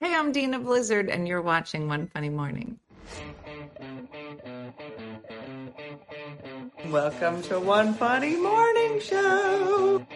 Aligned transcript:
Hey, 0.00 0.14
I'm 0.14 0.30
Dena 0.30 0.60
Blizzard, 0.60 1.08
and 1.10 1.26
you're 1.26 1.42
watching 1.42 1.88
One 1.88 2.06
Funny 2.06 2.28
Morning. 2.28 2.78
Welcome 6.88 7.42
to 7.42 7.58
One 7.58 7.94
Funny 7.94 8.36
Morning 8.36 9.00
Show. 9.00 10.06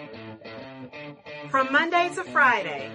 From 1.51 1.73
Monday 1.73 2.11
to 2.15 2.23
Friday. 2.23 2.93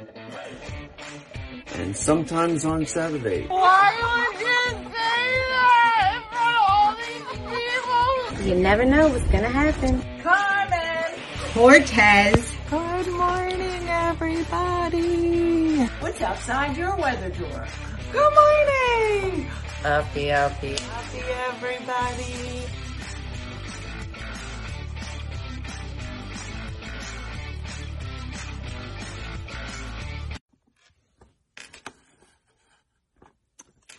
And 1.75 1.93
sometimes 1.93 2.63
on 2.63 2.85
Saturday. 2.85 3.47
Why 3.47 3.93
would 4.01 4.39
you 4.39 4.69
say 4.93 5.19
that 5.51 6.13
in 6.15 6.21
front 6.31 6.55
of 6.55 6.63
all 6.69 6.95
these 6.95 8.39
people? 8.39 8.47
You 8.47 8.55
never 8.63 8.85
know 8.85 9.09
what's 9.09 9.27
gonna 9.27 9.49
happen. 9.49 10.01
Carmen! 10.23 11.19
Cortez. 11.53 12.53
Good 12.69 13.07
morning, 13.11 13.89
everybody. 13.89 15.36
What's 16.07 16.21
outside 16.21 16.77
your 16.77 16.95
weather 16.95 17.29
drawer? 17.29 17.67
Good 18.13 18.33
morning. 18.33 19.51
Uppy, 19.83 20.31
uppy, 20.31 20.75
uppy, 20.75 21.19
everybody. 21.49 22.63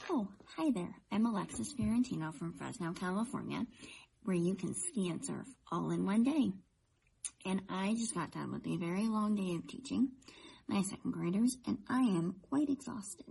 Oh, 0.08 0.26
hi 0.56 0.70
there. 0.70 0.94
I'm 1.12 1.26
Alexis 1.26 1.74
Fiorentino 1.74 2.32
from 2.32 2.54
Fresno, 2.54 2.94
California, 2.94 3.66
where 4.22 4.34
you 4.34 4.54
can 4.54 4.74
ski 4.74 5.10
and 5.10 5.22
surf 5.22 5.46
all 5.70 5.90
in 5.90 6.06
one 6.06 6.24
day. 6.24 6.52
And 7.44 7.60
I 7.68 7.92
just 7.92 8.14
got 8.14 8.32
done 8.32 8.50
with 8.52 8.66
a 8.66 8.78
very 8.78 9.06
long 9.06 9.34
day 9.34 9.56
of 9.56 9.68
teaching 9.68 10.12
my 10.68 10.82
second 10.82 11.12
graders, 11.12 11.56
and 11.66 11.78
I 11.88 12.00
am 12.00 12.36
quite 12.48 12.68
exhausted. 12.68 13.26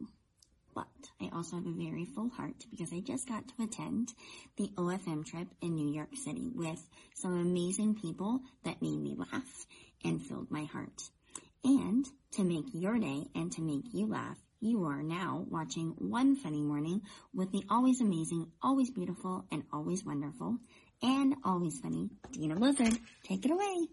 But 0.73 0.87
I 1.21 1.29
also 1.33 1.57
have 1.57 1.65
a 1.65 1.71
very 1.71 2.05
full 2.05 2.29
heart 2.29 2.65
because 2.69 2.91
I 2.91 2.99
just 2.99 3.27
got 3.27 3.47
to 3.47 3.63
attend 3.63 4.13
the 4.57 4.69
OFM 4.75 5.25
trip 5.25 5.47
in 5.61 5.75
New 5.75 5.93
York 5.93 6.15
City 6.15 6.51
with 6.53 6.79
some 7.15 7.33
amazing 7.33 7.95
people 7.95 8.41
that 8.63 8.81
made 8.81 8.99
me 8.99 9.15
laugh 9.17 9.65
and 10.03 10.21
filled 10.21 10.51
my 10.51 10.65
heart. 10.65 11.01
And 11.63 12.05
to 12.33 12.43
make 12.43 12.65
your 12.73 12.97
day 12.99 13.25
and 13.35 13.51
to 13.53 13.61
make 13.61 13.93
you 13.93 14.07
laugh, 14.07 14.37
you 14.59 14.85
are 14.85 15.03
now 15.03 15.45
watching 15.49 15.93
One 15.97 16.35
Funny 16.35 16.61
Morning 16.61 17.01
with 17.33 17.51
the 17.51 17.63
always 17.69 18.01
amazing, 18.01 18.51
always 18.61 18.89
beautiful, 18.89 19.45
and 19.51 19.63
always 19.71 20.03
wonderful, 20.03 20.57
and 21.01 21.35
always 21.43 21.79
funny 21.79 22.09
Dena 22.31 22.55
Blizzard. 22.55 22.97
Take 23.23 23.45
it 23.45 23.51
away. 23.51 23.87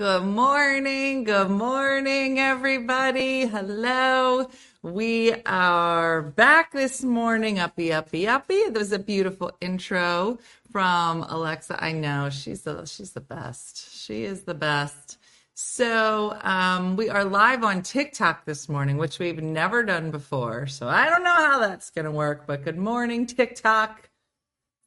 Good 0.00 0.24
morning. 0.24 1.24
Good 1.24 1.50
morning, 1.50 2.38
everybody. 2.38 3.44
Hello. 3.44 4.48
We 4.80 5.34
are 5.42 6.22
back 6.22 6.72
this 6.72 7.04
morning. 7.04 7.58
Uppy, 7.58 7.92
uppy, 7.92 8.26
uppy. 8.26 8.70
There 8.70 8.80
was 8.80 8.92
a 8.92 8.98
beautiful 8.98 9.52
intro 9.60 10.38
from 10.72 11.24
Alexa. 11.24 11.84
I 11.84 11.92
know 11.92 12.30
she's 12.30 12.62
the 12.62 12.86
she's 12.86 13.10
the 13.10 13.20
best. 13.20 13.94
She 13.94 14.24
is 14.24 14.44
the 14.44 14.54
best. 14.54 15.18
So 15.52 16.34
um, 16.40 16.96
we 16.96 17.10
are 17.10 17.22
live 17.22 17.62
on 17.62 17.82
TikTok 17.82 18.46
this 18.46 18.70
morning, 18.70 18.96
which 18.96 19.18
we've 19.18 19.42
never 19.42 19.82
done 19.82 20.10
before. 20.10 20.66
So 20.66 20.88
I 20.88 21.10
don't 21.10 21.24
know 21.24 21.34
how 21.34 21.58
that's 21.58 21.90
going 21.90 22.06
to 22.06 22.10
work, 22.10 22.46
but 22.46 22.64
good 22.64 22.78
morning, 22.78 23.26
TikTok. 23.26 24.08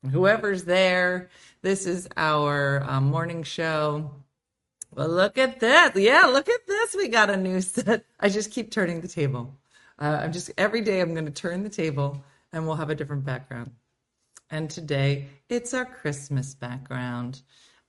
Whoever's 0.10 0.64
there, 0.64 1.30
this 1.62 1.86
is 1.86 2.10
our 2.18 2.84
um, 2.88 3.12
morning 3.12 3.44
show. 3.44 4.10
Well, 4.96 5.10
look 5.10 5.38
at 5.40 5.60
that. 5.62 5.96
Yeah, 5.96 6.26
look 6.26 6.48
at 6.48 6.68
this. 6.68 6.96
We 6.96 7.08
got 7.08 7.30
a 7.30 7.38
new 7.38 7.62
set. 7.62 8.06
I 8.20 8.30
just 8.30 8.52
keep 8.52 8.70
turning 8.70 9.02
the 9.02 9.08
table. 9.08 9.56
Uh, 10.00 10.20
I'm 10.22 10.32
just, 10.32 10.52
every 10.58 10.82
day 10.82 11.02
I'm 11.02 11.14
going 11.14 11.26
to 11.26 11.32
turn 11.32 11.64
the 11.64 11.70
table 11.70 12.24
and 12.52 12.68
we'll 12.68 12.76
have 12.76 12.90
a 12.90 12.96
different 12.96 13.26
background. 13.26 13.72
And 14.52 14.70
today 14.70 15.28
it's 15.50 15.74
our 15.74 15.86
Christmas 15.86 16.54
background. 16.54 17.42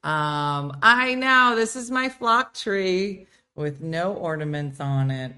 Um, 0.03 0.78
I 0.82 1.14
know 1.14 1.54
this 1.56 1.76
is 1.76 1.91
my 1.91 2.09
flock 2.09 2.54
tree 2.54 3.26
with 3.54 3.82
no 3.82 4.14
ornaments 4.14 4.81
on 4.81 5.10
it 5.10 5.32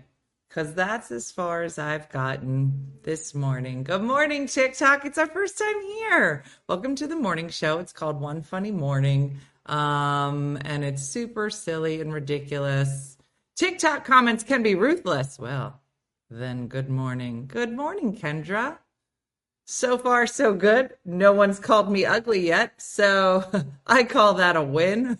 because 0.48 0.74
that's 0.74 1.10
as 1.10 1.30
far 1.32 1.62
as 1.62 1.78
I've 1.78 2.08
gotten 2.10 2.92
this 3.02 3.34
morning. 3.34 3.82
Good 3.82 4.02
morning, 4.02 4.46
TikTok. 4.46 5.04
It's 5.04 5.18
our 5.18 5.26
first 5.26 5.58
time 5.58 5.82
here. 5.82 6.44
Welcome 6.68 6.94
to 6.96 7.06
the 7.06 7.16
morning 7.16 7.48
show. 7.48 7.78
It's 7.78 7.92
called 7.92 8.20
One 8.20 8.42
Funny 8.42 8.70
Morning. 8.70 9.38
Um, 9.66 10.58
and 10.62 10.84
it's 10.84 11.02
super 11.02 11.50
silly 11.50 12.00
and 12.00 12.12
ridiculous. 12.12 13.18
TikTok 13.56 14.04
comments 14.04 14.44
can 14.44 14.62
be 14.62 14.74
ruthless. 14.74 15.38
Well, 15.38 15.80
then 16.30 16.68
good 16.68 16.88
morning. 16.88 17.46
Good 17.46 17.72
morning, 17.72 18.16
Kendra. 18.16 18.78
So 19.64 19.98
far, 19.98 20.26
so 20.28 20.54
good. 20.54 20.94
No 21.04 21.32
one's 21.32 21.58
called 21.58 21.90
me 21.90 22.04
ugly 22.04 22.46
yet, 22.46 22.80
so 22.80 23.44
I 23.86 24.04
call 24.04 24.34
that 24.34 24.56
a 24.56 24.62
win. 24.62 25.18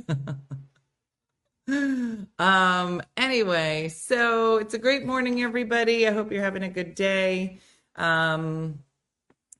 um, 2.39 3.03
anyway, 3.17 3.89
so 3.89 4.59
it's 4.59 4.75
a 4.75 4.79
great 4.79 5.05
morning, 5.05 5.43
everybody. 5.43 6.07
I 6.07 6.13
hope 6.13 6.31
you're 6.31 6.45
having 6.45 6.63
a 6.63 6.69
good 6.69 6.95
day. 6.95 7.59
Um, 7.97 8.79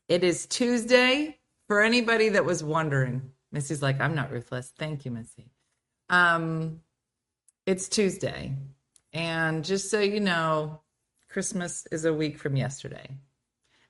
it 0.09 0.23
is 0.23 0.47
Tuesday 0.47 1.39
for 1.67 1.83
anybody 1.83 2.29
that 2.29 2.45
was 2.45 2.63
wondering. 2.63 3.33
Missy's 3.53 3.83
like, 3.83 4.01
I'm 4.01 4.15
not 4.15 4.31
ruthless. 4.31 4.73
Thank 4.77 5.05
you, 5.05 5.11
Missy. 5.11 5.51
Um, 6.09 6.81
it's 7.65 7.89
Tuesday. 7.89 8.55
And 9.13 9.65
just 9.65 9.91
so 9.91 10.01
you 10.01 10.21
know, 10.21 10.81
Christmas 11.29 11.87
is 11.91 12.05
a 12.05 12.15
week 12.15 12.39
from 12.39 12.57
yesterday. 12.57 13.09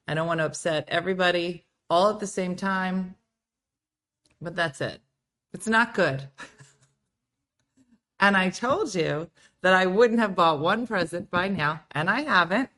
I 0.08 0.14
don't 0.14 0.26
want 0.26 0.38
to 0.38 0.46
upset 0.46 0.84
everybody 0.88 1.64
all 1.90 2.10
at 2.10 2.20
the 2.20 2.26
same 2.26 2.56
time, 2.56 3.16
but 4.40 4.54
that's 4.56 4.80
it. 4.80 5.00
It's 5.52 5.66
not 5.66 5.94
good. 5.94 6.28
and 8.20 8.36
I 8.36 8.50
told 8.50 8.94
you 8.94 9.30
that 9.62 9.74
I 9.74 9.86
wouldn't 9.86 10.20
have 10.20 10.36
bought 10.36 10.60
one 10.60 10.86
present 10.86 11.30
by 11.30 11.48
now, 11.48 11.80
and 11.92 12.08
I 12.08 12.22
haven't, 12.22 12.70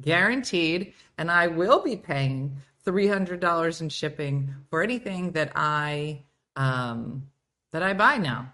guaranteed. 0.00 0.94
And 1.18 1.30
I 1.30 1.48
will 1.48 1.82
be 1.82 1.96
paying 1.96 2.56
$300 2.84 3.80
in 3.80 3.88
shipping 3.88 4.54
for 4.68 4.82
anything 4.82 5.32
that 5.32 5.52
I 5.54 6.24
um, 6.56 7.28
that 7.72 7.82
I 7.82 7.92
buy 7.94 8.18
now. 8.18 8.52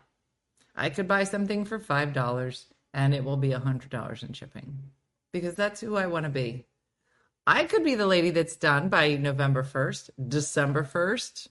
I 0.75 0.91
could 0.91 1.09
buy 1.09 1.25
something 1.25 1.65
for 1.65 1.79
$5 1.79 2.65
and 2.93 3.15
it 3.15 3.25
will 3.25 3.39
be 3.39 3.49
$100 3.51 4.23
in 4.23 4.33
shipping 4.33 4.79
because 5.33 5.55
that's 5.55 5.81
who 5.81 5.97
I 5.97 6.07
want 6.07 6.25
to 6.25 6.31
be. 6.31 6.67
I 7.47 7.65
could 7.65 7.85
be 7.85 7.95
the 7.95 8.07
lady 8.07 8.31
that's 8.31 8.57
done 8.57 8.89
by 8.89 9.15
November 9.15 9.63
1st, 9.63 10.11
December 10.29 10.83
1st. 10.83 11.49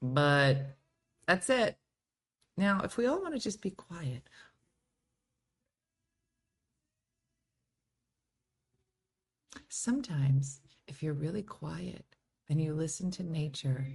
But 0.00 0.76
that's 1.26 1.50
it. 1.50 1.76
Now, 2.56 2.82
if 2.84 2.96
we 2.96 3.06
all 3.06 3.20
want 3.20 3.34
to 3.34 3.40
just 3.40 3.60
be 3.60 3.70
quiet, 3.70 4.22
sometimes 9.68 10.60
if 10.86 11.02
you're 11.02 11.14
really 11.14 11.42
quiet 11.42 12.04
and 12.48 12.60
you 12.60 12.74
listen 12.74 13.10
to 13.12 13.22
nature, 13.22 13.86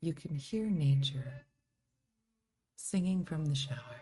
you 0.00 0.12
can 0.12 0.34
hear 0.34 0.70
nature 0.70 1.46
singing 2.76 3.24
from 3.24 3.44
the 3.46 3.54
shower. 3.54 3.98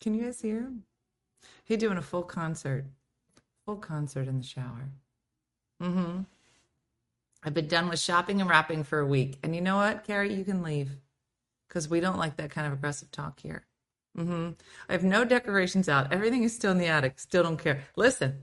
Can 0.00 0.14
you 0.14 0.24
guys 0.24 0.40
hear 0.40 0.60
him? 0.60 0.84
He's 1.64 1.78
doing 1.78 1.98
a 1.98 2.02
full 2.02 2.22
concert, 2.22 2.86
full 3.64 3.76
concert 3.76 4.28
in 4.28 4.38
the 4.38 4.44
shower. 4.44 4.90
Mm-hmm. 5.82 6.20
I've 7.42 7.54
been 7.54 7.68
done 7.68 7.88
with 7.88 8.00
shopping 8.00 8.40
and 8.40 8.50
wrapping 8.50 8.84
for 8.84 8.98
a 8.98 9.06
week. 9.06 9.38
And 9.42 9.54
you 9.54 9.60
know 9.60 9.76
what, 9.76 10.04
Carrie? 10.04 10.34
You 10.34 10.44
can 10.44 10.62
leave 10.62 10.90
because 11.68 11.88
we 11.88 12.00
don't 12.00 12.18
like 12.18 12.36
that 12.36 12.50
kind 12.50 12.66
of 12.66 12.72
aggressive 12.72 13.10
talk 13.10 13.40
here. 13.40 13.66
Mm-hmm. 14.16 14.50
I 14.88 14.92
have 14.92 15.04
no 15.04 15.24
decorations 15.24 15.88
out. 15.88 16.12
Everything 16.12 16.42
is 16.42 16.54
still 16.54 16.72
in 16.72 16.78
the 16.78 16.86
attic. 16.86 17.20
Still 17.20 17.44
don't 17.44 17.58
care. 17.58 17.84
Listen, 17.94 18.42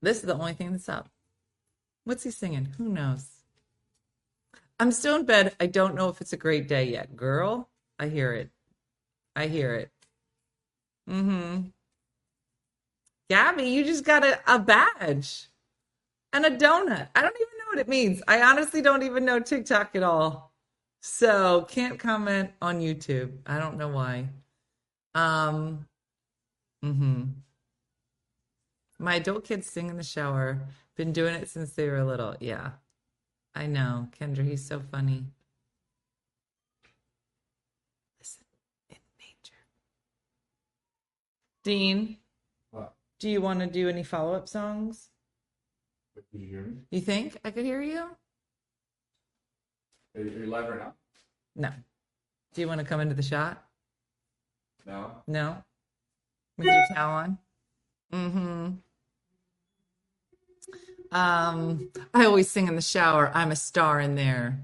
this 0.00 0.18
is 0.18 0.22
the 0.22 0.34
only 0.34 0.54
thing 0.54 0.72
that's 0.72 0.88
up. 0.88 1.10
What's 2.04 2.22
he 2.22 2.30
singing? 2.30 2.68
Who 2.78 2.88
knows? 2.88 3.26
I'm 4.78 4.92
still 4.92 5.16
in 5.16 5.26
bed. 5.26 5.54
I 5.60 5.66
don't 5.66 5.94
know 5.94 6.08
if 6.08 6.22
it's 6.22 6.32
a 6.32 6.38
great 6.38 6.66
day 6.66 6.84
yet. 6.84 7.14
Girl, 7.14 7.68
I 7.98 8.08
hear 8.08 8.32
it. 8.32 8.50
I 9.36 9.46
hear 9.46 9.74
it. 9.74 9.90
Mm-hmm. 11.08 11.68
Gabby, 13.28 13.64
you 13.64 13.84
just 13.84 14.04
got 14.04 14.24
a, 14.24 14.40
a 14.46 14.58
badge 14.58 15.49
and 16.32 16.44
a 16.44 16.50
donut. 16.50 17.08
I 17.14 17.22
don't 17.22 17.36
even 17.36 17.58
know 17.58 17.64
what 17.68 17.78
it 17.78 17.88
means. 17.88 18.22
I 18.28 18.42
honestly 18.42 18.82
don't 18.82 19.02
even 19.02 19.24
know 19.24 19.40
TikTok 19.40 19.94
at 19.96 20.02
all. 20.02 20.52
So 21.02 21.66
can't 21.68 21.98
comment 21.98 22.50
on 22.60 22.80
YouTube. 22.80 23.38
I 23.46 23.58
don't 23.58 23.76
know 23.78 23.88
why. 23.88 24.28
Um 25.14 25.86
mm-hmm. 26.84 27.24
My 28.98 29.14
adult 29.14 29.44
kids 29.44 29.66
sing 29.68 29.88
in 29.88 29.96
the 29.96 30.02
shower 30.04 30.60
Been 30.96 31.12
doing 31.12 31.34
it 31.34 31.48
since 31.48 31.72
they 31.72 31.88
were 31.88 32.04
little. 32.04 32.36
Yeah. 32.40 32.72
I 33.54 33.66
know. 33.66 34.08
Kendra, 34.18 34.44
he's 34.46 34.64
so 34.66 34.80
funny. 34.80 35.24
Listen, 38.20 38.44
in 38.90 38.96
nature. 39.18 39.66
Dean, 41.64 42.18
What? 42.70 42.94
do 43.18 43.30
you 43.30 43.40
want 43.40 43.60
to 43.60 43.66
do 43.66 43.88
any 43.88 44.02
follow 44.02 44.34
up 44.34 44.48
songs? 44.48 45.09
Did 46.32 46.40
you 46.42 46.48
hear 46.48 46.62
me? 46.62 46.76
You 46.90 47.00
think 47.00 47.36
I 47.44 47.50
could 47.50 47.64
hear 47.64 47.82
you? 47.82 48.00
Are 50.16 50.20
you, 50.20 50.30
are 50.30 50.44
you 50.44 50.46
live 50.46 50.68
right 50.68 50.78
now? 50.78 50.94
No. 51.56 51.70
Do 52.54 52.60
you 52.60 52.68
want 52.68 52.80
to 52.80 52.86
come 52.86 53.00
into 53.00 53.14
the 53.14 53.22
shot? 53.22 53.64
No. 54.86 55.12
No? 55.26 55.62
With 56.56 56.66
your 56.66 56.84
towel 56.94 57.16
on? 57.16 57.38
Mm-hmm. 58.12 58.70
Um, 61.12 61.90
I 62.14 62.24
always 62.24 62.50
sing 62.50 62.68
in 62.68 62.76
the 62.76 62.82
shower. 62.82 63.30
I'm 63.34 63.50
a 63.50 63.56
star 63.56 64.00
in 64.00 64.14
there. 64.14 64.60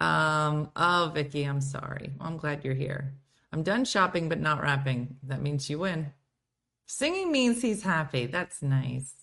Um, 0.00 0.70
oh, 0.76 1.10
Vicky, 1.14 1.44
I'm 1.44 1.60
sorry. 1.60 2.12
Well, 2.18 2.28
I'm 2.28 2.36
glad 2.36 2.64
you're 2.64 2.74
here. 2.74 3.12
I'm 3.52 3.62
done 3.62 3.84
shopping, 3.84 4.28
but 4.28 4.40
not 4.40 4.62
rapping. 4.62 5.16
That 5.24 5.42
means 5.42 5.68
you 5.68 5.80
win. 5.80 6.12
Singing 6.86 7.32
means 7.32 7.62
he's 7.62 7.82
happy. 7.82 8.26
That's 8.26 8.62
nice. 8.62 9.14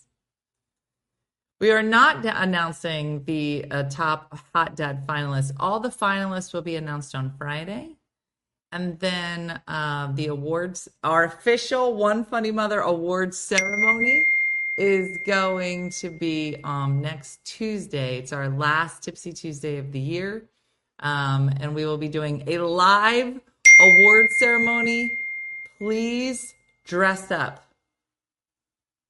We 1.62 1.72
are 1.72 1.84
not 1.84 2.22
d- 2.22 2.30
announcing 2.34 3.24
the 3.24 3.66
uh, 3.72 3.84
top 3.84 4.38
Hot 4.54 4.76
Dad 4.76 5.08
finalists. 5.08 5.54
All 5.58 5.80
the 5.80 5.90
finalists 5.90 6.54
will 6.54 6.62
be 6.62 6.76
announced 6.76 7.16
on 7.16 7.34
Friday. 7.38 7.96
And 8.74 9.00
then 9.00 9.62
uh, 9.68 10.12
the 10.12 10.28
awards, 10.28 10.90
our 11.02 11.24
official 11.24 11.94
One 11.94 12.26
Funny 12.26 12.52
Mother 12.52 12.82
awards 12.82 13.38
ceremony 13.38 14.26
is 14.78 15.18
going 15.26 15.92
to 15.92 16.10
be 16.10 16.58
um, 16.66 17.02
next 17.02 17.46
Tuesday. 17.46 18.18
It's 18.18 18.34
our 18.34 18.50
last 18.50 19.04
Tipsy 19.04 19.32
Tuesday 19.32 19.78
of 19.78 19.94
the 19.94 20.00
year. 20.00 20.50
Um, 21.00 21.50
and 21.62 21.74
we 21.74 21.86
will 21.86 21.98
be 21.98 22.10
doing 22.10 22.44
a 22.48 22.58
live 22.58 23.40
award 23.80 24.28
ceremony. 24.40 25.20
Please 25.78 26.54
dress 26.86 27.32
up. 27.32 27.65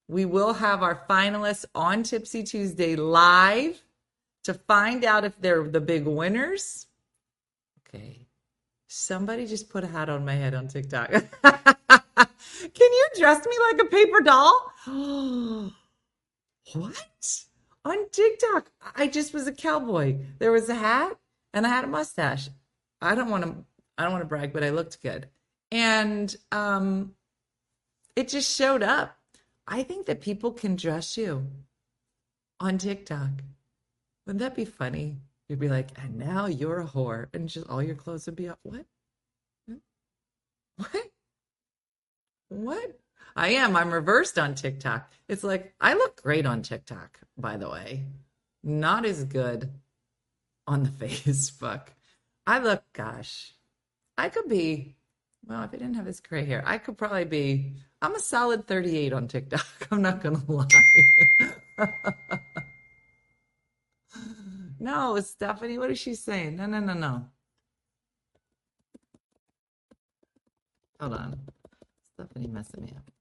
We 0.08 0.24
will 0.24 0.52
have 0.54 0.82
our 0.82 1.04
finalists 1.08 1.64
on 1.74 2.02
Tipsy 2.04 2.42
Tuesday 2.44 2.94
live 2.96 3.82
to 4.44 4.54
find 4.54 5.04
out 5.04 5.24
if 5.24 5.40
they're 5.40 5.64
the 5.64 5.80
big 5.80 6.06
winners. 6.06 6.86
Okay. 7.88 8.26
Somebody 8.86 9.46
just 9.46 9.68
put 9.68 9.82
a 9.82 9.88
hat 9.88 10.08
on 10.08 10.24
my 10.24 10.34
head 10.34 10.54
on 10.54 10.68
TikTok. 10.68 11.10
Can 11.42 12.92
you 12.92 13.08
dress 13.18 13.44
me 13.44 13.52
like 13.70 13.80
a 13.80 13.90
paper 13.90 14.20
doll? 14.20 14.72
what? 16.72 17.44
On 17.84 18.08
TikTok, 18.10 18.70
I 18.94 19.08
just 19.08 19.34
was 19.34 19.46
a 19.46 19.52
cowboy. 19.52 20.18
There 20.38 20.52
was 20.52 20.68
a 20.68 20.74
hat 20.74 21.16
and 21.52 21.66
I 21.66 21.68
had 21.68 21.84
a 21.84 21.88
mustache. 21.88 22.48
I 23.00 23.14
don't 23.14 23.30
want 23.30 23.44
to 23.44 23.54
I 23.98 24.04
don't 24.04 24.12
want 24.12 24.22
to 24.22 24.28
brag, 24.28 24.52
but 24.52 24.62
I 24.62 24.70
looked 24.70 25.02
good. 25.02 25.28
And 25.72 26.34
um 26.52 27.14
it 28.14 28.28
just 28.28 28.56
showed 28.56 28.82
up. 28.82 29.15
I 29.66 29.82
think 29.82 30.06
that 30.06 30.20
people 30.20 30.52
can 30.52 30.76
dress 30.76 31.16
you 31.16 31.46
on 32.60 32.78
TikTok. 32.78 33.30
Wouldn't 34.26 34.40
that 34.40 34.54
be 34.54 34.64
funny? 34.64 35.18
You'd 35.48 35.60
be 35.60 35.68
like, 35.68 35.90
and 36.02 36.18
now 36.18 36.46
you're 36.46 36.80
a 36.80 36.86
whore, 36.86 37.26
and 37.32 37.48
just 37.48 37.68
all 37.68 37.82
your 37.82 37.94
clothes 37.94 38.26
would 38.26 38.36
be 38.36 38.48
up. 38.48 38.58
What? 38.62 38.84
Hmm? 39.68 39.74
What? 40.76 41.10
What? 42.48 43.00
I 43.34 43.48
am. 43.50 43.76
I'm 43.76 43.92
reversed 43.92 44.38
on 44.38 44.54
TikTok. 44.54 45.12
It's 45.28 45.44
like 45.44 45.74
I 45.80 45.94
look 45.94 46.22
great 46.22 46.46
on 46.46 46.62
TikTok, 46.62 47.20
by 47.36 47.56
the 47.56 47.68
way. 47.68 48.04
Not 48.62 49.04
as 49.04 49.24
good 49.24 49.70
on 50.66 50.82
the 50.82 50.88
Facebook. 51.06 51.88
I 52.46 52.58
look, 52.58 52.82
gosh, 52.92 53.52
I 54.16 54.28
could 54.28 54.48
be. 54.48 54.96
Well, 55.46 55.62
if 55.62 55.74
I 55.74 55.76
didn't 55.76 55.94
have 55.94 56.04
this 56.06 56.20
gray 56.20 56.44
hair, 56.44 56.62
I 56.66 56.78
could 56.78 56.96
probably 56.96 57.24
be. 57.24 57.72
I'm 58.02 58.14
a 58.14 58.20
solid 58.20 58.66
38 58.66 59.12
on 59.12 59.28
TikTok. 59.28 59.66
I'm 59.90 60.02
not 60.02 60.22
gonna 60.22 60.42
lie. 60.48 60.68
no, 64.80 65.18
Stephanie, 65.20 65.78
what 65.78 65.90
is 65.90 65.98
she 65.98 66.14
saying? 66.14 66.56
No, 66.56 66.66
no, 66.66 66.80
no, 66.80 66.94
no. 66.94 67.26
Hold 71.00 71.14
on. 71.14 71.40
Stephanie 72.14 72.48
messing 72.48 72.84
me 72.84 72.92
up. 72.96 73.12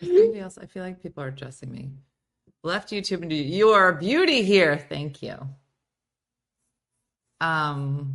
Is 0.00 0.08
Anybody 0.08 0.40
else? 0.40 0.58
I 0.58 0.66
feel 0.66 0.82
like 0.82 1.02
people 1.02 1.22
are 1.22 1.28
addressing 1.28 1.72
me. 1.72 1.90
Left 2.62 2.90
YouTube 2.90 3.22
and 3.22 3.32
you 3.32 3.70
are 3.70 3.88
a 3.88 3.98
beauty 3.98 4.42
here. 4.42 4.76
Thank 4.78 5.22
you. 5.22 5.36
Um 7.40 8.14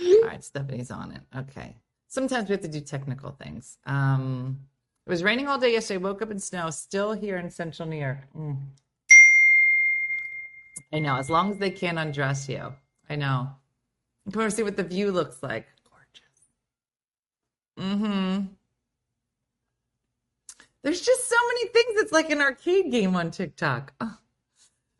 all 0.00 0.24
right, 0.24 0.42
Stephanie's 0.44 0.90
on 0.90 1.12
it. 1.12 1.22
Okay. 1.36 1.76
Sometimes 2.06 2.48
we 2.48 2.52
have 2.52 2.62
to 2.62 2.68
do 2.68 2.80
technical 2.80 3.32
things. 3.32 3.78
Um 3.86 4.60
it 5.06 5.10
was 5.10 5.22
raining 5.22 5.48
all 5.48 5.58
day 5.58 5.72
yesterday. 5.72 5.98
Woke 5.98 6.20
up 6.22 6.30
in 6.30 6.38
snow. 6.38 6.70
Still 6.70 7.12
here 7.12 7.38
in 7.38 7.50
central 7.50 7.88
New 7.88 7.96
York. 7.98 8.18
Mm. 8.36 8.58
I 10.92 10.98
know. 10.98 11.16
As 11.16 11.30
long 11.30 11.50
as 11.50 11.58
they 11.58 11.70
can't 11.70 11.98
undress 11.98 12.48
you. 12.48 12.74
I 13.08 13.16
know. 13.16 13.48
Come 14.30 14.42
over 14.42 14.50
see 14.50 14.62
what 14.62 14.76
the 14.76 14.82
view 14.82 15.10
looks 15.10 15.42
like. 15.42 15.66
Gorgeous. 15.90 16.44
Mm-hmm. 17.78 18.46
There's 20.82 21.00
just 21.00 21.28
so 21.28 21.36
many 21.48 21.68
things. 21.68 22.00
It's 22.00 22.12
like 22.12 22.30
an 22.30 22.40
arcade 22.40 22.90
game 22.90 23.16
on 23.16 23.30
TikTok. 23.30 23.92
Oh. 24.00 24.16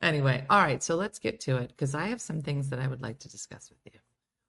Anyway, 0.00 0.44
all 0.48 0.60
right. 0.60 0.82
So 0.82 0.96
let's 0.96 1.18
get 1.18 1.40
to 1.40 1.56
it 1.56 1.68
because 1.68 1.94
I 1.94 2.08
have 2.08 2.20
some 2.20 2.42
things 2.42 2.70
that 2.70 2.78
I 2.78 2.86
would 2.86 3.02
like 3.02 3.20
to 3.20 3.28
discuss 3.28 3.70
with 3.70 3.92
you. 3.92 4.00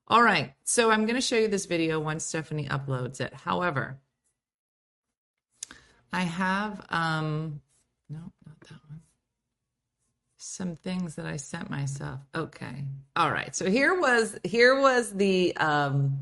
All 0.08 0.24
right. 0.24 0.54
So 0.64 0.92
I'm 0.92 1.06
going 1.06 1.16
to 1.16 1.22
show 1.22 1.38
you 1.38 1.48
this 1.48 1.66
video 1.66 2.00
once 2.00 2.26
Stephanie 2.26 2.68
uploads 2.68 3.22
it. 3.22 3.34
However, 3.34 4.00
I 6.12 6.22
have 6.22 6.86
um 6.90 7.62
no, 8.10 8.20
not 8.46 8.60
that 8.62 8.80
one. 8.90 9.02
Some 10.38 10.76
things 10.78 11.16
that 11.16 11.26
I 11.26 11.38
sent 11.38 11.70
myself. 11.70 12.22
Okay. 12.34 12.86
All 13.16 13.32
right. 13.32 13.56
So 13.56 13.70
here 13.70 14.00
was 14.00 14.38
here 14.44 14.80
was 14.80 15.12
the 15.12 15.56
um 15.58 16.20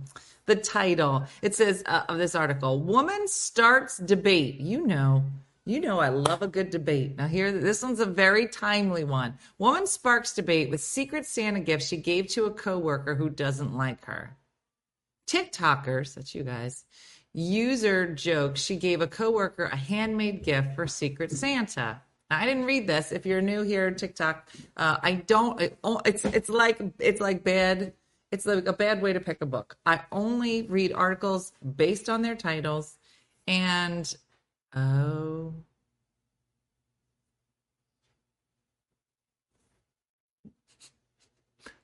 the 0.47 0.55
title. 0.55 1.25
It 1.41 1.53
says 1.53 1.83
uh, 1.85 2.03
of 2.09 2.17
this 2.17 2.33
article, 2.33 2.79
"Woman 2.81 3.27
starts 3.27 3.97
debate." 3.99 4.59
You 4.59 4.87
know, 4.87 5.23
you 5.65 5.79
know 5.79 5.99
I 5.99 6.09
love 6.09 6.41
a 6.41 6.47
good 6.47 6.71
debate. 6.71 7.17
Now 7.17 7.27
here 7.27 7.51
this 7.51 7.83
one's 7.83 7.99
a 7.99 8.05
very 8.05 8.47
timely 8.47 9.03
one. 9.03 9.37
Woman 9.59 9.85
sparks 9.85 10.33
debate 10.33 10.71
with 10.71 10.81
secret 10.81 11.25
Santa 11.25 11.59
gift 11.59 11.83
she 11.83 11.97
gave 11.97 12.27
to 12.29 12.45
a 12.45 12.51
coworker 12.51 13.13
who 13.13 13.29
doesn't 13.29 13.77
like 13.77 14.03
her. 14.05 14.35
TikTokers, 15.27 16.15
that's 16.15 16.33
you 16.33 16.43
guys, 16.43 16.85
user 17.33 18.13
jokes 18.13 18.61
she 18.61 18.77
gave 18.77 19.01
a 19.01 19.07
coworker 19.07 19.65
a 19.65 19.75
handmade 19.75 20.43
gift 20.43 20.73
for 20.73 20.87
Secret 20.87 21.31
Santa. 21.31 22.01
Now, 22.29 22.39
I 22.39 22.45
didn't 22.45 22.65
read 22.65 22.87
this. 22.87 23.11
If 23.11 23.25
you're 23.25 23.41
new 23.41 23.61
here 23.61 23.89
to 23.89 23.95
TikTok, 23.95 24.49
uh, 24.75 24.97
I 25.01 25.13
don't. 25.13 25.61
It, 25.61 25.77
oh, 25.83 26.01
it's 26.05 26.25
it's 26.25 26.49
like 26.49 26.79
it's 26.99 27.21
like 27.21 27.43
bad. 27.43 27.93
It's 28.31 28.45
like 28.45 28.67
a 28.67 28.73
bad 28.73 29.01
way 29.01 29.13
to 29.13 29.19
pick 29.19 29.41
a 29.41 29.45
book. 29.45 29.77
I 29.85 30.01
only 30.11 30.63
read 30.63 30.91
articles 30.91 31.53
based 31.75 32.09
on 32.09 32.21
their 32.21 32.35
titles, 32.35 32.97
and 33.47 34.13
oh, 34.75 35.53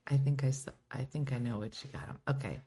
I 0.06 0.18
think 0.18 0.44
I 0.44 0.52
saw, 0.52 0.72
I 0.92 1.04
think 1.06 1.32
I 1.32 1.38
know 1.38 1.60
what 1.60 1.82
you 1.84 1.90
got. 1.92 2.08
Him. 2.08 2.20
Okay. 2.28 2.60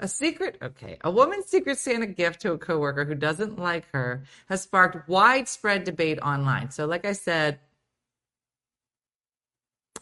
A 0.00 0.08
secret, 0.08 0.56
okay. 0.62 0.96
A 1.02 1.10
woman's 1.10 1.46
secret 1.46 1.78
Santa 1.78 2.06
gift 2.06 2.40
to 2.40 2.52
a 2.52 2.58
coworker 2.58 3.04
who 3.04 3.14
doesn't 3.14 3.58
like 3.58 3.84
her 3.92 4.24
has 4.48 4.62
sparked 4.62 5.08
widespread 5.08 5.84
debate 5.84 6.18
online. 6.20 6.70
So 6.70 6.86
like 6.86 7.04
I 7.04 7.12
said, 7.12 7.60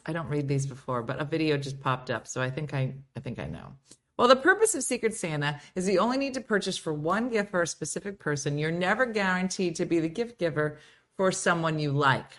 I 0.07 0.13
don't 0.13 0.29
read 0.29 0.49
these 0.49 0.67
before, 0.67 1.03
but 1.03 1.21
a 1.21 1.25
video 1.25 1.57
just 1.57 1.81
popped 1.81 2.11
up, 2.11 2.27
so 2.27 2.41
I 2.41 2.51
think 2.51 2.73
I 2.73 2.95
I 3.17 3.21
think 3.21 3.39
I 3.39 3.47
know. 3.47 3.75
Well, 4.17 4.29
the 4.29 4.37
purpose 4.37 4.75
of 4.75 4.83
Secret 4.83 5.15
Santa 5.15 5.61
is 5.75 5.89
you 5.89 5.99
only 5.99 6.17
need 6.17 6.35
to 6.35 6.41
purchase 6.41 6.79
for 6.79 6.95
one 6.95 7.29
gift 7.29 7.51
for 7.51 7.61
a 7.61 7.67
specific 7.67 8.19
person. 8.19 8.57
You're 8.57 8.71
never 8.71 9.05
guaranteed 9.05 9.77
to 9.77 9.85
be 9.85 10.01
the 10.01 10.09
gift 10.09 10.39
giver 10.39 10.79
for 11.17 11.31
someone 11.31 11.79
you 11.79 11.93
like 11.93 12.31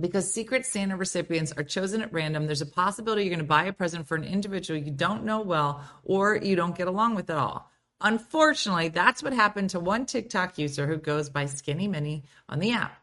because 0.00 0.32
Secret 0.32 0.66
Santa 0.66 0.96
recipients 0.96 1.52
are 1.52 1.62
chosen 1.62 2.02
at 2.02 2.12
random, 2.12 2.46
there's 2.46 2.60
a 2.60 2.66
possibility 2.66 3.22
you're 3.22 3.30
going 3.30 3.38
to 3.38 3.44
buy 3.44 3.64
a 3.64 3.72
present 3.72 4.06
for 4.06 4.16
an 4.16 4.24
individual 4.24 4.78
you 4.78 4.90
don't 4.90 5.24
know 5.24 5.40
well 5.40 5.82
or 6.04 6.36
you 6.36 6.56
don't 6.56 6.76
get 6.76 6.88
along 6.88 7.14
with 7.14 7.30
at 7.30 7.36
all. 7.36 7.70
Unfortunately, 8.02 8.88
that's 8.88 9.22
what 9.22 9.32
happened 9.32 9.70
to 9.70 9.80
one 9.80 10.04
TikTok 10.04 10.58
user 10.58 10.86
who 10.86 10.98
goes 10.98 11.30
by 11.30 11.46
Skinny 11.46 11.88
Mini 11.88 12.24
on 12.48 12.58
the 12.58 12.72
app. 12.72 12.98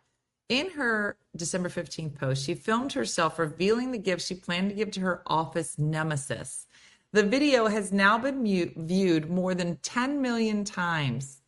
In 0.53 0.69
her 0.73 1.17
December 1.35 1.67
15th 1.67 2.13
post, 2.13 2.45
she 2.45 2.53
filmed 2.53 2.93
herself 2.93 3.39
revealing 3.39 3.89
the 3.89 3.97
gift 3.97 4.21
she 4.21 4.35
planned 4.35 4.69
to 4.69 4.75
give 4.75 4.91
to 4.91 4.99
her 4.99 5.23
office 5.25 5.79
nemesis. 5.79 6.67
The 7.11 7.23
video 7.23 7.65
has 7.65 7.91
now 7.91 8.19
been 8.19 8.43
mu- 8.43 8.69
viewed 8.75 9.31
more 9.31 9.55
than 9.55 9.77
10 9.77 10.21
million 10.21 10.63
times. 10.63 11.41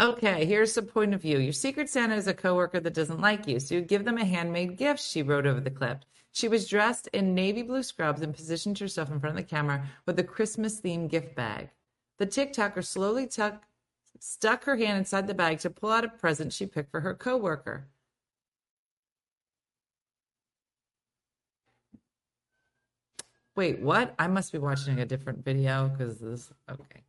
Okay, 0.00 0.46
here's 0.46 0.74
the 0.74 0.82
point 0.82 1.14
of 1.14 1.22
view. 1.22 1.38
Your 1.38 1.52
secret 1.52 1.88
Santa 1.88 2.16
is 2.16 2.26
a 2.26 2.34
coworker 2.34 2.80
that 2.80 2.92
doesn't 2.92 3.20
like 3.20 3.46
you, 3.46 3.60
so 3.60 3.76
you 3.76 3.82
give 3.82 4.04
them 4.04 4.18
a 4.18 4.24
handmade 4.24 4.76
gift, 4.76 4.98
she 4.98 5.22
wrote 5.22 5.46
over 5.46 5.60
the 5.60 5.70
clip. 5.70 6.04
She 6.32 6.48
was 6.48 6.68
dressed 6.68 7.06
in 7.12 7.36
navy 7.36 7.62
blue 7.62 7.84
scrubs 7.84 8.20
and 8.20 8.34
positioned 8.34 8.80
herself 8.80 9.12
in 9.12 9.20
front 9.20 9.38
of 9.38 9.44
the 9.44 9.48
camera 9.48 9.86
with 10.06 10.18
a 10.18 10.24
Christmas 10.24 10.80
themed 10.80 11.10
gift 11.10 11.36
bag. 11.36 11.70
The 12.18 12.26
TikToker 12.26 12.84
slowly 12.84 13.28
tuck, 13.28 13.62
stuck 14.20 14.64
her 14.64 14.76
hand 14.76 14.98
inside 14.98 15.26
the 15.26 15.34
bag 15.34 15.58
to 15.58 15.70
pull 15.70 15.90
out 15.90 16.04
a 16.04 16.08
present 16.08 16.52
she 16.52 16.66
picked 16.66 16.90
for 16.90 17.00
her 17.00 17.14
coworker. 17.14 17.88
Wait, 23.56 23.80
what? 23.80 24.14
I 24.18 24.28
must 24.28 24.52
be 24.52 24.58
watching 24.58 25.00
a 25.00 25.06
different 25.06 25.44
video 25.44 25.88
because 25.88 26.18
this. 26.18 26.52
Okay. 26.70 27.02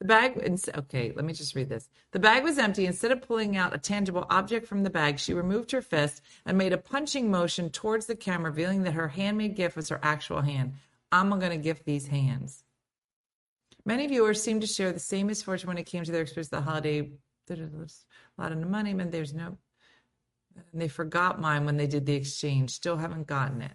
The 0.00 0.04
bag, 0.04 0.58
okay, 0.76 1.12
let 1.14 1.24
me 1.24 1.32
just 1.32 1.56
read 1.56 1.68
this. 1.68 1.88
The 2.12 2.20
bag 2.20 2.44
was 2.44 2.56
empty. 2.56 2.86
Instead 2.86 3.10
of 3.10 3.20
pulling 3.20 3.56
out 3.56 3.74
a 3.74 3.78
tangible 3.78 4.26
object 4.30 4.68
from 4.68 4.84
the 4.84 4.90
bag, 4.90 5.18
she 5.18 5.34
removed 5.34 5.72
her 5.72 5.82
fist 5.82 6.22
and 6.46 6.56
made 6.56 6.72
a 6.72 6.78
punching 6.78 7.28
motion 7.30 7.68
towards 7.68 8.06
the 8.06 8.14
camera, 8.14 8.50
revealing 8.50 8.84
that 8.84 8.94
her 8.94 9.08
handmade 9.08 9.56
gift 9.56 9.74
was 9.74 9.88
her 9.88 9.98
actual 10.02 10.42
hand. 10.42 10.74
I'm 11.10 11.30
going 11.30 11.50
to 11.50 11.56
gift 11.56 11.84
these 11.84 12.06
hands. 12.06 12.62
Many 13.88 14.06
viewers 14.06 14.42
seem 14.42 14.60
to 14.60 14.66
share 14.66 14.92
the 14.92 14.98
same 14.98 15.28
misfortune 15.28 15.66
when 15.66 15.78
it 15.78 15.86
came 15.86 16.04
to 16.04 16.12
their 16.12 16.20
experience 16.20 16.52
of 16.52 16.62
the 16.62 16.70
holiday. 16.70 17.10
There's 17.46 17.60
a 17.60 18.42
lot 18.42 18.52
of 18.52 18.58
money, 18.58 18.90
and 18.90 19.10
there's 19.10 19.32
no. 19.32 19.56
And 20.54 20.82
they 20.82 20.88
forgot 20.88 21.40
mine 21.40 21.64
when 21.64 21.78
they 21.78 21.86
did 21.86 22.04
the 22.04 22.12
exchange. 22.12 22.72
Still 22.72 22.98
haven't 22.98 23.26
gotten 23.26 23.62
it. 23.62 23.72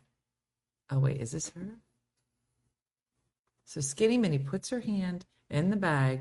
Oh, 0.91 0.99
wait, 0.99 1.19
is 1.19 1.31
this 1.31 1.49
her? 1.55 1.79
So 3.65 3.81
Skinny 3.81 4.19
Minnie 4.19 4.37
puts 4.37 4.69
her 4.69 4.81
hand 4.81 5.25
in 5.49 5.71
the 5.71 5.77
bag 5.77 6.19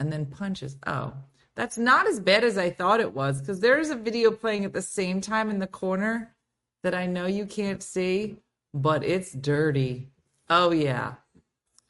and 0.00 0.10
then 0.10 0.24
punches. 0.24 0.78
Oh, 0.86 1.12
that's 1.56 1.76
not 1.76 2.08
as 2.08 2.20
bad 2.20 2.42
as 2.42 2.56
I 2.56 2.70
thought 2.70 3.00
it 3.00 3.12
was 3.12 3.42
because 3.42 3.60
there's 3.60 3.90
a 3.90 3.96
video 3.96 4.30
playing 4.30 4.64
at 4.64 4.72
the 4.72 4.80
same 4.80 5.20
time 5.20 5.50
in 5.50 5.58
the 5.58 5.66
corner 5.66 6.34
that 6.82 6.94
I 6.94 7.04
know 7.04 7.26
you 7.26 7.44
can't 7.44 7.82
see, 7.82 8.38
but 8.72 9.04
it's 9.04 9.32
dirty. 9.32 10.08
Oh, 10.48 10.72
yeah. 10.72 11.16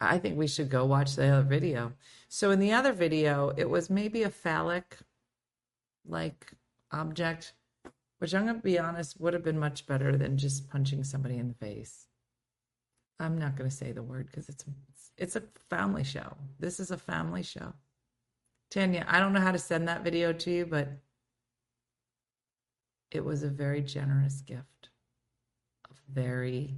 I 0.01 0.19
think 0.19 0.39
we 0.39 0.47
should 0.47 0.71
go 0.71 0.85
watch 0.85 1.17
the 1.17 1.29
other 1.29 1.43
video. 1.43 1.93
So 2.29 2.51
in 2.51 2.61
the 2.61 2.73
other 2.73 2.93
video, 2.93 3.53
it 3.57 3.69
was 3.69 3.91
maybe 3.91 4.23
a 4.23 4.31
phallic 4.31 4.99
like 6.07 6.53
object, 6.93 7.53
which 8.19 8.35
I'm 8.35 8.45
going 8.45 8.57
to 8.57 8.63
be 8.63 8.79
honest 8.79 9.21
would 9.21 9.35
have 9.35 9.43
been 9.43 9.59
much 9.59 9.87
better 9.87 10.17
than 10.17 10.39
just 10.39 10.69
punching 10.71 11.05
somebody 11.05 11.37
in 11.37 11.49
the 11.49 11.55
face. 11.55 12.07
I'm 13.21 13.39
not 13.39 13.57
going 13.57 13.69
to 13.69 13.75
say 13.75 13.93
the 13.93 14.03
word 14.03 14.27
because 14.27 14.49
it's 14.49 14.65
it's 15.17 15.35
a 15.35 15.43
family 15.69 16.05
show. 16.05 16.37
This 16.61 16.79
is 16.79 16.93
a 16.93 16.97
family 16.97 17.43
show. 17.43 17.73
Tanya, 18.71 19.05
I 19.09 19.19
don't 19.19 19.33
know 19.33 19.41
how 19.41 19.51
to 19.51 19.59
send 19.59 19.89
that 19.89 20.05
video 20.05 20.33
to 20.33 20.51
you, 20.51 20.67
but 20.67 20.89
it 23.11 23.25
was 23.25 23.43
a 23.43 23.49
very 23.49 23.83
generous 23.83 24.43
gift. 24.43 24.91
A 25.91 25.95
very 26.13 26.77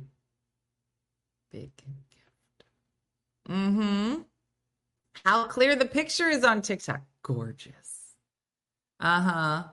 big. 1.50 1.70
Mm-hmm. 3.50 4.20
How 5.24 5.44
clear 5.46 5.76
the 5.76 5.86
picture 5.86 6.28
is 6.28 6.44
on 6.44 6.62
TikTok. 6.62 7.02
Gorgeous. 7.22 8.14
Uh-huh. 9.00 9.64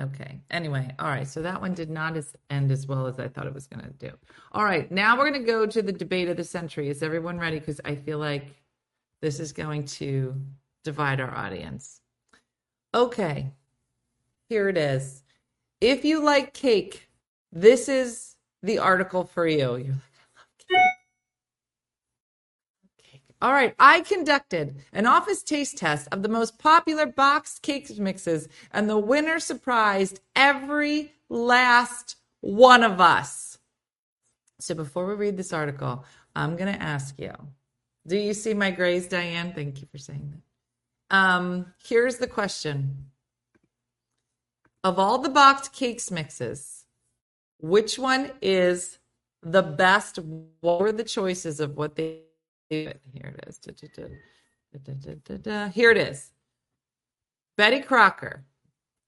Okay. 0.00 0.40
Anyway, 0.50 0.94
all 0.98 1.08
right. 1.08 1.26
So 1.26 1.42
that 1.42 1.60
one 1.60 1.74
did 1.74 1.90
not 1.90 2.16
as, 2.16 2.34
end 2.50 2.70
as 2.70 2.86
well 2.86 3.06
as 3.06 3.18
I 3.18 3.26
thought 3.26 3.46
it 3.46 3.54
was 3.54 3.66
going 3.66 3.84
to 3.84 3.90
do. 3.90 4.12
All 4.52 4.64
right. 4.64 4.90
Now 4.92 5.16
we're 5.16 5.28
going 5.28 5.44
to 5.44 5.46
go 5.46 5.66
to 5.66 5.82
the 5.82 5.92
debate 5.92 6.28
of 6.28 6.36
the 6.36 6.44
century. 6.44 6.88
Is 6.88 7.02
everyone 7.02 7.38
ready? 7.38 7.58
Because 7.58 7.80
I 7.84 7.96
feel 7.96 8.18
like 8.18 8.46
this 9.20 9.40
is 9.40 9.52
going 9.52 9.86
to 9.86 10.34
divide 10.84 11.20
our 11.20 11.34
audience. 11.34 12.00
Okay. 12.94 13.50
Here 14.48 14.68
it 14.68 14.78
is. 14.78 15.24
If 15.80 16.04
you 16.04 16.22
like 16.22 16.54
cake, 16.54 17.08
this 17.52 17.88
is 17.88 18.36
the 18.62 18.78
article 18.78 19.24
for 19.24 19.46
you. 19.46 19.76
You're 19.76 19.94
All 23.40 23.52
right, 23.52 23.72
I 23.78 24.00
conducted 24.00 24.82
an 24.92 25.06
office 25.06 25.44
taste 25.44 25.78
test 25.78 26.08
of 26.10 26.22
the 26.22 26.28
most 26.28 26.58
popular 26.58 27.06
boxed 27.06 27.62
cake 27.62 27.96
mixes, 27.96 28.48
and 28.72 28.90
the 28.90 28.98
winner 28.98 29.38
surprised 29.38 30.20
every 30.34 31.12
last 31.28 32.16
one 32.40 32.82
of 32.82 33.00
us. 33.00 33.58
So 34.58 34.74
before 34.74 35.06
we 35.06 35.14
read 35.14 35.36
this 35.36 35.52
article, 35.52 36.04
I'm 36.34 36.56
going 36.56 36.72
to 36.72 36.82
ask 36.82 37.16
you 37.18 37.32
Do 38.08 38.16
you 38.16 38.34
see 38.34 38.54
my 38.54 38.72
grays, 38.72 39.06
Diane? 39.06 39.52
Thank 39.52 39.80
you 39.80 39.86
for 39.90 39.98
saying 39.98 40.32
that. 40.32 41.16
Um, 41.16 41.74
here's 41.84 42.16
the 42.16 42.26
question 42.26 43.06
Of 44.82 44.98
all 44.98 45.18
the 45.18 45.28
boxed 45.28 45.72
cakes 45.72 46.10
mixes, 46.10 46.86
which 47.60 48.00
one 48.00 48.32
is 48.42 48.98
the 49.42 49.62
best? 49.62 50.18
What 50.60 50.80
were 50.80 50.90
the 50.90 51.04
choices 51.04 51.60
of 51.60 51.76
what 51.76 51.94
they 51.94 52.22
here 52.70 52.94
it 53.14 53.44
is. 53.46 53.58
Da, 53.58 53.72
da, 54.84 55.36
da, 55.36 55.68
Here 55.68 55.90
it 55.90 55.96
is. 55.96 56.30
Betty 57.56 57.80
Crocker, 57.80 58.44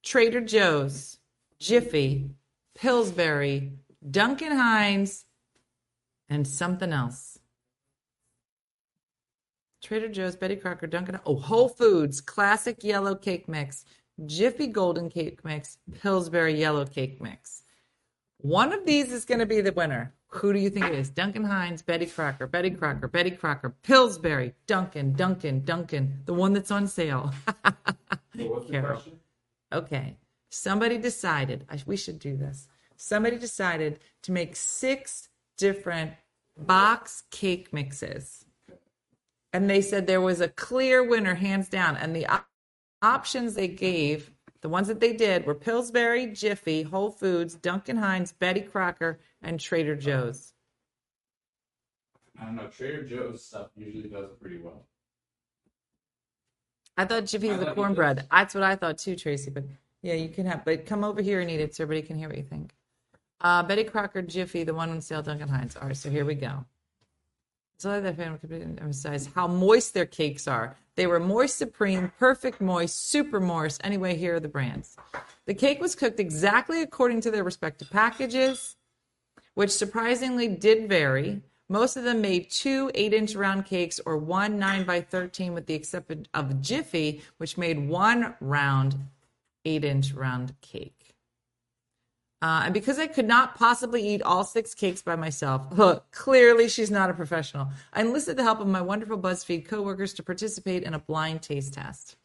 Trader 0.03 0.41
Joe's, 0.41 1.19
Jiffy, 1.59 2.31
Pillsbury, 2.75 3.73
Duncan 4.11 4.53
Hines, 4.53 5.27
and 6.29 6.47
something 6.47 6.93
else. 6.93 7.39
Trader 9.83 10.09
Joe's, 10.09 10.37
Betty 10.37 10.57
Crocker, 10.57 10.87
Duncan. 10.87 11.21
Oh, 11.27 11.37
Whole 11.37 11.69
Foods, 11.69 12.21
classic 12.21 12.83
yellow 12.83 13.15
cake 13.15 13.49
mix, 13.49 13.85
Jiffy 14.27 14.67
golden 14.67 15.09
cake 15.09 15.45
mix, 15.45 15.79
Pillsbury 16.01 16.59
yellow 16.59 16.87
cake 16.87 17.21
mix. 17.21 17.63
One 18.39 18.73
of 18.73 18.85
these 18.87 19.13
is 19.13 19.25
going 19.25 19.41
to 19.41 19.47
be 19.47 19.61
the 19.61 19.73
winner. 19.73 20.15
Who 20.35 20.53
do 20.53 20.59
you 20.61 20.71
think 20.71 20.87
it 20.87 20.95
is? 20.95 21.11
Duncan 21.11 21.45
Hines, 21.45 21.83
Betty 21.83 22.07
Crocker, 22.07 22.47
Betty 22.47 22.71
Crocker, 22.71 23.09
Betty 23.09 23.33
Crocker, 23.33 23.75
Pillsbury, 23.83 24.55
Duncan, 24.67 25.13
Duncan, 25.13 25.65
Duncan, 25.65 26.21
the 26.25 26.35
one 26.35 26.53
that's 26.53 26.71
on 26.71 26.87
sale. 26.87 27.33
The 28.33 28.65
Carol. 28.71 29.03
Okay. 29.73 30.17
Somebody 30.51 30.99
decided, 30.99 31.67
I, 31.69 31.81
we 31.85 31.97
should 31.97 32.21
do 32.21 32.37
this. 32.37 32.69
Somebody 32.97 33.39
decided 33.39 33.99
to 34.23 34.33
make 34.33 34.55
six 34.55 35.29
different 35.59 36.13
box 36.57 37.25
cake 37.31 37.73
mixes. 37.73 38.45
And 39.53 39.69
they 39.69 39.83
said 39.83 40.07
there 40.07 40.21
was 40.21 40.41
a 40.41 40.49
clear 40.49 41.03
winner, 41.03 41.35
hands 41.35 41.69
down. 41.69 41.97
And 41.97 42.15
the 42.15 42.27
op- 42.27 42.47
options 43.03 43.55
they 43.55 43.69
gave, 43.69 44.31
the 44.63 44.69
ones 44.69 44.89
that 44.89 45.01
they 45.01 45.13
did, 45.13 45.47
were 45.47 45.55
Pillsbury, 45.55 46.27
Jiffy, 46.27 46.83
Whole 46.83 47.11
Foods, 47.11 47.55
Duncan 47.55 47.97
Hines, 47.97 48.33
Betty 48.33 48.61
Crocker, 48.61 49.19
and 49.43 49.59
Trader 49.59 49.97
Joe's. 49.97 50.53
I 52.41 52.45
don't 52.45 52.57
know. 52.57 52.69
Trader 52.69 53.05
Joe's 53.05 53.45
stuff 53.45 53.69
usually 53.77 54.09
does 54.09 54.31
pretty 54.41 54.59
well. 54.59 54.85
I 56.97 57.05
thought 57.05 57.25
Jiffy 57.25 57.49
was 57.49 57.57
I 57.57 57.61
the 57.61 57.65
thought 57.67 57.77
you 57.77 57.83
cornbread. 57.83 58.27
That's 58.31 58.55
what 58.55 58.65
I 58.65 58.77
thought 58.77 58.99
too, 58.99 59.17
Tracy. 59.17 59.51
But 59.51 59.65
yeah, 60.03 60.15
you 60.15 60.29
can 60.29 60.47
have. 60.47 60.65
But 60.65 60.87
come 60.87 61.05
over 61.05 61.23
here 61.23 61.41
and 61.41 61.51
eat 61.51 61.61
it 61.61 61.75
so 61.75 61.85
everybody 61.85 62.07
can 62.07 62.19
hear 62.19 62.29
what 62.29 62.37
you 62.37 62.45
think. 62.45 62.75
Uh, 63.41 63.63
Betty 63.63 63.85
Crocker, 63.85 64.21
Jiffy, 64.21 64.65
the 64.65 64.75
one 64.75 64.91
on 64.91 65.01
sale, 65.01 65.23
Duncan 65.23 65.49
Hines. 65.49 65.77
All 65.77 65.89
right, 65.89 65.97
so 65.97 66.11
here 66.11 66.27
we 66.27 66.35
go. 66.35 66.65
So 67.81 67.99
that 67.99 68.17
fan 68.19 68.37
could 68.37 68.53
emphasize 68.53 69.31
how 69.35 69.47
moist 69.47 69.95
their 69.95 70.05
cakes 70.05 70.47
are. 70.47 70.77
They 70.97 71.07
were 71.07 71.19
moist 71.19 71.57
supreme, 71.57 72.13
perfect 72.19 72.61
moist, 72.61 73.09
super 73.09 73.41
moist. 73.41 73.81
Anyway, 73.83 74.19
here 74.19 74.35
are 74.35 74.41
the 74.41 74.49
brands. 74.49 74.99
The 75.47 75.55
cake 75.55 75.81
was 75.81 75.95
cooked 75.95 76.21
exactly 76.21 76.83
according 76.83 77.23
to 77.23 77.31
their 77.31 77.43
respective 77.43 77.89
packages, 77.89 78.77
which 79.55 79.71
surprisingly 79.71 80.47
did 80.47 80.91
vary. 80.91 81.41
Most 81.71 81.97
of 81.97 82.05
them 82.05 82.21
made 82.21 82.51
two 82.51 82.91
eight 82.95 83.15
inch 83.15 83.35
round 83.35 83.65
cakes 83.65 83.99
or 84.05 84.19
one 84.19 84.59
nine 84.59 84.85
by 84.85 85.01
13, 85.01 85.55
with 85.55 85.65
the 85.65 85.73
exception 85.73 86.27
of 86.35 86.61
Jiffy, 86.61 87.23
which 87.39 87.57
made 87.57 87.89
one 87.89 88.35
round 88.43 89.07
eight 89.65 89.87
inch 89.87 90.13
round 90.13 90.53
cake. 90.61 91.00
Uh, 92.43 92.63
and 92.65 92.75
because 92.75 92.99
I 92.99 93.07
could 93.07 93.29
not 93.29 93.55
possibly 93.55 94.07
eat 94.07 94.23
all 94.23 94.45
six 94.45 94.75
cakes 94.75 95.03
by 95.03 95.15
myself, 95.15 95.67
look, 95.77 96.11
clearly 96.11 96.69
she's 96.69 96.91
not 96.91 97.11
a 97.11 97.15
professional, 97.15 97.69
I 97.93 98.01
enlisted 98.01 98.37
the 98.37 98.43
help 98.43 98.61
of 98.61 98.67
my 98.67 98.81
wonderful 98.81 99.19
BuzzFeed 99.19 99.67
coworkers 99.67 100.15
to 100.15 100.23
participate 100.23 100.83
in 100.83 100.95
a 100.95 100.99
blind 100.99 101.43
taste 101.43 101.75
test. 101.75 102.17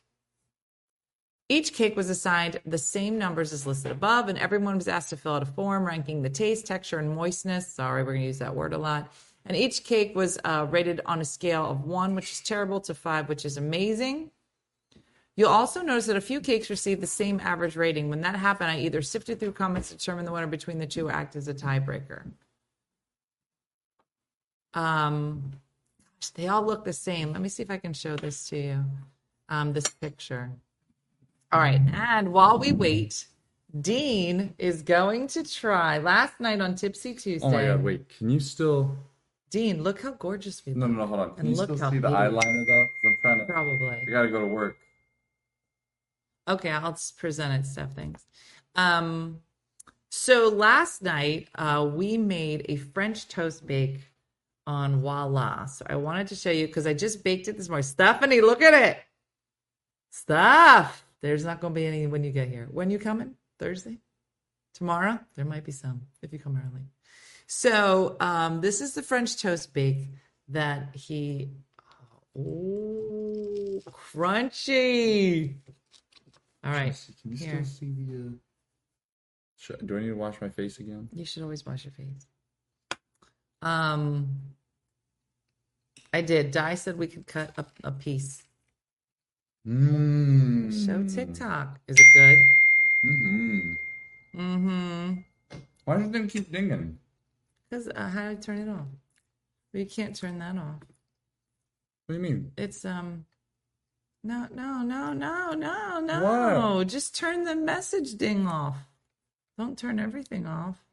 Each 1.47 1.73
cake 1.73 1.95
was 1.95 2.09
assigned 2.09 2.59
the 2.65 2.77
same 2.77 3.19
numbers 3.19 3.53
as 3.53 3.67
listed 3.67 3.91
above, 3.91 4.29
and 4.29 4.39
everyone 4.39 4.77
was 4.77 4.87
asked 4.87 5.11
to 5.11 5.17
fill 5.17 5.33
out 5.33 5.43
a 5.43 5.45
form 5.45 5.85
ranking 5.85 6.23
the 6.23 6.29
taste, 6.29 6.65
texture, 6.65 6.97
and 6.97 7.15
moistness. 7.15 7.67
Sorry, 7.67 8.01
we're 8.01 8.13
going 8.13 8.21
to 8.21 8.27
use 8.27 8.39
that 8.39 8.55
word 8.55 8.73
a 8.73 8.79
lot. 8.79 9.11
And 9.45 9.55
each 9.55 9.83
cake 9.83 10.15
was 10.15 10.39
uh, 10.43 10.65
rated 10.71 11.01
on 11.05 11.21
a 11.21 11.25
scale 11.25 11.69
of 11.69 11.85
one, 11.85 12.15
which 12.15 12.31
is 12.31 12.41
terrible, 12.41 12.79
to 12.81 12.95
five, 12.95 13.29
which 13.29 13.45
is 13.45 13.57
amazing. 13.57 14.31
You'll 15.37 15.49
also 15.49 15.81
notice 15.81 16.05
that 16.05 16.15
a 16.15 16.21
few 16.21 16.39
cakes 16.39 16.69
received 16.69 17.01
the 17.01 17.07
same 17.07 17.41
average 17.43 17.75
rating. 17.75 18.09
When 18.09 18.21
that 18.21 18.35
happened, 18.35 18.71
I 18.71 18.79
either 18.79 19.01
sifted 19.01 19.39
through 19.39 19.51
comments 19.51 19.89
to 19.89 19.97
determine 19.97 20.23
the 20.25 20.31
winner 20.31 20.47
between 20.47 20.79
the 20.79 20.87
two 20.87 21.07
or 21.07 21.11
act 21.11 21.35
as 21.35 21.47
a 21.47 21.53
tiebreaker. 21.53 22.23
Um, 24.73 25.51
gosh, 25.99 26.29
they 26.31 26.47
all 26.47 26.65
look 26.65 26.85
the 26.85 26.93
same. 26.93 27.31
Let 27.33 27.41
me 27.41 27.49
see 27.49 27.63
if 27.63 27.71
I 27.71 27.77
can 27.77 27.93
show 27.93 28.15
this 28.15 28.47
to 28.49 28.57
you. 28.57 28.85
Um, 29.49 29.73
this 29.73 29.87
picture. 29.87 30.51
All 31.51 31.59
right, 31.59 31.81
and 31.93 32.33
while 32.33 32.57
we 32.57 32.71
wait, 32.71 33.27
Dean 33.81 34.53
is 34.57 34.81
going 34.81 35.27
to 35.27 35.43
try. 35.43 35.99
Last 35.99 36.39
night 36.39 36.59
on 36.61 36.75
Tipsy 36.75 37.13
Tuesday. 37.13 37.45
Oh 37.47 37.51
my 37.51 37.65
god, 37.65 37.83
wait. 37.83 38.09
Can 38.17 38.29
you 38.29 38.39
still 38.39 38.95
Dean, 39.51 39.83
look 39.83 40.01
how 40.01 40.11
gorgeous 40.11 40.65
we 40.65 40.73
No 40.73 40.87
look. 40.87 40.95
no 40.95 41.01
no 41.03 41.07
hold 41.07 41.19
on. 41.19 41.29
Can 41.31 41.39
And 41.41 41.49
you 41.49 41.55
look 41.55 41.77
still 41.77 41.91
see 41.91 41.99
the 41.99 42.09
eyeliner 42.09 42.65
though? 42.65 42.85
I'm 43.05 43.17
trying 43.21 43.39
to 43.39 43.45
Probably. 43.45 44.03
I 44.07 44.11
gotta 44.11 44.29
go 44.29 44.39
to 44.41 44.47
work. 44.47 44.75
Okay, 46.47 46.69
I'll 46.69 46.97
present 47.17 47.53
it, 47.53 47.67
Steph. 47.67 47.93
Thanks. 47.93 48.25
Um, 48.75 49.39
so 50.09 50.49
last 50.49 51.01
night 51.01 51.49
uh, 51.55 51.89
we 51.91 52.17
made 52.17 52.65
a 52.69 52.75
French 52.77 53.27
toast 53.27 53.65
bake 53.65 53.99
on 54.67 55.01
Voila. 55.01 55.65
So 55.65 55.85
I 55.89 55.95
wanted 55.95 56.27
to 56.27 56.35
show 56.35 56.51
you 56.51 56.67
because 56.67 56.87
I 56.87 56.93
just 56.93 57.23
baked 57.23 57.47
it 57.47 57.57
this 57.57 57.69
morning. 57.69 57.83
Stephanie, 57.83 58.41
look 58.41 58.61
at 58.61 58.73
it. 58.73 58.97
Stuff. 60.11 61.05
There's 61.21 61.43
not 61.43 61.59
going 61.59 61.73
to 61.73 61.79
be 61.79 61.85
any 61.85 62.07
when 62.07 62.23
you 62.23 62.31
get 62.31 62.49
here. 62.49 62.67
When 62.71 62.89
you 62.89 62.99
coming? 62.99 63.35
Thursday? 63.59 63.97
Tomorrow? 64.73 65.19
There 65.35 65.45
might 65.45 65.63
be 65.63 65.71
some 65.71 66.01
if 66.21 66.31
you 66.31 66.39
come 66.39 66.57
early. 66.57 66.83
So 67.47 68.17
um, 68.19 68.61
this 68.61 68.81
is 68.81 68.93
the 68.93 69.01
French 69.01 69.41
toast 69.41 69.73
bake 69.73 70.09
that 70.49 70.95
he. 70.95 71.49
Oh, 72.37 73.81
crunchy. 73.89 75.55
All 76.65 76.71
right. 76.71 77.07
Can 77.21 77.31
you 77.31 77.37
Here. 77.37 77.63
still 77.63 77.65
see 77.65 77.93
the 77.93 78.17
uh... 78.17 78.31
Should, 79.57 79.87
do 79.87 79.97
I 79.97 80.01
need 80.01 80.07
to 80.07 80.13
wash 80.15 80.41
my 80.41 80.49
face 80.49 80.79
again? 80.79 81.07
You 81.13 81.25
should 81.25 81.43
always 81.43 81.65
wash 81.65 81.85
your 81.85 81.93
face. 81.93 82.27
Um, 83.61 84.29
I 86.11 86.21
did. 86.21 86.51
Di 86.51 86.75
said 86.75 86.97
we 86.97 87.07
could 87.07 87.27
cut 87.27 87.51
a, 87.57 87.65
a 87.83 87.91
piece. 87.91 88.43
Mmm. 89.67 90.85
Show 90.85 91.03
TikTok. 91.03 91.79
Is 91.87 91.97
it 91.97 92.05
good? 92.13 92.37
Mm-hmm. 93.05 93.73
Mm-hmm. 94.39 95.13
Why 95.85 95.97
does 95.97 96.07
it 96.07 96.11
thing 96.11 96.27
keep 96.27 96.51
dinging? 96.51 96.97
Because 97.69 97.87
uh, 97.87 98.09
how 98.09 98.23
do 98.23 98.29
I 98.31 98.35
turn 98.35 98.57
it 98.57 98.69
off? 98.69 98.87
Well, 99.73 99.81
you 99.81 99.85
can't 99.85 100.15
turn 100.15 100.39
that 100.39 100.57
off. 100.57 100.81
What 102.05 102.09
do 102.09 102.13
you 102.15 102.19
mean? 102.19 102.51
It's 102.57 102.83
um. 102.85 103.25
No, 104.25 104.47
no, 104.51 104.81
no, 104.81 105.13
no, 105.13 105.53
no, 105.53 105.99
no. 105.99 106.83
Just 106.83 107.15
turn 107.15 107.43
the 107.43 107.55
message 107.55 108.15
ding 108.15 108.47
off. 108.47 108.77
Don't 109.55 109.77
turn 109.77 109.99
everything 109.99 110.47
off. 110.47 110.83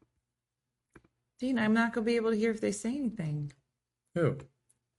Dean, 1.39 1.57
I'm 1.57 1.73
not 1.73 1.93
gonna 1.93 2.05
be 2.05 2.15
able 2.15 2.29
to 2.29 2.37
hear 2.37 2.51
if 2.51 2.61
they 2.61 2.71
say 2.71 2.95
anything. 2.95 3.51
Who? 4.13 4.37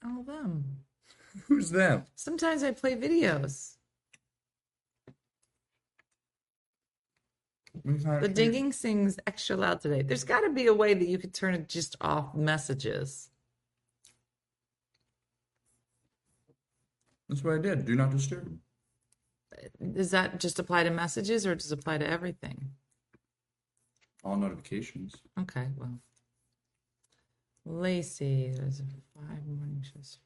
All 0.05 0.19
of 0.19 0.27
them. 0.27 0.65
Who's 1.47 1.71
them? 1.71 2.07
Sometimes 2.17 2.65
I 2.65 2.73
play 2.73 2.97
videos. 2.97 3.77
The 7.85 8.31
dinging 8.33 8.73
sings 8.73 9.17
extra 9.29 9.57
loud 9.57 9.81
today. 9.81 10.03
There's 10.03 10.25
got 10.25 10.41
to 10.41 10.51
be 10.51 10.67
a 10.67 10.75
way 10.75 10.95
that 10.95 11.07
you 11.07 11.19
could 11.19 11.35
turn 11.35 11.55
it 11.55 11.69
just 11.69 11.95
off 12.01 12.35
messages. 12.35 13.31
That's 17.29 17.43
what 17.43 17.55
I 17.55 17.59
did. 17.59 17.85
Do 17.85 17.95
not 17.95 18.11
disturb. 18.11 18.59
Does 19.93 20.13
uh, 20.13 20.23
that 20.23 20.41
just 20.41 20.59
apply 20.59 20.85
to 20.85 20.91
messages 20.91 21.47
or 21.47 21.55
does 21.55 21.73
it 21.73 21.79
apply 21.79 21.99
to 21.99 22.09
everything? 22.09 22.71
All 24.25 24.37
notifications. 24.37 25.15
Okay, 25.41 25.69
well. 25.77 26.01
Lacey, 27.67 28.53
there's 28.55 28.83
five 29.15 29.47
morning 29.47 29.83
shows. 29.83 30.19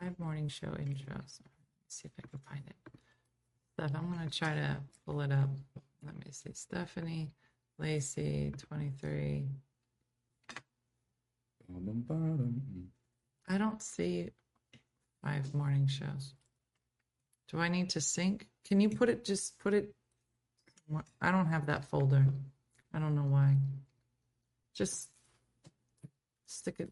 Five 0.00 0.18
morning 0.18 0.48
show 0.48 0.68
intros. 0.68 1.06
Let's 1.10 1.40
see 1.88 2.06
if 2.06 2.12
I 2.18 2.22
can 2.28 2.40
find 2.48 2.62
it. 2.66 2.76
Steph, 3.72 3.94
I'm 3.94 4.12
going 4.12 4.28
to 4.28 4.36
try 4.36 4.54
to 4.54 4.78
pull 5.06 5.20
it 5.20 5.30
up. 5.32 5.50
Let 6.04 6.14
me 6.14 6.30
see. 6.30 6.52
Stephanie, 6.52 7.30
Lacey, 7.78 8.52
23. 8.58 9.46
I 13.48 13.58
don't 13.58 13.82
see 13.82 14.30
five 15.22 15.52
morning 15.54 15.86
shows. 15.86 16.34
Do 17.50 17.58
I 17.58 17.68
need 17.68 17.90
to 17.90 18.00
sync? 18.00 18.46
Can 18.66 18.80
you 18.80 18.88
put 18.88 19.08
it, 19.08 19.24
just 19.24 19.58
put 19.58 19.74
it? 19.74 19.92
I 21.20 21.30
don't 21.30 21.46
have 21.46 21.66
that 21.66 21.84
folder. 21.84 22.24
I 22.92 22.98
don't 22.98 23.14
know 23.14 23.22
why. 23.22 23.56
Just 24.74 25.10
stick 26.46 26.76
it, 26.78 26.90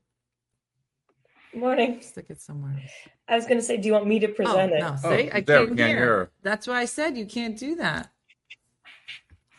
Morning. 1.55 2.01
stick 2.01 2.27
it 2.29 2.41
somewhere. 2.41 2.81
I 3.29 3.37
was 3.37 3.47
going 3.47 3.59
to 3.59 3.64
say, 3.64 3.77
do 3.77 3.87
you 3.87 3.93
want 3.95 4.07
me 4.07 4.21
to 4.21 4.29
Oh, 4.29 4.35
present 4.35 4.73
it? 4.73 4.81
no, 4.81 4.93
oh, 4.93 4.97
see, 4.97 5.31
Oh, 5.31 5.37
I 5.37 5.41
there, 5.41 5.43
can't 5.43 5.69
can't 5.69 5.79
hear. 5.79 5.87
hear. 5.99 6.31
That's 6.43 6.67
why 6.67 6.81
I 6.81 6.85
said 6.85 7.17
you 7.17 7.27
can't 7.27 7.57
do 7.59 7.77
that. 7.77 8.11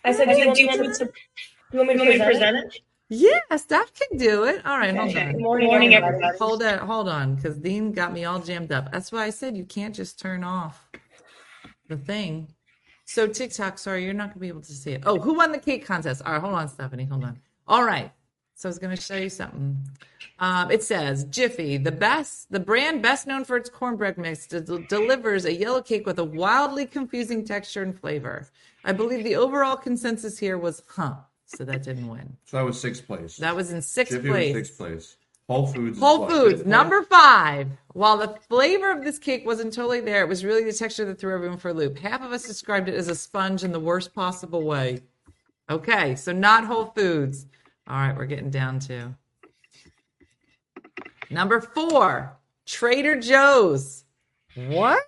I 0.06 0.14
said, 0.14 0.30
do 0.30 0.38
you 0.40 0.48
want 0.48 0.60
me 0.60 0.88
to, 0.88 1.06
do 1.06 1.12
you 1.74 1.80
want 1.80 1.90
me 2.00 2.18
to 2.18 2.24
present, 2.26 2.58
it? 2.58 2.82
Yeah, 3.10 3.40
Steph 3.58 3.94
can 3.94 4.20
do 4.20 4.44
it. 4.46 4.66
All 4.66 4.78
right, 4.78 4.96
hold 4.96 5.18
on. 5.18 5.34
Good 5.34 5.42
morning, 5.42 5.96
everybody. 5.96 6.38
Hold 6.40 6.64
it, 6.64 6.80
hold 6.82 7.10
on, 7.10 7.36
because 7.38 7.58
Dean 7.58 7.94
got 7.94 8.14
me 8.14 8.26
all 8.26 8.40
jammed 8.42 8.74
up. 8.74 8.92
That's 8.92 9.14
why 9.14 9.26
I 9.26 9.32
said 9.32 9.58
you 9.58 9.66
can't 9.66 9.96
just 9.96 10.20
turn 10.20 10.44
off 10.44 10.90
the 11.90 11.98
thing. 11.98 12.50
So 13.06 13.28
TikTok, 13.28 13.80
sorry, 13.80 14.06
you're 14.06 14.14
not 14.14 14.30
gonna 14.30 14.42
be 14.42 14.50
able 14.50 14.62
to 14.62 14.74
see 14.74 14.92
it. 14.92 15.04
Oh, 15.06 15.20
who 15.20 15.36
won 15.36 15.54
the 15.54 15.60
cake 15.60 15.86
contest? 15.86 16.22
All 16.26 16.34
right, 16.34 16.42
hold 16.42 16.56
on, 16.56 16.70
Stephanie, 16.70 17.06
hold 17.06 17.24
on. 17.24 17.40
All 17.68 17.84
right, 17.86 18.12
so 18.56 18.70
I 18.70 18.72
was 18.72 18.80
gonna 18.80 18.98
show 18.98 19.18
you 19.18 19.30
something. 19.30 19.78
Um, 20.40 20.72
it 20.72 20.84
says 20.84 21.26
Jiffy, 21.26 21.78
the 21.78 21.94
best, 21.94 22.52
the 22.52 22.60
brand 22.60 23.02
best 23.02 23.28
known 23.28 23.46
for 23.46 23.58
its 23.58 23.70
cornbread 23.70 24.18
mix, 24.20 24.48
de- 24.48 24.62
delivers 24.62 25.46
a 25.46 25.54
yellow 25.54 25.82
cake 25.82 26.06
with 26.06 26.20
a 26.20 26.26
wildly 26.26 26.86
confusing 26.86 27.46
texture 27.46 27.84
and 27.84 28.00
flavor. 28.00 28.48
I 28.86 28.92
believe 28.94 29.24
the 29.24 29.38
overall 29.38 29.78
consensus 29.78 30.40
here 30.40 30.58
was, 30.60 30.84
huh? 30.90 31.16
So 31.50 31.66
that 31.66 31.82
didn't 31.84 32.08
win. 32.08 32.38
So 32.46 32.58
that 32.58 32.66
was 32.66 32.80
sixth 32.80 33.08
place. 33.08 33.38
That 33.38 33.56
was 33.56 33.72
in 33.72 33.82
sixth 33.82 34.14
Jiffy 34.14 34.30
place. 34.30 34.54
was 34.54 34.68
sixth 34.68 34.78
place. 34.78 35.16
Whole 35.48 35.66
Foods. 35.66 36.00
Whole 36.00 36.28
Foods, 36.28 36.64
number 36.64 37.02
five. 37.02 37.70
While 37.94 38.18
the 38.18 38.38
flavor 38.48 38.92
of 38.92 39.04
this 39.04 39.18
cake 39.18 39.48
wasn't 39.48 39.74
totally 39.74 40.00
there, 40.00 40.22
it 40.22 40.30
was 40.30 40.46
really 40.46 40.64
the 40.64 40.72
texture 40.72 41.06
that 41.06 41.20
threw 41.20 41.34
everyone 41.34 41.58
for 41.58 41.70
a 41.70 41.74
loop. 41.74 41.98
Half 41.98 42.22
of 42.22 42.32
us 42.32 42.46
described 42.46 42.88
it 42.88 42.94
as 42.94 43.08
a 43.08 43.16
sponge 43.16 43.64
in 43.64 43.72
the 43.72 43.80
worst 43.80 44.14
possible 44.14 44.62
way. 44.62 45.02
Okay, 45.68 46.16
so 46.16 46.32
not 46.32 46.66
Whole 46.66 46.86
Foods. 46.96 47.48
All 47.88 47.98
right, 47.98 48.16
we're 48.16 48.28
getting 48.28 48.52
down 48.52 48.78
to 48.82 49.16
number 51.32 51.60
four, 51.62 52.38
Trader 52.68 53.20
Joe's. 53.20 54.04
What? 54.56 55.02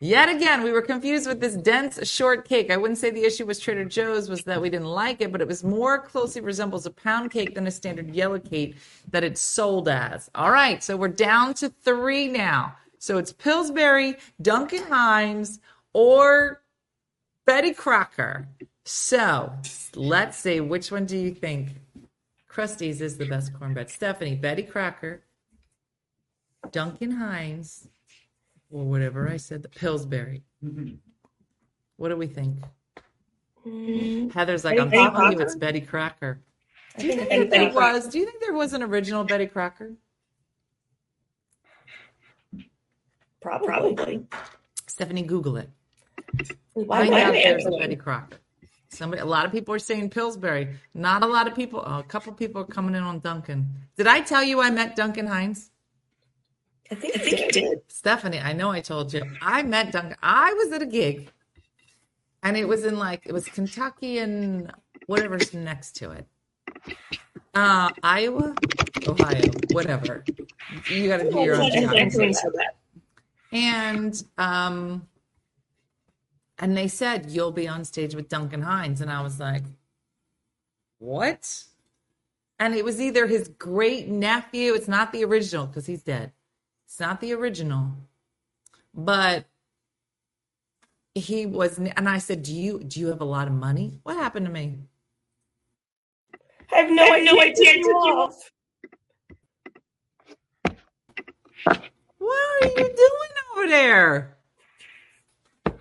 Yet 0.00 0.28
again, 0.28 0.62
we 0.62 0.70
were 0.70 0.82
confused 0.82 1.26
with 1.26 1.40
this 1.40 1.56
dense 1.56 2.08
short 2.08 2.48
cake. 2.48 2.70
I 2.70 2.76
wouldn't 2.76 2.98
say 2.98 3.10
the 3.10 3.24
issue 3.24 3.46
was 3.46 3.58
Trader 3.58 3.84
Joe's 3.84 4.28
was 4.28 4.44
that 4.44 4.62
we 4.62 4.70
didn't 4.70 4.86
like 4.86 5.20
it, 5.20 5.32
but 5.32 5.40
it 5.40 5.48
was 5.48 5.64
more 5.64 5.98
closely 5.98 6.40
resembles 6.40 6.86
a 6.86 6.90
pound 6.90 7.32
cake 7.32 7.56
than 7.56 7.66
a 7.66 7.70
standard 7.72 8.14
yellow 8.14 8.38
cake 8.38 8.76
that 9.10 9.24
it's 9.24 9.40
sold 9.40 9.88
as. 9.88 10.30
All 10.36 10.52
right, 10.52 10.84
so 10.84 10.96
we're 10.96 11.08
down 11.08 11.54
to 11.54 11.68
three 11.68 12.28
now. 12.28 12.76
So 13.00 13.18
it's 13.18 13.32
Pillsbury, 13.32 14.16
Duncan 14.40 14.84
Hines, 14.84 15.58
or 15.92 16.62
Betty 17.44 17.72
Crocker. 17.72 18.46
So 18.84 19.52
let's 19.96 20.38
see, 20.38 20.60
which 20.60 20.92
one 20.92 21.06
do 21.06 21.16
you 21.16 21.34
think? 21.34 21.70
Krusteaz 22.48 23.00
is 23.00 23.18
the 23.18 23.26
best 23.26 23.52
cornbread. 23.52 23.90
Stephanie, 23.90 24.36
Betty 24.36 24.62
Crocker, 24.62 25.24
Duncan 26.70 27.12
Hines, 27.12 27.88
or 28.70 28.84
whatever 28.84 29.28
I 29.28 29.36
said, 29.36 29.62
the 29.62 29.68
Pillsbury. 29.68 30.42
Mm-hmm. 30.64 30.94
What 31.96 32.10
do 32.10 32.16
we 32.16 32.26
think? 32.26 32.58
Mm-hmm. 33.66 34.30
Heather's 34.30 34.64
like, 34.64 34.78
I'm 34.78 34.88
Betty 34.88 35.10
telling 35.10 35.32
you, 35.32 35.40
it's 35.40 35.56
Betty 35.56 35.80
Crocker. 35.80 36.40
Do 36.98 37.06
you 37.06 37.14
think 37.14 37.28
think 37.28 37.42
it's 37.42 37.50
that 37.50 37.50
there 37.50 37.60
Betty 37.66 37.72
Crocker. 37.72 37.92
was? 37.94 38.08
Do 38.08 38.18
you 38.18 38.24
think 38.24 38.40
there 38.40 38.54
was 38.54 38.72
an 38.72 38.82
original 38.82 39.24
Betty 39.24 39.46
Crocker? 39.46 39.92
Probably. 43.40 44.26
Stephanie, 44.86 45.22
Google 45.22 45.56
it. 45.56 45.70
Why 46.74 47.08
Find 47.08 47.14
out 47.14 47.32
there's 47.32 47.66
a 47.66 47.70
Betty 47.70 47.96
Crocker. 47.96 48.38
Somebody, 48.90 49.20
a 49.20 49.26
lot 49.26 49.44
of 49.44 49.52
people 49.52 49.74
are 49.74 49.78
saying 49.78 50.10
Pillsbury. 50.10 50.74
Not 50.94 51.22
a 51.22 51.26
lot 51.26 51.46
of 51.46 51.54
people. 51.54 51.82
Oh, 51.84 51.98
a 51.98 52.02
couple 52.02 52.32
people 52.32 52.62
are 52.62 52.66
coming 52.66 52.94
in 52.94 53.02
on 53.02 53.20
Duncan. 53.20 53.68
Did 53.96 54.06
I 54.06 54.20
tell 54.20 54.42
you 54.42 54.60
I 54.60 54.70
met 54.70 54.96
Duncan 54.96 55.26
Hines? 55.26 55.70
I 56.90 56.94
think, 56.94 57.16
I 57.16 57.18
think 57.18 57.40
you 57.40 57.48
did. 57.50 57.78
Stephanie, 57.88 58.40
I 58.40 58.52
know 58.52 58.70
I 58.70 58.80
told 58.80 59.12
you. 59.12 59.22
I 59.42 59.62
met 59.62 59.92
Duncan. 59.92 60.16
I 60.22 60.52
was 60.54 60.72
at 60.72 60.82
a 60.82 60.86
gig, 60.86 61.30
and 62.42 62.56
it 62.56 62.66
was 62.66 62.84
in 62.84 62.98
like 62.98 63.26
it 63.26 63.32
was 63.32 63.46
Kentucky 63.46 64.18
and 64.18 64.72
whatever's 65.06 65.52
next 65.52 65.96
to 65.96 66.12
it. 66.12 66.26
Uh, 67.54 67.90
Iowa, 68.02 68.54
Ohio, 69.06 69.50
whatever. 69.72 70.24
You 70.90 71.08
got 71.08 71.18
to 71.18 71.30
do 71.30 71.40
your 71.40 71.56
own 71.56 71.70
geography. 71.70 72.32
That. 72.32 72.74
And 73.50 74.22
um 74.36 75.08
and 76.58 76.76
they 76.76 76.88
said 76.88 77.30
you'll 77.30 77.52
be 77.52 77.66
on 77.66 77.84
stage 77.84 78.14
with 78.14 78.28
Duncan 78.28 78.62
Hines 78.62 79.00
and 79.00 79.10
I 79.10 79.22
was 79.22 79.40
like 79.40 79.62
what? 80.98 81.64
And 82.58 82.74
it 82.74 82.84
was 82.84 83.00
either 83.00 83.26
his 83.26 83.48
great 83.48 84.08
nephew, 84.08 84.74
it's 84.74 84.88
not 84.88 85.12
the 85.12 85.24
original 85.24 85.66
because 85.66 85.86
he's 85.86 86.02
dead. 86.02 86.32
It's 86.88 86.98
not 86.98 87.20
the 87.20 87.34
original. 87.34 87.92
But 88.94 89.44
he 91.14 91.44
was 91.44 91.78
and 91.78 92.08
I 92.08 92.16
said, 92.18 92.42
"Do 92.42 92.54
you 92.54 92.82
do 92.82 92.98
you 92.98 93.08
have 93.08 93.20
a 93.20 93.26
lot 93.26 93.46
of 93.46 93.52
money? 93.52 94.00
What 94.04 94.16
happened 94.16 94.46
to 94.46 94.52
me?" 94.52 94.78
I 96.72 96.78
have 96.78 96.90
no, 96.90 97.02
I 97.02 97.18
have 97.18 97.24
no 97.24 97.40
idea. 97.40 97.76
You 97.76 97.92
off. 97.92 98.52
What 102.18 102.62
are 102.62 102.68
you 102.68 102.74
doing 102.76 103.32
over 103.52 103.68
there? 103.68 104.38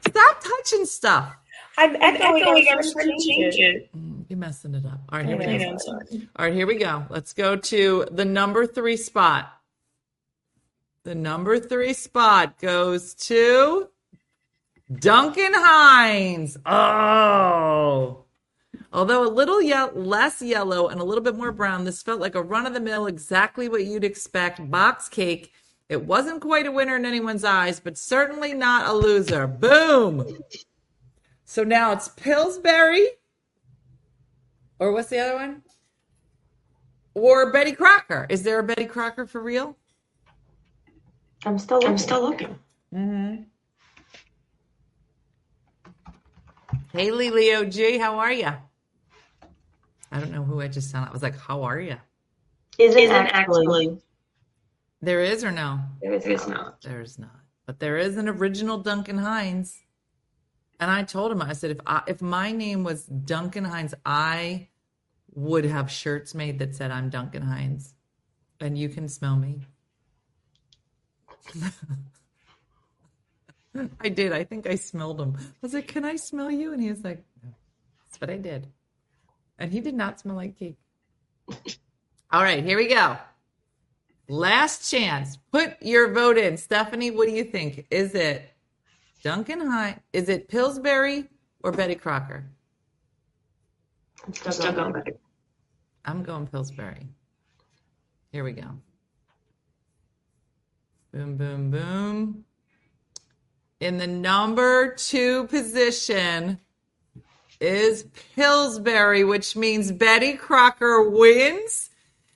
Stop 0.05 0.41
touching 0.43 0.85
stuff. 0.85 1.35
I'm 1.77 1.95
echoing. 1.95 2.67
I 2.69 2.75
was 2.75 2.91
trying 2.91 3.17
to 3.17 3.25
change 3.25 3.55
it. 3.55 3.89
You're 4.27 4.39
messing 4.39 4.75
it 4.75 4.85
up. 4.85 4.99
All 5.09 5.19
right, 5.19 5.25
here 5.25 5.37
we 5.37 5.45
go. 5.57 5.77
All 6.35 6.45
right, 6.45 6.53
here 6.53 6.67
we 6.67 6.75
go. 6.75 7.05
Let's 7.09 7.31
go 7.33 7.55
to 7.55 8.07
the 8.11 8.25
number 8.25 8.65
three 8.67 8.97
spot. 8.97 9.56
The 11.07 11.15
number 11.15 11.57
three 11.57 11.93
spot 11.93 12.59
goes 12.59 13.13
to 13.13 13.87
Duncan 14.93 15.53
Hines. 15.53 16.57
Oh. 16.65 18.25
Although 18.91 19.25
a 19.25 19.31
little 19.31 19.61
ye- 19.61 19.89
less 19.93 20.41
yellow 20.41 20.89
and 20.89 20.99
a 20.99 21.05
little 21.05 21.23
bit 21.23 21.37
more 21.37 21.53
brown, 21.53 21.85
this 21.85 22.01
felt 22.01 22.19
like 22.19 22.35
a 22.35 22.43
run 22.43 22.65
of 22.65 22.73
the 22.73 22.81
mill, 22.81 23.07
exactly 23.07 23.69
what 23.69 23.85
you'd 23.85 24.03
expect. 24.03 24.69
Box 24.69 25.07
cake. 25.07 25.53
It 25.87 26.03
wasn't 26.03 26.41
quite 26.41 26.67
a 26.67 26.73
winner 26.73 26.97
in 26.97 27.05
anyone's 27.05 27.45
eyes, 27.45 27.79
but 27.79 27.97
certainly 27.97 28.53
not 28.53 28.89
a 28.89 28.91
loser. 28.91 29.47
Boom. 29.47 30.39
So 31.45 31.63
now 31.63 31.93
it's 31.93 32.09
Pillsbury. 32.09 33.07
Or 34.77 34.91
what's 34.91 35.07
the 35.07 35.19
other 35.19 35.35
one? 35.35 35.63
Or 37.13 37.49
Betty 37.53 37.71
Crocker. 37.71 38.27
Is 38.29 38.43
there 38.43 38.59
a 38.59 38.63
Betty 38.63 38.83
Crocker 38.83 39.25
for 39.25 39.39
real? 39.39 39.77
I'm 41.45 41.59
still. 41.59 41.79
I'm 41.85 41.97
still 41.97 42.21
looking. 42.21 42.57
Mm-hmm. 42.93 43.43
Hey, 46.93 47.11
Leo 47.11 47.65
G, 47.65 47.97
how 47.97 48.19
are 48.19 48.31
you? 48.31 48.51
I 50.11 50.19
don't 50.19 50.31
know 50.31 50.43
who 50.43 50.61
I 50.61 50.67
just 50.67 50.89
sounded. 50.89 51.09
I 51.09 51.13
was 51.13 51.21
like, 51.21 51.37
how 51.37 51.63
are 51.63 51.79
you? 51.79 51.97
Isn't, 52.77 52.99
Isn't 52.99 53.15
actually. 53.15 53.97
There 55.01 55.21
is 55.21 55.43
or 55.43 55.51
no? 55.51 55.79
There 56.01 56.13
is 56.13 56.47
not. 56.47 56.81
There 56.81 57.01
is 57.01 57.19
not. 57.19 57.39
But 57.65 57.79
there 57.79 57.97
is 57.97 58.17
an 58.17 58.29
original 58.29 58.77
Duncan 58.79 59.17
Hines. 59.17 59.77
And 60.79 60.89
I 60.89 61.03
told 61.03 61.31
him, 61.31 61.41
I 61.41 61.53
said, 61.53 61.71
if 61.71 61.79
I, 61.85 62.03
if 62.07 62.21
my 62.21 62.51
name 62.51 62.83
was 62.83 63.05
Duncan 63.05 63.65
Hines, 63.65 63.93
I 64.05 64.69
would 65.33 65.65
have 65.65 65.91
shirts 65.91 66.33
made 66.33 66.59
that 66.59 66.75
said 66.75 66.89
I'm 66.89 67.09
Duncan 67.09 67.43
Hines, 67.43 67.93
and 68.59 68.77
you 68.77 68.89
can 68.89 69.07
smell 69.07 69.35
me. 69.35 69.61
I 73.99 74.09
did. 74.09 74.33
I 74.33 74.43
think 74.43 74.67
I 74.67 74.75
smelled 74.75 75.21
him. 75.21 75.35
I 75.37 75.43
was 75.61 75.73
like, 75.73 75.87
"Can 75.87 76.03
I 76.03 76.15
smell 76.15 76.49
you?" 76.49 76.73
And 76.73 76.81
he 76.81 76.89
was 76.89 77.03
like, 77.03 77.23
"No." 77.43 77.49
That's 78.05 78.21
what 78.21 78.29
I 78.29 78.37
did. 78.37 78.67
And 79.59 79.71
he 79.71 79.81
did 79.81 79.95
not 79.95 80.19
smell 80.19 80.35
like 80.35 80.57
cake. 80.57 80.77
All 82.31 82.43
right, 82.43 82.63
here 82.63 82.77
we 82.77 82.87
go. 82.87 83.17
Last 84.27 84.89
chance. 84.89 85.37
Put 85.51 85.81
your 85.81 86.11
vote 86.13 86.37
in. 86.37 86.57
Stephanie, 86.57 87.11
what 87.11 87.27
do 87.27 87.33
you 87.33 87.43
think? 87.43 87.85
Is 87.89 88.13
it 88.13 88.51
Duncan 89.23 89.61
Hines? 89.61 89.99
Is 90.13 90.29
it 90.29 90.49
Pillsbury 90.49 91.29
or 91.63 91.71
Betty 91.71 91.95
Crocker? 91.95 92.45
I'm 94.25 94.33
still, 94.33 94.51
still 94.51 94.71
going 94.73 94.93
back. 94.93 95.07
I'm 96.05 96.23
going 96.23 96.47
Pillsbury. 96.47 97.07
Here 98.31 98.43
we 98.43 98.51
go. 98.51 98.67
Boom, 101.11 101.37
boom, 101.37 101.71
boom. 101.71 102.45
In 103.79 103.97
the 103.97 104.07
number 104.07 104.93
two 104.95 105.45
position 105.47 106.59
is 107.59 108.05
Pillsbury, 108.35 109.23
which 109.23 109.55
means 109.55 109.91
Betty 109.91 110.33
Crocker 110.33 111.09
wins. 111.09 111.89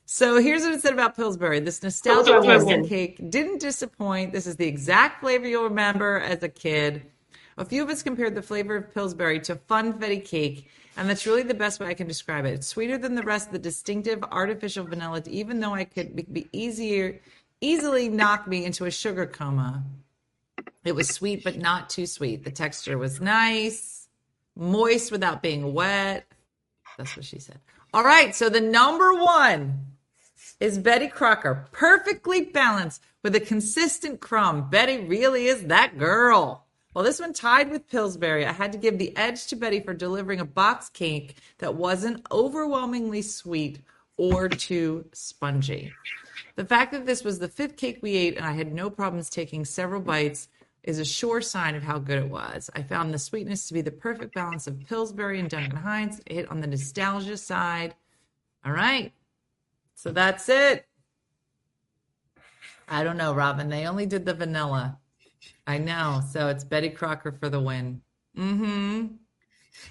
So 0.05 0.41
here's 0.41 0.63
what 0.63 0.73
it 0.73 0.81
said 0.81 0.93
about 0.93 1.15
Pillsbury. 1.15 1.59
This 1.59 1.81
nostalgic 1.81 2.33
oh, 2.33 2.41
Pillsbury 2.41 2.87
cake 2.87 3.29
didn't 3.29 3.59
disappoint. 3.59 4.33
This 4.33 4.45
is 4.45 4.55
the 4.55 4.67
exact 4.67 5.21
flavor 5.21 5.47
you'll 5.47 5.63
remember 5.63 6.19
as 6.19 6.43
a 6.43 6.49
kid. 6.49 7.03
A 7.57 7.65
few 7.65 7.83
of 7.83 7.89
us 7.89 8.03
compared 8.03 8.35
the 8.35 8.41
flavor 8.41 8.75
of 8.75 8.93
Pillsbury 8.93 9.39
to 9.41 9.55
funfetti 9.55 10.23
cake, 10.23 10.69
and 10.97 11.09
that's 11.09 11.25
really 11.25 11.43
the 11.43 11.53
best 11.53 11.79
way 11.79 11.87
I 11.87 11.93
can 11.93 12.07
describe 12.07 12.45
it. 12.45 12.53
It's 12.53 12.67
sweeter 12.67 12.97
than 12.97 13.15
the 13.15 13.23
rest 13.23 13.47
of 13.47 13.53
the 13.53 13.59
distinctive 13.59 14.23
artificial 14.31 14.85
vanilla, 14.85 15.21
even 15.27 15.59
though 15.59 15.73
I 15.73 15.83
could 15.83 16.15
be 16.33 16.47
easier, 16.51 17.21
easily 17.61 18.09
knock 18.09 18.47
me 18.47 18.65
into 18.65 18.85
a 18.85 18.91
sugar 18.91 19.25
coma. 19.25 19.83
It 20.83 20.93
was 20.93 21.09
sweet, 21.09 21.43
but 21.43 21.57
not 21.57 21.89
too 21.89 22.07
sweet. 22.07 22.43
The 22.43 22.51
texture 22.51 22.97
was 22.97 23.21
nice, 23.21 24.07
moist 24.55 25.11
without 25.11 25.43
being 25.43 25.73
wet. 25.73 26.25
That's 26.97 27.15
what 27.15 27.25
she 27.25 27.39
said. 27.39 27.59
All 27.93 28.03
right, 28.03 28.35
so 28.35 28.49
the 28.49 28.61
number 28.61 29.13
one 29.13 29.85
is 30.59 30.77
Betty 30.77 31.07
Crocker, 31.07 31.67
perfectly 31.71 32.41
balanced 32.41 33.01
with 33.23 33.35
a 33.35 33.39
consistent 33.39 34.19
crumb. 34.19 34.69
Betty 34.69 35.05
really 35.05 35.45
is 35.47 35.65
that 35.65 35.97
girl. 35.97 36.65
Well, 36.93 37.03
this 37.03 37.19
one 37.19 37.33
tied 37.33 37.71
with 37.71 37.87
Pillsbury. 37.87 38.45
I 38.45 38.51
had 38.51 38.71
to 38.73 38.77
give 38.77 38.97
the 38.97 39.15
edge 39.15 39.47
to 39.47 39.55
Betty 39.55 39.79
for 39.79 39.93
delivering 39.93 40.39
a 40.39 40.45
box 40.45 40.89
cake 40.89 41.35
that 41.59 41.75
wasn't 41.75 42.25
overwhelmingly 42.31 43.21
sweet 43.21 43.79
or 44.17 44.49
too 44.49 45.05
spongy. 45.13 45.93
The 46.55 46.65
fact 46.65 46.91
that 46.91 47.05
this 47.05 47.23
was 47.23 47.39
the 47.39 47.47
fifth 47.47 47.77
cake 47.77 47.99
we 48.01 48.15
ate 48.15 48.37
and 48.37 48.45
I 48.45 48.51
had 48.51 48.73
no 48.73 48.89
problems 48.89 49.29
taking 49.29 49.65
several 49.65 50.01
bites 50.01 50.47
is 50.83 50.99
a 50.99 51.05
sure 51.05 51.41
sign 51.41 51.75
of 51.75 51.83
how 51.83 51.99
good 51.99 52.17
it 52.17 52.29
was. 52.29 52.69
I 52.75 52.81
found 52.81 53.13
the 53.13 53.19
sweetness 53.19 53.67
to 53.67 53.73
be 53.73 53.81
the 53.81 53.91
perfect 53.91 54.33
balance 54.33 54.67
of 54.67 54.79
Pillsbury 54.87 55.39
and 55.39 55.49
Duncan 55.49 55.77
Hines. 55.77 56.19
It 56.25 56.33
hit 56.33 56.51
on 56.51 56.61
the 56.61 56.67
nostalgia 56.67 57.37
side. 57.37 57.95
All 58.65 58.71
right. 58.71 59.13
So 59.95 60.11
that's 60.11 60.49
it. 60.49 60.87
I 62.87 63.03
don't 63.03 63.17
know, 63.17 63.33
Robin. 63.33 63.69
They 63.69 63.85
only 63.85 64.05
did 64.05 64.25
the 64.25 64.33
vanilla. 64.33 64.97
I 65.67 65.77
know. 65.77 66.21
So 66.31 66.47
it's 66.47 66.63
Betty 66.63 66.89
Crocker 66.89 67.31
for 67.31 67.49
the 67.49 67.59
win. 67.59 68.01
Mm-hmm. 68.37 69.15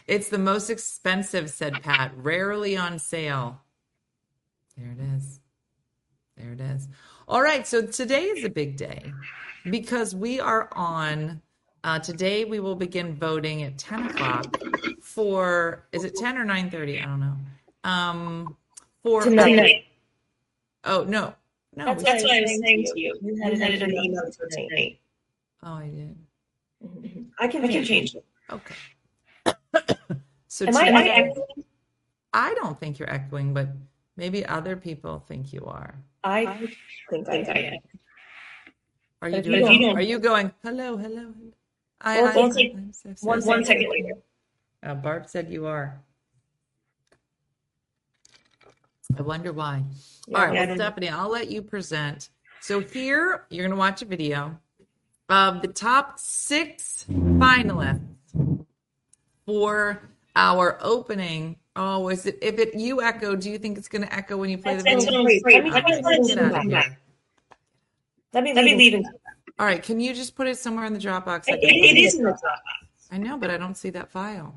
It's 0.06 0.28
the 0.28 0.38
most 0.38 0.70
expensive, 0.70 1.50
said 1.50 1.82
Pat. 1.82 2.12
Rarely 2.16 2.76
on 2.76 2.98
sale. 2.98 3.62
There 4.76 4.90
it 4.90 5.16
is. 5.16 5.39
There 6.40 6.52
it 6.52 6.60
is. 6.60 6.88
All 7.28 7.42
right. 7.42 7.66
So 7.66 7.82
today 7.82 8.24
is 8.24 8.44
a 8.44 8.48
big 8.48 8.76
day 8.76 9.12
because 9.70 10.14
we 10.14 10.40
are 10.40 10.68
on. 10.72 11.42
Uh, 11.82 11.98
today 11.98 12.44
we 12.44 12.60
will 12.60 12.74
begin 12.74 13.14
voting 13.14 13.62
at 13.62 13.78
10 13.78 14.06
o'clock 14.06 14.56
for. 15.02 15.86
Is 15.92 16.04
it 16.04 16.14
10 16.16 16.38
or 16.38 16.44
9:30? 16.44 17.02
I 17.02 17.04
don't 17.06 17.20
know. 17.20 17.36
Um, 17.84 18.56
for 19.02 19.22
Tonight. 19.22 19.84
oh 20.84 21.04
no, 21.04 21.34
no. 21.74 21.86
That's, 21.86 22.02
that's 22.02 22.22
what 22.22 22.32
I 22.32 22.40
was 22.42 22.60
saying 22.62 22.84
to 22.84 23.00
you. 23.00 23.18
You 23.22 23.42
had 23.42 23.54
an 23.54 23.94
email 23.94 24.30
for 24.32 24.46
tonight. 24.48 25.00
oh, 25.62 25.74
I 25.74 25.88
did. 25.88 26.16
I 27.38 27.48
can, 27.48 27.64
I 27.64 27.68
can 27.68 27.84
change 27.84 28.14
it. 28.14 28.24
Okay. 28.50 28.74
so 30.48 30.66
Am 30.66 30.76
I, 30.76 30.90
I? 30.90 31.32
I 32.32 32.54
don't 32.54 32.78
think 32.78 32.98
you're 32.98 33.10
echoing, 33.10 33.54
but 33.54 33.68
maybe 34.16 34.44
other 34.44 34.76
people 34.76 35.24
think 35.26 35.52
you 35.52 35.64
are. 35.64 35.94
I 36.24 36.68
think 37.10 37.28
I 37.28 37.34
am. 37.58 37.78
Are 39.22 39.28
you 39.28 39.36
But 39.36 39.46
if 39.46 39.46
you 39.46 39.78
doing? 39.78 39.96
are 39.96 40.00
you 40.02 40.18
going? 40.18 40.52
Hello, 40.62 40.96
hello. 40.96 41.08
hello. 41.36 41.52
I, 42.00 42.22
Well, 42.22 42.32
I, 42.32 42.36
one 42.40 42.52
sec- 42.52 42.72
I'm 42.74 42.92
so 42.92 43.08
One, 43.26 43.42
sorry. 43.42 43.56
one 43.58 43.64
second 43.64 43.90
later. 43.90 44.14
Uh, 44.82 44.94
Barb 44.94 45.28
said 45.28 45.50
you 45.50 45.66
are. 45.66 46.00
I 49.18 49.22
wonder 49.22 49.52
why. 49.52 49.84
Yeah, 50.26 50.38
All 50.38 50.44
right, 50.46 50.54
yeah, 50.54 50.60
I 50.60 50.62
well, 50.62 50.66
don't 50.68 50.78
know. 50.78 50.84
Stephanie, 50.84 51.08
I'll 51.08 51.30
let 51.30 51.50
you 51.50 51.62
present. 51.62 52.30
So 52.60 52.80
here 52.80 53.44
you're 53.50 53.64
going 53.66 53.76
to 53.76 53.78
watch 53.78 54.00
a 54.02 54.04
video 54.06 54.58
of 55.28 55.62
the 55.62 55.68
top 55.68 56.18
six 56.18 57.04
finalists 57.10 58.00
for 59.46 60.00
our 60.40 60.78
opening. 60.80 61.56
Oh, 61.76 62.08
is 62.08 62.26
it? 62.26 62.38
If 62.42 62.58
it 62.58 62.74
you 62.74 63.02
echo, 63.02 63.36
do 63.36 63.50
you 63.50 63.58
think 63.58 63.78
it's 63.78 63.88
going 63.88 64.02
to 64.02 64.12
echo 64.14 64.36
when 64.36 64.50
you 64.50 64.58
play 64.58 64.76
the 64.76 64.82
video? 64.82 64.98
what 64.98 65.14
I'm. 65.14 65.24
Let 65.24 65.24
me, 65.24 65.40
Get 65.40 65.64
let 65.64 65.64
me, 65.64 66.32
out 66.32 66.46
of 66.46 66.52
come 66.52 66.68
here. 66.70 66.80
back. 66.80 67.00
Let 68.32 68.44
me, 68.44 68.54
let 68.54 68.64
me 68.64 68.74
leave. 68.74 68.94
and- 68.94 69.06
All 69.58 69.66
right, 69.66 69.82
can 69.82 70.00
you 70.00 70.14
just 70.14 70.34
put 70.34 70.46
it 70.46 70.56
somewhere 70.58 70.84
in 70.86 70.92
the 70.94 70.98
Dropbox? 70.98 71.44
I 71.48 71.54
It, 71.54 71.58
it 71.62 71.96
is 71.98 72.14
in 72.16 72.24
the 72.24 72.30
top. 72.32 72.62
I 73.12 73.18
know, 73.18 73.36
but 73.38 73.50
I 73.50 73.56
don't 73.56 73.76
see 73.76 73.90
that 73.90 74.10
file. 74.10 74.54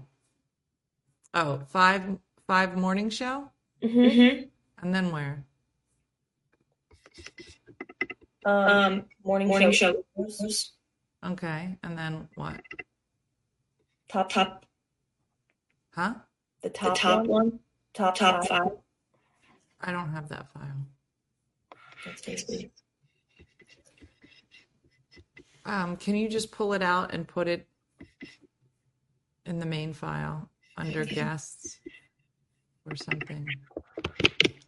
Oh, 1.33 1.61
five 1.69 2.03
five 2.47 2.77
morning 2.77 3.09
show, 3.09 3.49
Mm-hmm. 3.83 4.43
and 4.81 4.95
then 4.95 5.11
where? 5.11 5.43
Um, 8.45 9.05
morning, 9.23 9.47
Morning 9.47 9.71
show. 9.71 10.03
Okay. 11.25 11.77
And 11.83 11.97
then 11.97 12.27
what? 12.35 12.59
Top 14.09 14.29
top 14.29 14.65
Huh? 15.95 16.15
the 16.61 16.69
top, 16.69 16.97
top 16.97 17.25
one. 17.27 17.59
Top 17.93 18.15
top 18.15 18.47
five. 18.47 18.71
I 19.81 19.91
don't 19.91 20.09
have 20.11 20.29
that 20.29 20.51
file. 20.53 20.87
That's 22.05 22.21
basically. 22.21 22.71
Um, 25.65 25.95
can 25.97 26.15
you 26.15 26.27
just 26.27 26.51
pull 26.51 26.73
it 26.73 26.81
out 26.81 27.13
and 27.13 27.27
put 27.27 27.47
it 27.47 27.67
in 29.45 29.59
the 29.59 29.65
main 29.65 29.93
file 29.93 30.49
under 30.77 31.05
guests 31.19 31.79
or 32.89 32.95
something? 32.95 33.45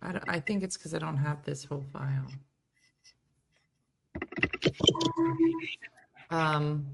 I, 0.01 0.11
don't- 0.11 0.29
I 0.29 0.39
think 0.39 0.63
it's 0.63 0.77
because 0.77 0.93
I 0.93 0.99
don't 0.99 1.17
have 1.17 1.43
this 1.43 1.63
whole 1.65 1.83
file. 1.91 2.27
Um, 6.29 6.85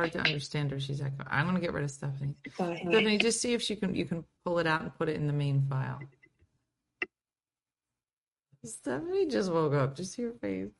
hard 0.00 0.12
to 0.12 0.20
understand 0.20 0.70
her. 0.70 0.80
She's 0.80 1.00
echo. 1.00 1.24
I'm 1.26 1.46
gonna 1.46 1.60
get 1.60 1.72
rid 1.72 1.84
of 1.84 1.90
Stephanie. 1.90 2.34
Stephanie, 2.54 3.18
just 3.18 3.40
see 3.40 3.52
if 3.52 3.62
she 3.62 3.76
can. 3.76 3.94
You 3.94 4.04
can 4.04 4.24
pull 4.44 4.58
it 4.58 4.66
out 4.66 4.82
and 4.82 4.94
put 4.96 5.08
it 5.08 5.16
in 5.16 5.26
the 5.26 5.32
main 5.32 5.66
file. 5.68 6.00
Stephanie 8.64 9.26
just 9.26 9.50
woke 9.52 9.74
up. 9.74 9.96
Just 9.96 10.14
see 10.14 10.22
her 10.22 10.32
face. 10.32 10.70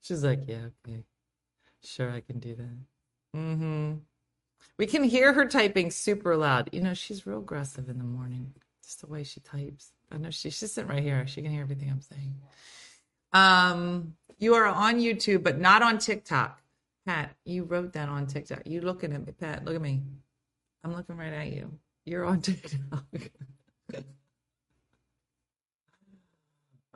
She's 0.00 0.24
like, 0.24 0.40
"Yeah, 0.46 0.68
okay, 0.86 1.04
sure, 1.82 2.10
I 2.10 2.20
can 2.20 2.38
do 2.38 2.54
that." 2.54 3.38
Mm-hmm. 3.38 3.94
We 4.78 4.86
can 4.86 5.04
hear 5.04 5.32
her 5.32 5.46
typing 5.46 5.90
super 5.90 6.36
loud. 6.36 6.70
You 6.72 6.80
know, 6.80 6.94
she's 6.94 7.26
real 7.26 7.38
aggressive 7.38 7.88
in 7.88 7.98
the 7.98 8.04
morning. 8.04 8.54
Just 8.82 9.00
the 9.00 9.06
way 9.06 9.24
she 9.24 9.40
types. 9.40 9.92
I 10.10 10.18
know 10.18 10.30
she, 10.30 10.50
she's 10.50 10.72
sitting 10.72 10.90
right 10.90 11.02
here. 11.02 11.26
She 11.26 11.42
can 11.42 11.50
hear 11.50 11.62
everything 11.62 11.90
I'm 11.90 12.00
saying. 12.00 12.34
Um, 13.32 14.14
you 14.38 14.54
are 14.54 14.66
on 14.66 14.98
YouTube, 15.00 15.42
but 15.42 15.58
not 15.58 15.82
on 15.82 15.98
TikTok. 15.98 16.61
Pat, 17.06 17.34
you 17.44 17.64
wrote 17.64 17.92
that 17.94 18.08
on 18.08 18.26
TikTok. 18.26 18.62
You 18.66 18.80
looking 18.80 19.12
at 19.12 19.26
me, 19.26 19.32
Pat? 19.32 19.64
Look 19.64 19.74
at 19.74 19.80
me. 19.80 20.02
I'm 20.84 20.94
looking 20.94 21.16
right 21.16 21.32
at 21.32 21.52
you. 21.52 21.72
You're 22.04 22.24
on 22.24 22.40
TikTok. 22.42 23.04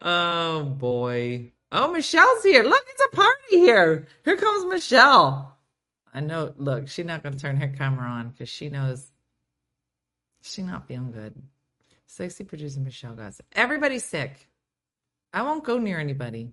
oh 0.02 0.64
boy. 0.64 1.52
Oh, 1.72 1.92
Michelle's 1.92 2.42
here. 2.44 2.62
Look, 2.62 2.84
it's 2.88 3.02
a 3.12 3.16
party 3.16 3.58
here. 3.58 4.06
Here 4.24 4.36
comes 4.36 4.64
Michelle. 4.66 5.56
I 6.14 6.20
know. 6.20 6.54
Look, 6.56 6.88
she's 6.88 7.04
not 7.04 7.22
to 7.24 7.30
turn 7.32 7.56
her 7.56 7.68
camera 7.68 8.08
on 8.08 8.30
because 8.30 8.48
she 8.48 8.68
knows 8.68 9.10
she's 10.42 10.64
not 10.64 10.86
feeling 10.86 11.10
good. 11.10 11.34
Sexy 12.06 12.44
producer 12.44 12.80
Michelle 12.80 13.14
guys. 13.14 13.40
Everybody's 13.52 14.04
sick. 14.04 14.48
I 15.32 15.42
won't 15.42 15.64
go 15.64 15.78
near 15.78 15.98
anybody. 15.98 16.52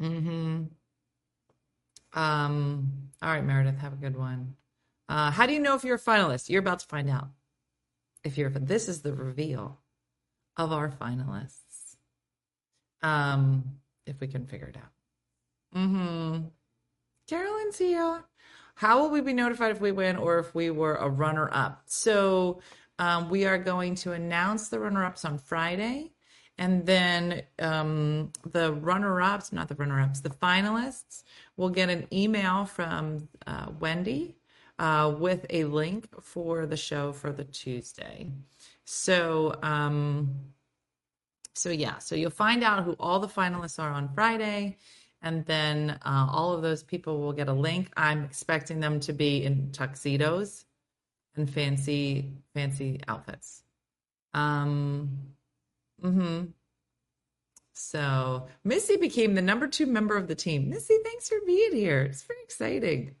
Mm-hmm. 0.00 0.64
Um. 2.12 3.10
All 3.20 3.30
right, 3.30 3.44
Meredith, 3.44 3.78
have 3.78 3.92
a 3.92 3.96
good 3.96 4.16
one. 4.16 4.54
Uh, 5.08 5.30
how 5.30 5.46
do 5.46 5.52
you 5.52 5.60
know 5.60 5.74
if 5.74 5.84
you're 5.84 5.96
a 5.96 6.00
finalist? 6.00 6.48
You're 6.48 6.60
about 6.60 6.80
to 6.80 6.86
find 6.86 7.08
out. 7.08 7.28
If 8.24 8.36
you're, 8.36 8.50
this 8.50 8.88
is 8.88 9.00
the 9.02 9.12
reveal 9.12 9.78
of 10.56 10.72
our 10.72 10.90
finalists. 10.90 11.96
Um, 13.02 13.64
if 14.06 14.20
we 14.20 14.26
can 14.26 14.46
figure 14.46 14.66
it 14.66 14.76
out. 14.76 15.80
Mm-hmm. 15.80 16.46
Carolyn's 17.28 17.78
here. 17.78 18.24
How 18.74 19.00
will 19.00 19.10
we 19.10 19.20
be 19.20 19.32
notified 19.32 19.72
if 19.72 19.80
we 19.80 19.92
win 19.92 20.16
or 20.16 20.38
if 20.38 20.54
we 20.54 20.70
were 20.70 20.94
a 20.96 21.08
runner 21.08 21.48
up? 21.52 21.82
So 21.86 22.60
um, 22.98 23.28
we 23.28 23.44
are 23.44 23.58
going 23.58 23.94
to 23.96 24.12
announce 24.12 24.68
the 24.68 24.78
runner 24.78 25.04
ups 25.04 25.24
on 25.24 25.38
Friday. 25.38 26.12
And 26.58 26.84
then 26.84 27.42
um, 27.60 28.32
the 28.44 28.72
runner 28.72 29.22
ups, 29.22 29.52
not 29.52 29.68
the 29.68 29.76
runner 29.76 30.00
ups, 30.00 30.20
the 30.20 30.30
finalists 30.30 31.22
will 31.56 31.70
get 31.70 31.88
an 31.88 32.08
email 32.12 32.64
from 32.64 33.28
uh, 33.46 33.70
Wendy 33.78 34.34
uh, 34.78 35.14
with 35.16 35.46
a 35.50 35.64
link 35.64 36.08
for 36.20 36.66
the 36.66 36.76
show 36.76 37.12
for 37.12 37.32
the 37.32 37.44
Tuesday. 37.44 38.30
So, 38.84 39.54
um, 39.62 40.34
so 41.54 41.70
yeah, 41.70 41.98
so 41.98 42.14
you'll 42.14 42.30
find 42.30 42.64
out 42.64 42.84
who 42.84 42.96
all 42.98 43.20
the 43.20 43.28
finalists 43.28 43.78
are 43.78 43.90
on 43.90 44.08
Friday, 44.08 44.78
and 45.22 45.44
then 45.46 45.98
uh, 46.04 46.28
all 46.30 46.52
of 46.52 46.62
those 46.62 46.82
people 46.82 47.20
will 47.20 47.32
get 47.32 47.48
a 47.48 47.52
link. 47.52 47.90
I'm 47.96 48.24
expecting 48.24 48.80
them 48.80 49.00
to 49.00 49.12
be 49.12 49.44
in 49.44 49.70
tuxedos 49.72 50.64
and 51.36 51.48
fancy, 51.48 52.32
fancy 52.54 53.00
outfits. 53.08 53.62
Um, 54.34 55.10
hmm 56.00 56.44
So 57.72 58.46
Missy 58.64 58.96
became 58.96 59.34
the 59.34 59.42
number 59.42 59.66
two 59.66 59.86
member 59.86 60.16
of 60.16 60.28
the 60.28 60.34
team. 60.34 60.68
Missy, 60.70 60.98
thanks 61.04 61.28
for 61.28 61.38
being 61.46 61.74
here. 61.74 62.02
It's 62.02 62.22
very 62.22 62.42
exciting. 62.42 63.14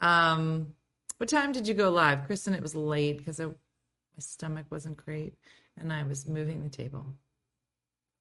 Um, 0.00 0.74
what 1.18 1.28
time 1.28 1.52
did 1.52 1.66
you 1.66 1.74
go 1.74 1.90
live, 1.90 2.26
Kristen? 2.26 2.54
It 2.54 2.62
was 2.62 2.74
late 2.74 3.18
because 3.18 3.40
my 3.40 3.52
stomach 4.18 4.66
wasn't 4.70 4.96
great, 4.96 5.34
and 5.76 5.92
I 5.92 6.02
was 6.04 6.28
moving 6.28 6.62
the 6.62 6.70
table. 6.70 7.06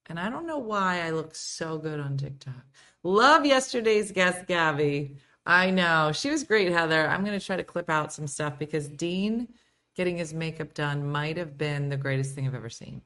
And 0.07 0.19
I 0.19 0.29
don't 0.29 0.47
know 0.47 0.57
why 0.57 1.01
I 1.01 1.11
look 1.11 1.35
so 1.35 1.77
good 1.77 1.99
on 1.99 2.17
TikTok. 2.17 2.65
Love 3.03 3.45
yesterday's 3.45 4.11
guest, 4.11 4.47
Gabby. 4.47 5.17
I 5.45 5.69
know 5.69 6.11
she 6.13 6.29
was 6.29 6.43
great, 6.43 6.71
Heather. 6.71 7.07
I'm 7.07 7.23
going 7.25 7.37
to 7.37 7.45
try 7.45 7.57
to 7.57 7.63
clip 7.63 7.89
out 7.89 8.13
some 8.13 8.27
stuff 8.27 8.57
because 8.57 8.87
Dean 8.87 9.49
getting 9.95 10.17
his 10.17 10.33
makeup 10.33 10.73
done 10.73 11.09
might 11.09 11.37
have 11.37 11.57
been 11.57 11.89
the 11.89 11.97
greatest 11.97 12.35
thing 12.35 12.47
I've 12.47 12.55
ever 12.55 12.69
seen, 12.69 13.01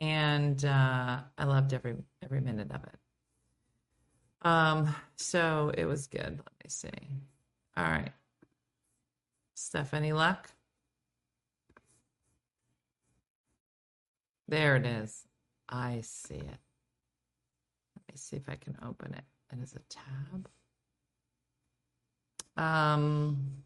and 0.00 0.64
uh, 0.64 1.18
I 1.38 1.44
loved 1.44 1.72
every 1.72 1.94
every 2.22 2.40
minute 2.40 2.70
of 2.70 2.82
it. 2.84 2.98
Um, 4.42 4.94
so 5.16 5.70
it 5.76 5.84
was 5.84 6.06
good. 6.06 6.38
Let 6.38 6.64
me 6.64 6.68
see. 6.68 6.88
All 7.76 7.84
right. 7.84 8.12
Stephanie 9.54 10.14
luck? 10.14 10.50
There 14.48 14.76
it 14.76 14.86
is. 14.86 15.24
I 15.68 16.00
see 16.02 16.34
it. 16.34 16.58
Let 17.94 18.08
me 18.08 18.16
see 18.16 18.36
if 18.36 18.48
I 18.48 18.56
can 18.56 18.76
open 18.84 19.14
it. 19.14 19.24
It 19.52 19.62
is 19.62 19.74
a 19.74 19.80
tab. 19.88 20.48
Um, 22.56 23.62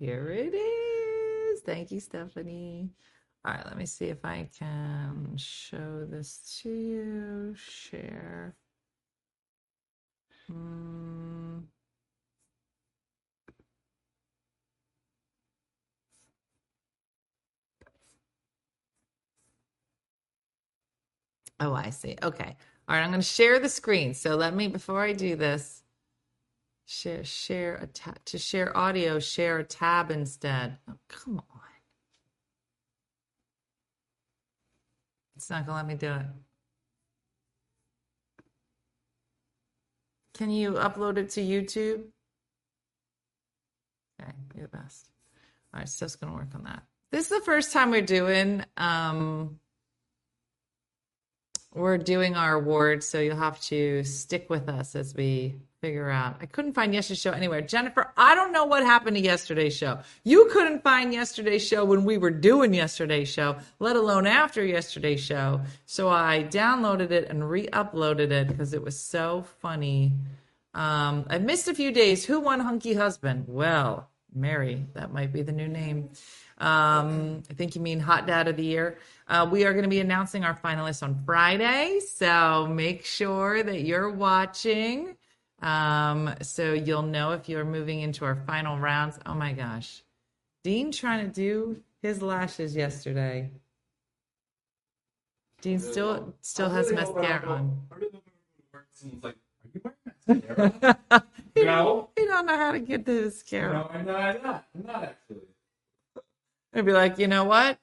here 0.00 0.30
it 0.30 0.54
is. 0.54 1.60
Thank 1.62 1.92
you, 1.92 2.00
Stephanie. 2.00 2.90
All 3.46 3.54
right, 3.54 3.66
let 3.66 3.78
me 3.78 3.86
see 3.86 4.06
if 4.06 4.24
I 4.24 4.50
can 4.58 5.36
show 5.36 6.06
this 6.10 6.60
to 6.62 6.70
you. 6.70 7.54
Share. 7.56 8.56
Hmm. 10.48 11.60
Oh, 21.60 21.74
I 21.74 21.90
see. 21.90 22.16
Okay. 22.22 22.56
All 22.88 22.96
right, 22.96 23.02
I'm 23.02 23.10
going 23.10 23.20
to 23.20 23.26
share 23.26 23.58
the 23.60 23.68
screen. 23.68 24.14
So 24.14 24.36
let 24.36 24.54
me, 24.54 24.68
before 24.68 25.02
I 25.02 25.12
do 25.14 25.36
this, 25.36 25.79
share, 26.90 27.24
share 27.24 27.76
a 27.76 27.86
tab, 27.86 28.18
to 28.24 28.38
share 28.38 28.76
audio, 28.76 29.20
share 29.20 29.58
a 29.58 29.64
tab 29.64 30.10
instead. 30.10 30.76
Oh, 30.88 30.94
come 31.08 31.38
on. 31.38 31.60
It's 35.36 35.48
not 35.48 35.64
to 35.66 35.72
let 35.72 35.86
me 35.86 35.94
do 35.94 36.12
it. 36.12 36.26
Can 40.34 40.50
you 40.50 40.72
upload 40.72 41.16
it 41.16 41.30
to 41.30 41.40
YouTube? 41.40 42.08
Okay, 44.20 44.32
you're 44.54 44.66
the 44.66 44.76
best. 44.76 45.08
All 45.72 45.78
right, 45.78 45.88
Steph's 45.88 46.16
to 46.16 46.26
work 46.26 46.54
on 46.54 46.64
that. 46.64 46.82
This 47.12 47.30
is 47.30 47.38
the 47.38 47.44
first 47.44 47.72
time 47.72 47.90
we're 47.90 48.02
doing, 48.02 48.64
um, 48.76 49.59
we're 51.74 51.98
doing 51.98 52.34
our 52.34 52.54
awards, 52.54 53.06
so 53.06 53.20
you'll 53.20 53.36
have 53.36 53.60
to 53.62 54.02
stick 54.04 54.50
with 54.50 54.68
us 54.68 54.96
as 54.96 55.14
we 55.14 55.56
figure 55.80 56.10
out. 56.10 56.36
I 56.40 56.46
couldn't 56.46 56.74
find 56.74 56.92
yesterday's 56.92 57.20
show 57.20 57.30
anywhere. 57.30 57.62
Jennifer, 57.62 58.12
I 58.16 58.34
don't 58.34 58.52
know 58.52 58.64
what 58.64 58.82
happened 58.82 59.16
to 59.16 59.22
yesterday's 59.22 59.74
show. 59.74 60.00
You 60.24 60.48
couldn't 60.52 60.82
find 60.82 61.12
yesterday's 61.12 61.66
show 61.66 61.84
when 61.84 62.04
we 62.04 62.18
were 62.18 62.30
doing 62.30 62.74
yesterday's 62.74 63.28
show, 63.28 63.56
let 63.78 63.96
alone 63.96 64.26
after 64.26 64.64
yesterday's 64.64 65.20
show. 65.22 65.62
So 65.86 66.10
I 66.10 66.46
downloaded 66.50 67.12
it 67.12 67.28
and 67.30 67.48
re-uploaded 67.48 68.30
it 68.30 68.48
because 68.48 68.74
it 68.74 68.82
was 68.82 68.98
so 68.98 69.46
funny. 69.60 70.12
Um, 70.74 71.24
I 71.30 71.38
missed 71.38 71.68
a 71.68 71.74
few 71.74 71.92
days. 71.92 72.24
Who 72.26 72.40
won 72.40 72.60
Hunky 72.60 72.92
Husband? 72.92 73.44
Well, 73.48 74.10
Mary, 74.34 74.86
that 74.94 75.12
might 75.12 75.32
be 75.32 75.42
the 75.42 75.52
new 75.52 75.68
name. 75.68 76.10
Um, 76.58 77.42
I 77.50 77.54
think 77.54 77.74
you 77.74 77.80
mean 77.80 78.00
Hot 78.00 78.26
Dad 78.26 78.46
of 78.46 78.56
the 78.56 78.64
Year. 78.64 78.98
Uh, 79.30 79.46
we 79.48 79.64
are 79.64 79.72
going 79.72 79.84
to 79.84 79.88
be 79.88 80.00
announcing 80.00 80.42
our 80.42 80.56
finalists 80.58 81.04
on 81.04 81.22
Friday, 81.24 82.00
so 82.00 82.66
make 82.66 83.04
sure 83.04 83.62
that 83.62 83.82
you're 83.82 84.10
watching. 84.10 85.16
Um, 85.62 86.34
so 86.42 86.72
you'll 86.72 87.02
know 87.02 87.30
if 87.30 87.48
you're 87.48 87.64
moving 87.64 88.00
into 88.00 88.24
our 88.24 88.34
final 88.34 88.76
rounds. 88.76 89.20
Oh 89.26 89.34
my 89.34 89.52
gosh, 89.52 90.02
Dean 90.64 90.90
trying 90.90 91.24
to 91.24 91.32
do 91.32 91.80
his 92.02 92.22
lashes 92.22 92.74
yesterday. 92.74 93.50
Dean 95.62 95.78
still 95.78 96.34
still 96.40 96.68
has 96.70 96.90
mascara 96.92 97.46
on. 97.48 97.78
It's 97.92 99.04
like, 99.22 99.36
are 100.26 100.34
you 100.34 100.42
wearing 100.48 100.72
mascara? 100.82 101.24
he, 101.54 101.64
No. 101.64 102.08
he 102.16 102.24
don't 102.24 102.46
know 102.46 102.56
how 102.56 102.72
to 102.72 102.80
get 102.80 103.04
the 103.04 103.12
mascara. 103.22 103.74
No, 103.74 103.90
I'm 103.92 104.06
not. 104.06 104.20
I'm 104.36 104.42
not. 104.42 104.64
I'm 104.74 104.86
not 104.86 105.04
actually. 105.04 105.42
I'd 106.74 106.84
be 106.84 106.92
like, 106.92 107.18
you 107.18 107.28
know 107.28 107.44
what? 107.44 107.78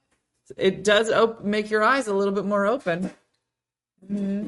It 0.56 0.84
does 0.84 1.10
op- 1.12 1.44
make 1.44 1.70
your 1.70 1.84
eyes 1.84 2.08
a 2.08 2.14
little 2.14 2.34
bit 2.34 2.46
more 2.46 2.66
open. 2.66 3.12
Yeah. 4.10 4.44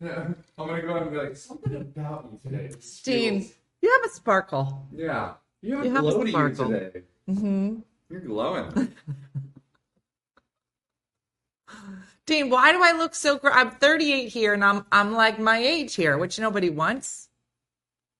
I'm 0.00 0.36
gonna 0.56 0.80
go 0.82 0.96
and 0.96 1.10
be 1.10 1.16
like, 1.18 1.36
something 1.36 1.74
about 1.74 2.28
you 2.32 2.38
today. 2.50 2.70
Dean, 3.02 3.40
feels- 3.42 3.52
you 3.82 3.90
have 3.90 4.04
a 4.10 4.14
sparkle. 4.14 4.86
Yeah. 4.94 5.34
You 5.60 5.76
have, 5.76 5.84
You 5.84 5.90
have 5.94 6.04
a 6.06 6.10
glow 6.10 6.20
to 6.22 6.26
you 6.26 6.32
sparkle. 6.32 6.68
today. 6.70 7.02
hmm 7.26 7.76
You're 8.08 8.20
glowing. 8.20 8.94
Dean, 12.26 12.50
why 12.50 12.72
do 12.72 12.82
I 12.82 12.92
look 12.92 13.14
so 13.14 13.38
great? 13.38 13.54
I'm 13.56 13.70
38 13.70 14.28
here, 14.28 14.52
and 14.54 14.64
I'm 14.64 14.84
I'm 14.92 15.12
like 15.14 15.38
my 15.38 15.58
age 15.58 15.94
here, 15.94 16.18
which 16.18 16.38
nobody 16.38 16.70
wants. 16.70 17.28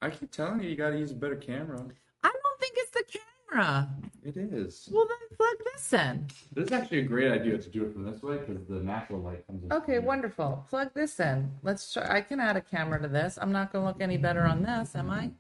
I 0.01 0.11
keep 0.11 0.31
telling 0.31 0.63
you, 0.63 0.69
you 0.71 0.77
gotta 0.77 0.99
use 0.99 1.11
a 1.11 1.15
better 1.15 1.37
camera. 1.37 1.79
I 2.23 2.29
don't 2.33 2.61
think 2.61 2.75
it's 2.77 2.91
the 2.93 3.05
camera. 3.51 3.89
It 4.25 4.37
is. 4.37 4.89
Well, 4.93 5.07
then 5.07 5.37
plug 5.37 5.57
this 5.73 5.93
in. 5.93 6.27
This 6.55 6.67
is 6.67 6.73
actually 6.73 7.01
a 7.01 7.05
great 7.05 7.31
idea 7.33 7.59
to 7.59 7.69
do 7.69 7.85
it 7.85 7.93
from 7.93 8.05
this 8.05 8.23
way 8.23 8.37
because 8.39 8.67
the 8.67 8.81
natural 8.81 9.21
light 9.21 9.47
comes 9.47 9.65
in. 9.65 9.73
Okay, 9.73 9.99
wonderful. 9.99 10.67
Plug 10.69 10.93
this 10.95 11.19
in. 11.21 11.51
Let's 11.63 11.93
try. 11.93 12.17
I 12.17 12.21
can 12.21 12.41
add 12.41 12.57
a 12.57 12.61
camera 12.61 13.01
to 13.01 13.09
this. 13.09 13.39
I'm 13.41 13.53
not 13.53 13.73
going 13.73 13.85
to 13.85 13.89
look 13.89 14.01
any 14.01 14.17
better 14.17 14.45
on 14.45 14.63
this, 14.63 14.95
am 14.95 15.11
I? 15.11 15.31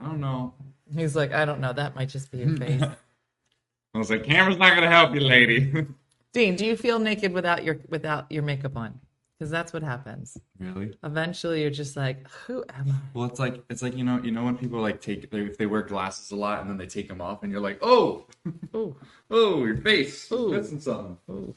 I 0.00 0.04
don't 0.06 0.20
know. 0.20 0.54
He's 0.94 1.14
like, 1.14 1.32
I 1.32 1.44
don't 1.44 1.60
know. 1.60 1.72
That 1.72 1.94
might 1.94 2.08
just 2.08 2.30
be 2.30 2.38
your 2.38 2.56
face. 2.56 2.82
I 3.94 3.98
was 3.98 4.10
like, 4.10 4.24
camera's 4.24 4.56
not 4.58 4.74
gonna 4.74 4.88
help 4.88 5.14
you, 5.14 5.20
lady. 5.20 5.86
Dean, 6.32 6.56
do 6.56 6.64
you 6.64 6.76
feel 6.76 6.98
naked 6.98 7.32
without 7.32 7.62
your 7.62 7.78
without 7.88 8.30
your 8.32 8.42
makeup 8.42 8.76
on? 8.76 8.98
Because 9.42 9.50
that's 9.50 9.72
what 9.72 9.82
happens. 9.82 10.38
really? 10.60 10.96
Eventually, 11.02 11.62
you're 11.62 11.70
just 11.70 11.96
like, 11.96 12.30
who 12.30 12.62
am 12.76 12.90
I? 12.90 12.94
Well, 13.12 13.26
it's 13.26 13.40
like 13.40 13.60
it's 13.68 13.82
like 13.82 13.96
you 13.96 14.04
know 14.04 14.20
you 14.22 14.30
know 14.30 14.44
when 14.44 14.56
people 14.56 14.80
like 14.80 15.00
take 15.00 15.32
they, 15.32 15.40
if 15.40 15.58
they 15.58 15.66
wear 15.66 15.82
glasses 15.82 16.30
a 16.30 16.36
lot 16.36 16.60
and 16.60 16.70
then 16.70 16.76
they 16.76 16.86
take 16.86 17.08
them 17.08 17.20
off 17.20 17.42
and 17.42 17.50
you're 17.50 17.60
like, 17.60 17.80
oh, 17.82 18.28
Ooh, 18.76 18.94
oh, 19.32 19.64
your 19.64 19.78
face, 19.78 20.30
Ooh. 20.30 20.52
missing 20.52 20.78
something. 20.78 21.18
ooh. 21.28 21.52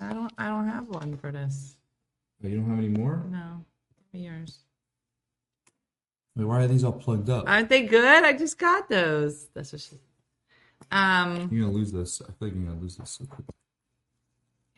I 0.00 0.12
don't. 0.12 0.32
I 0.36 0.48
don't 0.48 0.68
have 0.68 0.88
one 0.88 1.16
for 1.18 1.30
this. 1.30 1.76
Oh, 2.44 2.48
you 2.48 2.56
don't 2.56 2.68
have 2.68 2.80
any 2.80 2.88
more? 2.88 3.24
No, 3.30 3.64
yours. 4.12 4.58
Wait, 6.34 6.46
why 6.46 6.64
are 6.64 6.66
these 6.66 6.82
all 6.82 6.90
plugged 6.90 7.30
up? 7.30 7.44
Aren't 7.46 7.68
they 7.68 7.82
good? 7.82 8.24
I 8.24 8.32
just 8.32 8.58
got 8.58 8.88
those. 8.88 9.46
That's 9.54 9.72
what 9.72 9.82
she. 9.82 10.00
Um. 10.90 11.48
You're 11.52 11.66
gonna 11.66 11.78
lose 11.78 11.92
this. 11.92 12.20
I 12.20 12.32
feel 12.32 12.48
like 12.48 12.54
you're 12.56 12.64
gonna 12.64 12.80
lose 12.80 12.96
this 12.96 13.10
so 13.10 13.24
quick. 13.26 13.46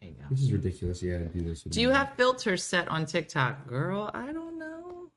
There 0.05 0.13
you 0.13 0.19
go. 0.21 0.27
This 0.31 0.43
is 0.43 0.53
ridiculous. 0.53 1.03
You 1.03 1.13
gotta 1.13 1.31
do 1.31 1.43
this. 1.43 1.63
Do 1.63 1.81
you 1.81 1.91
have 1.91 2.13
filters 2.17 2.63
set 2.63 2.89
on 2.89 3.07
TikTok, 3.07 3.67
girl? 3.67 4.11
I 4.13 4.33
don't 4.33 4.59
know. 4.59 5.11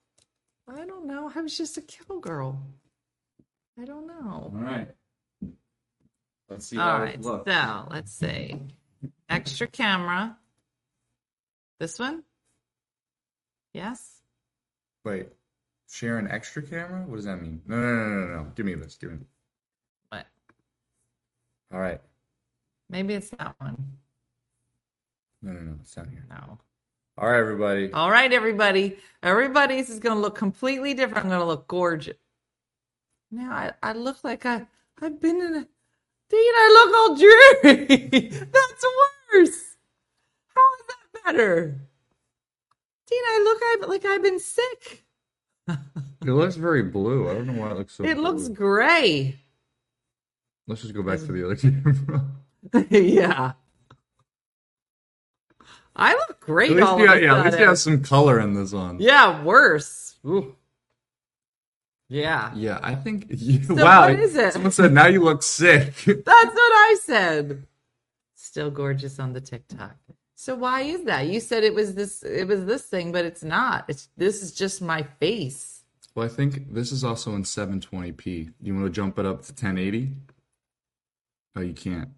I 0.68 0.86
don't 0.86 1.06
know. 1.06 1.32
I 1.34 1.42
was 1.42 1.58
just 1.58 1.78
a 1.78 1.82
kill 1.82 2.20
girl. 2.20 2.62
I 3.80 3.84
don't 3.84 4.08
know. 4.08 4.52
All 4.54 4.62
right. 4.62 4.88
Let's 6.50 6.68
see 6.68 6.78
All 6.78 6.90
how 6.90 7.00
right, 7.02 7.16
it 7.16 7.24
so 7.24 7.88
let's 7.92 8.14
see. 8.14 8.62
Extra 9.30 9.68
camera. 9.68 10.38
This 11.80 12.00
one? 12.00 12.24
Yes. 13.74 14.22
Wait, 15.04 15.28
share 15.90 16.18
an 16.18 16.32
extra 16.32 16.64
camera? 16.64 17.04
What 17.06 17.18
does 17.18 17.26
that 17.26 17.42
mean? 17.42 17.62
No, 17.68 17.76
no, 17.76 17.82
no, 17.82 18.06
no, 18.06 18.36
no. 18.38 18.52
Give 18.56 18.66
me 18.66 18.76
this. 18.76 18.96
Give 18.96 19.12
me. 19.12 19.20
What? 20.10 20.26
All 21.74 21.80
right. 21.80 22.00
Maybe 22.90 23.14
it's 23.14 23.30
that 23.32 23.56
one. 23.60 23.98
No, 25.48 25.54
no, 25.54 25.62
no. 25.62 25.76
It's 25.80 25.96
down 25.96 26.10
here. 26.10 26.26
No. 26.30 26.60
All 27.18 27.30
right, 27.30 27.40
everybody. 27.40 27.94
All 27.94 28.12
right, 28.12 28.32
everybody. 28.34 28.98
Everybody's 29.24 29.90
is 29.90 30.00
going 30.00 30.16
to 30.16 30.22
look 30.22 30.36
completely 30.36 30.94
different. 30.94 31.24
I'm 31.24 31.30
going 31.30 31.40
to 31.40 31.46
look 31.46 31.70
gorgeous. 31.70 32.18
Now 33.32 33.52
I, 33.52 33.72
I 33.82 33.94
look 33.94 34.24
like 34.26 34.46
I 34.46 34.68
I've 35.02 35.22
been 35.22 35.38
in 35.38 35.56
a. 35.56 35.68
Dean, 36.30 36.54
I 36.56 36.68
look 36.74 36.96
all 36.98 37.16
dreary. 37.16 38.28
That's 38.30 38.86
worse. 39.34 39.78
How 40.54 40.62
is 40.74 40.86
that 40.88 41.24
better? 41.24 41.80
Dean, 43.08 43.22
I 43.26 43.78
look 43.80 43.90
like 43.90 44.04
I've 44.04 44.24
been 44.24 44.40
sick. 44.40 45.06
It 45.70 46.32
looks 46.32 46.56
very 46.56 46.84
blue. 46.84 47.30
I 47.30 47.36
don't 47.36 47.48
know 47.48 47.62
why 47.62 47.72
it 47.72 47.78
looks 47.78 47.94
so. 47.94 48.04
it 48.04 48.18
looks 48.18 48.50
gray. 48.50 49.38
Let's 50.68 50.82
just 50.82 50.94
go 50.94 51.04
back 51.04 51.20
to 51.20 51.32
the 51.32 51.46
other 51.46 51.56
camera. 51.56 52.26
yeah. 52.90 53.54
I 55.98 56.14
look 56.14 56.40
great. 56.40 56.72
at 56.72 56.78
least 56.78 56.88
all 56.88 57.00
you 57.00 57.06
got, 57.08 57.22
yeah, 57.22 57.40
at 57.40 57.46
least 57.46 57.60
you 57.60 57.66
have 57.66 57.80
some 57.80 58.04
color 58.04 58.40
in 58.40 58.54
this 58.54 58.72
one. 58.72 59.00
Yeah, 59.00 59.44
worse. 59.44 60.16
Ooh. 60.26 60.56
Yeah. 62.08 62.52
Yeah, 62.56 62.80
I 62.82 62.96
think. 62.96 63.26
You, 63.32 63.64
So 63.64 63.76
wow. 63.76 64.08
what 64.10 64.20
is 64.20 64.36
it? 64.36 64.54
Someone 64.54 64.72
said 64.72 64.94
now 64.94 65.08
you 65.08 65.22
look 65.24 65.44
sick. 65.44 65.94
That's 66.06 66.26
what 66.26 66.74
I 66.90 66.96
said. 67.04 67.66
Still 68.36 68.70
gorgeous 68.72 69.20
on 69.20 69.34
the 69.34 69.42
TikTok. 69.42 69.98
So 70.36 70.56
why 70.56 70.82
is 70.82 71.04
that? 71.06 71.28
You 71.28 71.40
said 71.40 71.64
it 71.64 71.74
was 71.74 71.96
this 71.96 72.22
it 72.24 72.48
was 72.48 72.66
this 72.66 72.84
thing, 72.84 73.12
but 73.12 73.26
it's 73.26 73.44
not. 73.44 73.86
It's 73.88 74.08
this 74.16 74.42
is 74.44 74.54
just 74.54 74.82
my 74.82 75.02
face. 75.20 75.82
well, 76.16 76.26
I 76.26 76.30
think 76.30 76.74
this 76.74 76.92
is 76.92 77.04
also 77.04 77.34
in 77.34 77.44
720p. 77.44 78.54
You 78.62 78.74
want 78.76 78.86
to 78.86 78.92
jump 78.92 79.18
it 79.20 79.26
up 79.26 79.42
to 79.44 79.52
1080? 79.52 80.12
Oh, 81.56 81.62
you 81.62 81.74
can't. 81.74 82.10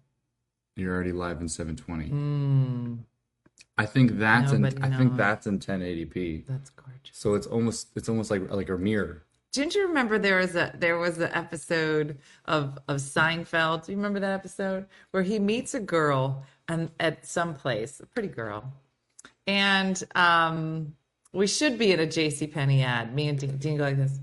You're 0.76 0.94
already 0.94 1.12
live 1.12 1.40
in 1.40 1.48
720. 1.48 2.08
Hmm. 2.08 2.94
I 3.80 3.86
think 3.86 4.18
that's 4.18 4.52
in. 4.52 4.60
Nobody 4.60 4.82
I 4.82 4.94
think 4.94 5.16
that's 5.16 5.46
in 5.46 5.58
1080p. 5.58 6.44
That's 6.46 6.68
gorgeous. 6.68 7.12
So 7.12 7.34
it's 7.34 7.46
almost 7.46 7.88
it's 7.96 8.10
almost 8.10 8.30
like 8.30 8.50
like 8.50 8.68
a 8.68 8.76
mirror. 8.76 9.22
Didn't 9.52 9.74
you 9.74 9.88
remember 9.88 10.18
there 10.18 10.36
was 10.36 10.54
a 10.54 10.74
there 10.78 10.98
was 10.98 11.16
an 11.16 11.30
episode 11.32 12.18
of 12.44 12.78
of 12.88 12.98
Seinfeld? 12.98 13.86
Do 13.86 13.92
you 13.92 13.96
remember 13.96 14.20
that 14.20 14.32
episode 14.32 14.84
where 15.12 15.22
he 15.22 15.38
meets 15.38 15.72
a 15.72 15.80
girl 15.80 16.44
and 16.68 16.90
at 17.00 17.24
some 17.24 17.54
place, 17.54 18.00
a 18.00 18.06
pretty 18.06 18.28
girl, 18.28 18.70
and 19.46 20.04
um, 20.14 20.94
we 21.32 21.46
should 21.46 21.78
be 21.78 21.92
in 21.92 22.00
a 22.00 22.06
J.C. 22.06 22.48
Penney 22.48 22.82
ad. 22.82 23.14
Me 23.14 23.28
and 23.28 23.38
Dean, 23.38 23.56
Dean 23.56 23.78
go 23.78 23.84
like 23.84 23.96
this. 23.96 24.20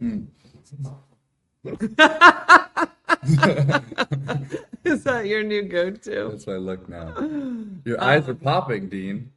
Is 4.92 5.02
that 5.02 5.26
your 5.26 5.42
new 5.42 5.62
go-to? 5.62 6.28
That's 6.30 6.46
what 6.46 6.54
I 6.54 6.58
look 6.58 6.88
now. 6.88 7.12
Your 7.84 8.00
eyes 8.00 8.28
are 8.28 8.34
popping, 8.34 8.88
Dean. 8.88 9.32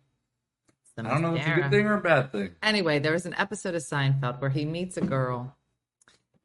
I 0.97 1.01
don't 1.09 1.21
know 1.23 1.33
if 1.33 1.41
it's 1.41 1.47
a 1.47 1.61
good 1.61 1.71
thing 1.71 1.87
or 1.87 1.95
a 1.95 2.01
bad 2.01 2.31
thing. 2.31 2.51
anyway, 2.61 2.99
there 2.99 3.13
was 3.13 3.25
an 3.25 3.33
episode 3.35 3.73
of 3.73 3.81
Seinfeld 3.81 4.41
where 4.41 4.49
he 4.49 4.65
meets 4.65 4.97
a 4.97 5.01
girl, 5.01 5.55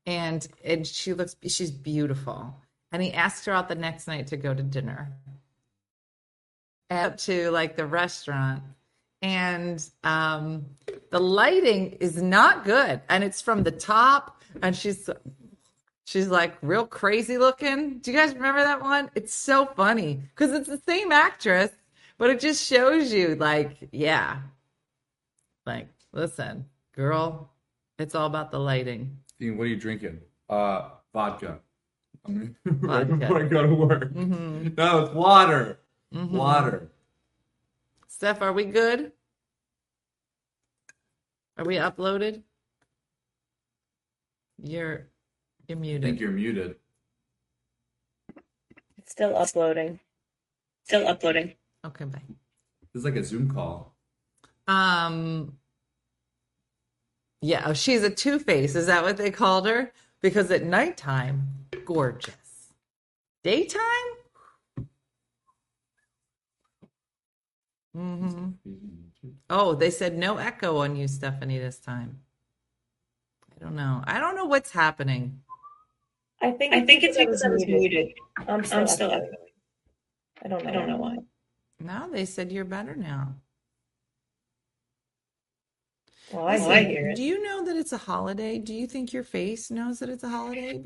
and 0.06 0.46
and 0.64 0.86
she 0.86 1.12
looks 1.12 1.36
she's 1.46 1.70
beautiful, 1.70 2.54
and 2.92 3.02
he 3.02 3.12
asks 3.12 3.44
her 3.46 3.52
out 3.52 3.68
the 3.68 3.74
next 3.74 4.06
night 4.06 4.28
to 4.28 4.36
go 4.36 4.54
to 4.54 4.62
dinner, 4.62 5.12
up 6.90 7.18
to 7.18 7.50
like 7.50 7.76
the 7.76 7.84
restaurant, 7.84 8.62
and 9.22 9.86
um, 10.04 10.64
the 11.10 11.20
lighting 11.20 11.96
is 12.00 12.22
not 12.22 12.64
good, 12.64 13.00
and 13.08 13.24
it's 13.24 13.42
from 13.42 13.64
the 13.64 13.72
top, 13.72 14.40
and 14.62 14.76
she's 14.76 15.10
she's 16.04 16.28
like 16.28 16.56
real 16.62 16.86
crazy 16.86 17.38
looking. 17.38 17.98
Do 17.98 18.12
you 18.12 18.16
guys 18.16 18.34
remember 18.34 18.62
that 18.62 18.80
one? 18.80 19.10
It's 19.14 19.34
so 19.34 19.66
funny 19.66 20.22
because 20.34 20.52
it's 20.52 20.68
the 20.68 20.80
same 20.86 21.12
actress, 21.12 21.70
but 22.18 22.30
it 22.30 22.40
just 22.40 22.64
shows 22.64 23.12
you 23.12 23.34
like 23.34 23.88
yeah 23.92 24.38
like, 25.66 25.88
listen, 26.12 26.66
girl, 26.94 27.50
it's 27.98 28.14
all 28.14 28.26
about 28.26 28.50
the 28.50 28.58
lighting. 28.58 29.16
Dean, 29.38 29.56
what 29.56 29.64
are 29.64 29.68
you 29.68 29.76
drinking? 29.76 30.20
Uh, 30.48 30.90
vodka. 31.12 31.58
right 32.28 32.54
Vodka. 32.64 33.16
before 33.16 33.42
I 33.42 33.48
go 33.48 33.66
to 33.66 33.74
work. 33.74 34.12
Mm-hmm. 34.12 34.68
No, 34.76 35.04
it's 35.04 35.14
water. 35.14 35.78
Water. 36.12 36.90
Steph, 38.06 38.40
are 38.42 38.52
we 38.52 38.64
good? 38.66 39.10
Are 41.58 41.64
we 41.64 41.76
uploaded? 41.76 42.42
You're 44.62 45.08
you're 45.68 45.78
muted. 45.78 46.04
I 46.04 46.08
think 46.08 46.20
you're 46.20 46.30
muted. 46.30 46.76
It's 48.98 49.12
still 49.12 49.36
uploading. 49.36 50.00
Still 50.84 51.06
uploading. 51.06 51.54
Okay, 51.84 52.04
bye. 52.04 52.22
This 52.92 53.00
is 53.00 53.04
like 53.04 53.16
a 53.16 53.24
Zoom 53.24 53.50
call. 53.52 53.94
Um 54.66 55.58
Yeah, 57.42 57.64
oh, 57.66 57.74
she's 57.74 58.02
a 58.02 58.10
two-face. 58.10 58.74
Is 58.74 58.86
that 58.86 59.02
what 59.02 59.16
they 59.16 59.30
called 59.30 59.66
her? 59.66 59.92
Because 60.22 60.50
at 60.50 60.64
nighttime, 60.64 61.66
gorgeous. 61.84 62.72
Daytime? 63.42 63.80
Mm-hmm. 67.94 68.48
Oh, 69.50 69.74
they 69.74 69.90
said 69.90 70.16
no 70.16 70.38
echo 70.38 70.78
on 70.78 70.96
you, 70.96 71.06
Stephanie, 71.06 71.58
this 71.58 71.78
time. 71.78 72.20
I 73.54 73.62
don't 73.62 73.76
know. 73.76 74.02
I 74.04 74.18
don't 74.18 74.34
know 74.34 74.46
what's 74.46 74.72
happening. 74.72 75.42
I 76.44 76.50
think 76.52 76.74
I 76.74 76.84
think 76.84 77.02
it's 77.02 77.16
because 77.16 77.42
I 77.42 77.48
was 77.48 77.66
muted. 77.66 78.08
I'm 78.46 78.62
still, 78.64 78.80
I'm 78.80 78.86
still 78.86 79.10
echoing. 79.10 79.30
I 80.44 80.48
don't 80.48 80.62
know. 80.62 80.70
I 80.70 80.72
don't 80.74 80.88
know 80.88 80.96
why. 80.98 81.16
No, 81.80 82.10
they 82.12 82.26
said 82.26 82.52
you're 82.52 82.66
better 82.66 82.94
now. 82.94 83.34
Well, 86.32 86.46
I, 86.46 86.56
Listen, 86.56 86.70
I 86.72 86.84
hear 86.84 87.08
it. 87.10 87.16
Do 87.16 87.22
you 87.22 87.42
know 87.42 87.64
that 87.64 87.76
it's 87.76 87.92
a 87.92 87.98
holiday? 87.98 88.58
Do 88.58 88.74
you 88.74 88.86
think 88.86 89.12
your 89.12 89.24
face 89.24 89.70
knows 89.70 90.00
that 90.00 90.10
it's 90.10 90.22
a 90.22 90.28
holiday? 90.28 90.82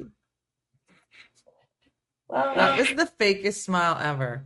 Well, 2.28 2.54
That 2.54 2.78
was 2.78 2.88
the 2.90 3.10
fakest 3.18 3.62
smile 3.64 3.98
ever. 4.00 4.44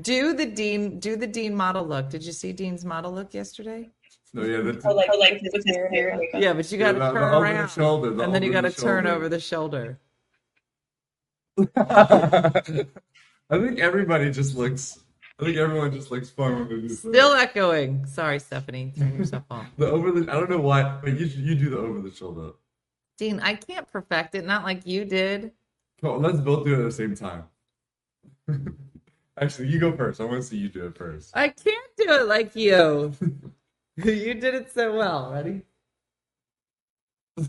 Do 0.00 0.32
the 0.32 0.46
Dean 0.46 0.98
do 0.98 1.16
the 1.16 1.26
Dean 1.26 1.54
model 1.54 1.86
look. 1.86 2.08
Did 2.08 2.24
you 2.24 2.32
see 2.32 2.54
Dean's 2.54 2.86
model 2.86 3.12
look 3.12 3.34
yesterday? 3.34 3.90
No, 4.32 4.44
yeah, 4.44 4.62
that's 4.62 4.86
oh, 4.86 4.94
like, 4.94 5.10
oh, 5.12 5.18
like 5.18 5.42
with 5.42 5.52
his 5.52 5.76
hair. 5.92 6.18
Yeah, 6.32 6.54
but 6.54 6.72
you 6.72 6.78
got 6.78 6.92
to 6.92 6.98
the- 6.98 7.04
the 7.08 7.12
turn 7.12 7.34
over 7.34 7.46
the 7.46 7.52
around, 7.52 7.68
shoulder, 7.68 8.10
the 8.14 8.22
and 8.24 8.34
then 8.34 8.42
you 8.42 8.50
got 8.50 8.62
to 8.62 8.70
turn 8.70 9.06
over 9.06 9.28
the 9.28 9.38
shoulder. 9.38 9.98
I 11.76 12.62
think 13.50 13.78
everybody 13.78 14.30
just 14.30 14.56
looks. 14.56 14.98
I 15.38 15.44
think 15.44 15.56
everyone 15.56 15.92
just 15.92 16.10
looks 16.10 16.30
fun 16.30 16.54
when 16.54 16.68
they 16.68 16.88
do. 16.88 16.94
Still 16.94 17.32
echoing. 17.32 18.06
Sorry, 18.06 18.38
Stephanie. 18.38 18.92
Turn 18.96 19.16
yourself 19.16 19.44
off. 19.50 19.66
the 19.76 19.86
over 19.86 20.12
the. 20.12 20.30
I 20.30 20.34
don't 20.34 20.50
know 20.50 20.60
why, 20.60 20.98
but 21.02 21.18
you 21.18 21.26
you 21.26 21.54
do 21.54 21.70
the 21.70 21.78
over 21.78 22.00
the 22.00 22.10
shoulder. 22.10 22.52
Dean, 23.18 23.40
I 23.40 23.54
can't 23.54 23.90
perfect 23.90 24.34
it. 24.34 24.44
Not 24.44 24.64
like 24.64 24.86
you 24.86 25.04
did. 25.04 25.52
On, 26.02 26.20
let's 26.22 26.40
both 26.40 26.64
do 26.64 26.74
it 26.74 26.78
at 26.78 26.84
the 26.84 26.90
same 26.90 27.14
time. 27.14 27.44
Actually, 29.40 29.68
you 29.68 29.78
go 29.78 29.96
first. 29.96 30.20
I 30.20 30.24
want 30.24 30.42
to 30.42 30.46
see 30.46 30.56
you 30.56 30.68
do 30.68 30.86
it 30.86 30.96
first. 30.96 31.30
I 31.34 31.48
can't 31.48 31.90
do 31.96 32.04
it 32.10 32.26
like 32.26 32.54
you. 32.54 33.12
you 33.96 34.34
did 34.34 34.54
it 34.54 34.72
so 34.72 34.96
well. 34.96 35.32
Ready? 35.32 35.62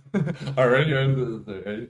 All 0.57 0.69
right, 0.69 0.87
you're? 0.87 1.39
Ready? 1.39 1.89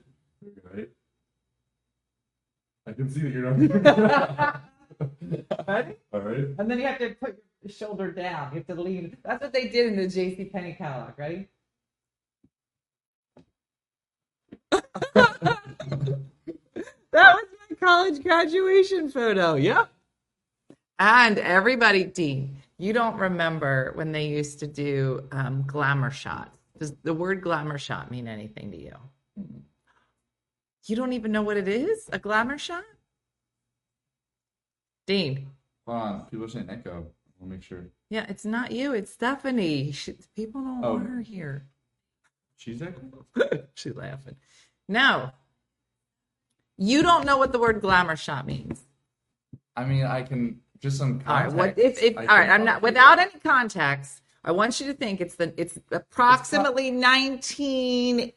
I 2.86 2.92
can 2.92 3.10
see 3.10 3.22
that 3.22 3.32
you're 3.32 3.52
not. 3.52 4.62
Ready? 5.68 5.96
All 6.14 6.20
right. 6.20 6.48
And 6.58 6.70
then 6.70 6.80
you 6.80 6.86
have 6.86 7.00
to 7.00 7.16
put 7.16 7.42
your 7.62 7.72
shoulder 7.72 8.12
down. 8.12 8.52
You 8.52 8.58
have 8.60 8.68
to 8.68 8.82
lean. 8.82 9.18
That's 9.24 9.42
what 9.42 9.54
they 9.54 9.70
did 9.70 9.88
in 9.88 9.96
the 9.96 10.08
J.C. 10.08 10.46
Penney 10.46 10.74
catalog. 10.74 11.18
Ready? 11.18 11.48
that 14.72 15.60
was 17.14 17.46
my 17.70 17.76
college 17.80 18.22
graduation 18.24 19.10
photo. 19.10 19.56
Yep. 19.56 19.90
And 21.00 21.38
everybody, 21.40 22.06
Dean, 22.06 22.58
you 22.78 22.94
don't 22.94 23.18
remember 23.18 23.92
when 23.96 24.12
they 24.12 24.28
used 24.28 24.60
to 24.60 24.68
do 24.68 25.28
um, 25.32 25.64
glamour 25.66 26.12
shots. 26.12 26.58
Does 26.80 26.94
the 27.04 27.14
word 27.14 27.42
glamour 27.42 27.78
shot 27.78 28.12
mean 28.12 28.28
anything 28.28 28.72
to 28.72 28.78
you? 28.78 28.96
You 30.86 30.96
don't 30.96 31.14
even 31.14 31.32
know 31.32 31.42
what 31.42 31.58
it 31.58 31.68
is? 31.68 32.10
A 32.12 32.20
glamour 32.20 32.58
shot? 32.58 32.84
Dean. 35.08 35.48
Hold 35.88 36.02
on. 36.02 36.26
People 36.26 36.46
are 36.46 36.50
saying 36.50 36.70
echo. 36.70 37.08
I'll 37.42 37.48
make 37.48 37.64
sure. 37.64 37.86
Yeah, 38.10 38.26
it's 38.30 38.46
not 38.46 38.72
you. 38.72 38.94
It's 38.94 39.12
Stephanie. 39.12 39.92
She, 39.92 40.14
people 40.36 40.62
don't 40.62 40.84
Oh. 40.84 40.94
want 40.94 41.10
her 41.10 41.22
here. 41.22 41.68
She's 42.58 42.82
echo. 42.82 43.26
She's 43.76 43.96
laughing. 43.96 44.36
No. 44.88 45.32
You 46.78 47.02
don't 47.02 47.26
know 47.26 47.38
what 47.38 47.52
the 47.52 47.60
word 47.60 47.82
glamour 47.82 48.16
shot 48.16 48.46
means. 48.46 48.82
I 49.76 49.86
mean, 49.86 50.06
I 50.06 50.24
can 50.24 50.62
just 50.80 50.98
some 50.98 51.22
All 51.26 51.34
right. 51.34 51.50
context. 51.50 51.58
What 51.58 51.80
if, 51.80 52.02
if 52.04 52.18
all 52.18 52.26
right, 52.26 52.50
I'm 52.50 52.64
not 52.66 52.82
without 52.82 53.20
any 53.20 53.40
context, 53.44 54.22
I 54.44 54.52
want 54.52 54.80
you 54.80 54.88
to 54.88 54.94
think 54.94 55.22
it's 55.22 55.36
the 55.36 55.54
it's 55.58 55.78
approximately 55.92 56.92
19 56.92 58.32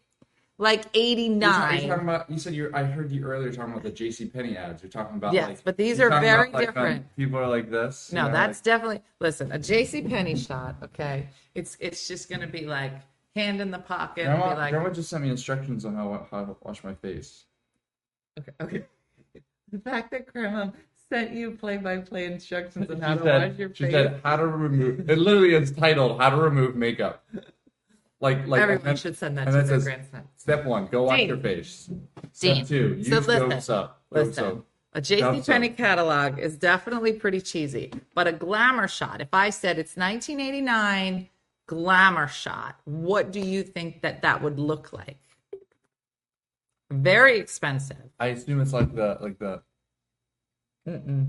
like 0.59 0.85
You're 0.85 0.93
ta- 0.93 0.99
You're 0.99 1.13
89. 1.13 1.89
talking 1.89 2.05
about. 2.05 2.31
You 2.31 2.39
said 2.39 2.55
you. 2.55 2.71
I 2.73 2.83
heard 2.85 3.11
you 3.11 3.25
earlier 3.25 3.53
talking 3.53 3.73
about 3.73 3.83
the 3.85 3.91
J.C. 3.91 4.27
Penney 4.27 4.57
ads. 4.57 4.83
You're 4.83 4.91
talking 4.91 5.17
about. 5.17 5.33
Yes, 5.35 5.49
like, 5.49 5.65
but 5.65 5.77
these 5.77 5.99
you're 5.99 6.09
very 6.11 6.49
about, 6.49 6.55
like, 6.55 6.69
um, 6.69 6.75
different. 6.75 7.17
people 7.17 7.39
are 7.39 7.49
like 7.49 7.71
this. 7.71 8.13
No, 8.13 8.27
know, 8.27 8.33
that's 8.33 8.59
like- 8.59 8.65
definitely 8.65 9.03
listen, 9.21 9.53
a 9.53 9.59
JC 9.59 10.09
Penney 10.09 10.37
shot, 10.37 10.77
okay? 10.83 11.29
It's 11.55 11.77
it's 11.81 12.09
just 12.09 12.31
gonna 12.31 12.47
be 12.47 12.65
like 12.67 12.93
hand 13.35 13.61
in 13.61 13.71
the 13.71 13.79
pocket 13.79 14.27
and 14.27 14.39
Grandma, 14.39 14.55
be 14.55 14.61
like 14.61 14.71
Grandma 14.73 14.91
just 14.91 15.11
sent 15.11 15.23
me 15.25 15.31
instructions 15.31 15.85
on 15.85 15.95
how 15.95 16.27
how 16.31 16.45
to 16.45 16.57
wash 16.63 16.83
my 16.85 16.95
face. 16.95 17.45
Okay, 18.39 18.53
okay. 18.63 18.85
The 19.73 19.81
fact 19.81 20.13
that 20.13 20.33
grandma 20.33 20.71
sent 21.11 21.33
you 21.33 21.51
play 21.51 21.77
by 21.77 21.99
play 21.99 22.27
instructions 22.27 22.89
on 22.89 23.01
how 23.01 23.15
she 23.15 23.19
to 23.19 23.25
said, 23.25 23.51
wash 23.51 23.59
your 23.59 23.75
she 23.75 23.85
face. 23.85 23.93
said 23.93 24.21
how 24.23 24.37
to 24.37 24.47
remove. 24.47 25.11
It 25.11 25.19
literally 25.19 25.55
is 25.55 25.73
titled 25.73 26.21
"How 26.21 26.31
to 26.31 26.37
Remove 26.37 26.77
Makeup." 26.77 27.25
Like 28.21 28.47
like 28.47 28.63
Everyone 28.63 28.85
then- 28.85 28.97
should 28.97 29.17
send 29.17 29.37
that 29.39 29.45
to 29.47 29.51
then 29.53 29.67
their 29.67 29.77
says, 29.77 29.85
grandson. 29.85 30.29
Step 30.37 30.65
one: 30.65 30.87
Go 30.87 31.03
wash 31.05 31.21
your 31.21 31.37
face. 31.37 31.91
Dean. 32.41 32.65
Step 32.65 32.67
two: 32.67 32.95
Use 32.97 33.09
So 33.09 33.19
listen, 33.19 33.49
Dove 33.51 33.63
soap. 33.63 33.87
Dove 34.15 34.27
Listen, 34.29 34.33
soap. 34.45 34.67
a 34.95 35.01
JC 35.03 35.47
Penney 35.47 35.69
catalog 35.69 36.39
is 36.39 36.57
definitely 36.57 37.13
pretty 37.13 37.41
cheesy, 37.43 37.93
but 38.15 38.27
a 38.27 38.33
glamour 38.33 38.89
shot. 38.89 39.21
If 39.21 39.29
I 39.35 39.51
said 39.51 39.79
it's 39.79 39.97
1989 39.97 41.29
glamour 41.67 42.29
shot, 42.29 42.81
what 42.85 43.33
do 43.33 43.41
you 43.41 43.63
think 43.63 44.01
that 44.01 44.23
that 44.23 44.43
would 44.43 44.59
look 44.59 44.93
like? 44.95 45.19
Very 46.91 47.39
expensive. 47.39 47.97
I 48.19 48.29
assume 48.29 48.61
it's 48.63 48.73
like 48.73 48.95
the 48.95 49.19
like 49.21 49.39
the. 49.39 49.61
Mm-mm. 50.89 51.27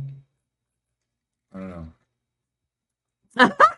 I 1.53 1.59
don't 1.59 1.69
know. 1.69 3.51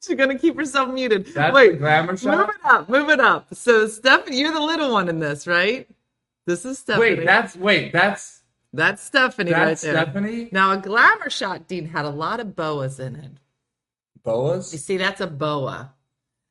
She's 0.06 0.16
gonna 0.16 0.38
keep 0.38 0.56
herself 0.56 0.88
muted. 0.88 1.26
That's 1.26 1.54
Wait, 1.54 1.78
glamour 1.78 2.16
shot? 2.16 2.38
Move 2.38 2.48
it 2.48 2.64
up. 2.64 2.88
Move 2.88 3.10
it 3.10 3.20
up. 3.20 3.54
So, 3.54 3.86
Stephanie, 3.86 4.40
you're 4.40 4.52
the 4.52 4.60
little 4.60 4.92
one 4.92 5.08
in 5.08 5.18
this, 5.18 5.46
right? 5.46 5.88
This 6.46 6.64
is 6.64 6.78
Stephanie. 6.78 7.16
Wait, 7.16 7.24
that's 7.26 7.56
wait, 7.56 7.92
that's 7.92 8.42
that's 8.72 9.02
Stephanie 9.02 9.50
that's 9.50 9.84
right 9.84 9.92
there. 9.92 10.02
Stephanie. 10.02 10.48
Now, 10.52 10.72
a 10.72 10.78
glamour 10.78 11.28
shot, 11.28 11.68
Dean, 11.68 11.86
had 11.86 12.04
a 12.04 12.10
lot 12.10 12.40
of 12.40 12.56
boas 12.56 12.98
in 12.98 13.16
it. 13.16 13.32
Boas? 14.22 14.72
You 14.72 14.78
see, 14.78 14.96
that's 14.96 15.20
a 15.20 15.26
boa. 15.26 15.92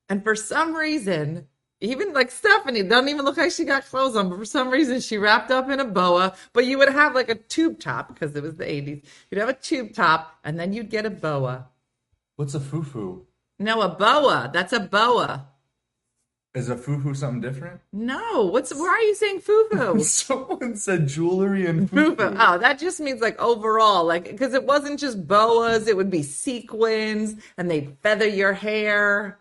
And 0.10 0.24
for 0.24 0.36
some 0.36 0.76
reason, 0.76 1.47
even 1.82 2.14
like 2.14 2.30
Stephanie 2.32 2.84
doesn't 2.84 3.10
even 3.10 3.24
look 3.24 3.38
like 3.38 3.52
she 3.52 3.64
got 3.64 3.86
clothes 3.86 4.16
on, 4.16 4.30
but 4.30 4.38
for 4.38 4.45
some 4.45 4.70
reason 4.70 5.00
she 5.00 5.18
wrapped 5.18 5.52
up 5.52 5.70
in 5.70 5.80
a 5.80 5.86
boa. 5.86 6.36
But 6.52 6.66
you 6.66 6.78
would 6.78 6.89
have 6.89 7.16
like 7.16 7.30
a 7.30 7.36
tube 7.36 7.80
top 7.80 8.14
because 8.14 8.36
it 8.36 8.43
was 8.43 8.56
the 8.56 8.66
80s. 8.66 9.04
You'd 9.30 9.39
have 9.39 9.50
a 9.50 9.54
tube 9.54 9.93
top 9.93 10.38
and 10.43 10.60
then 10.60 10.74
you'd 10.74 10.89
get 10.89 11.06
a 11.06 11.10
boa. 11.10 11.68
What's 12.36 12.54
a 12.54 12.60
foo-foo? 12.60 13.26
No, 13.60 13.82
a 13.82 13.89
boa. 13.89 14.49
That's 14.53 14.74
a 14.74 14.80
boa. 14.80 15.47
Is 16.55 16.68
a 16.70 16.76
foo-foo 16.76 17.14
something 17.14 17.41
different? 17.41 17.80
No, 17.93 18.45
what's 18.45 18.74
why 18.74 18.88
are 18.88 19.01
you 19.01 19.14
saying 19.14 19.41
foo-foo? 19.41 19.99
Someone 20.03 20.76
said 20.76 21.07
jewelry 21.07 21.68
and 21.68 21.88
Foo-foo. 21.88 22.16
foo-foo. 22.16 22.36
Oh, 22.39 22.57
that 22.57 22.80
just 22.80 22.99
means 22.99 23.22
like 23.22 23.39
overall, 23.39 24.03
like 24.03 24.24
because 24.26 24.55
it 24.55 24.64
wasn't 24.66 24.99
just 24.99 25.28
boas, 25.28 25.88
it 25.88 25.95
would 25.95 26.10
be 26.10 26.24
sequins, 26.24 27.36
and 27.57 27.70
they'd 27.70 27.95
feather 28.01 28.28
your 28.28 28.53
hair, 28.53 29.38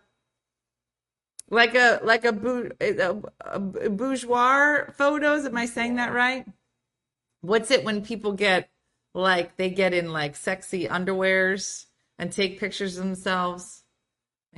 like 1.49 1.73
a 1.73 1.99
like 2.03 2.25
a, 2.25 2.31
bou- 2.31 2.69
a, 2.79 3.15
a 3.51 3.59
bourgeois 3.89 4.83
photos. 4.93 5.45
Am 5.45 5.57
I 5.57 5.65
saying 5.65 5.95
that 5.95 6.13
right? 6.13 6.45
What's 7.41 7.71
it 7.71 7.83
when 7.83 8.03
people 8.05 8.33
get 8.33 8.69
like 9.15 9.57
they 9.57 9.71
get 9.71 9.95
in 9.95 10.11
like 10.13 10.35
sexy 10.35 10.87
underwears 10.87 11.85
and 12.19 12.31
take 12.31 12.59
pictures 12.59 12.97
of 12.99 13.03
themselves 13.05 13.78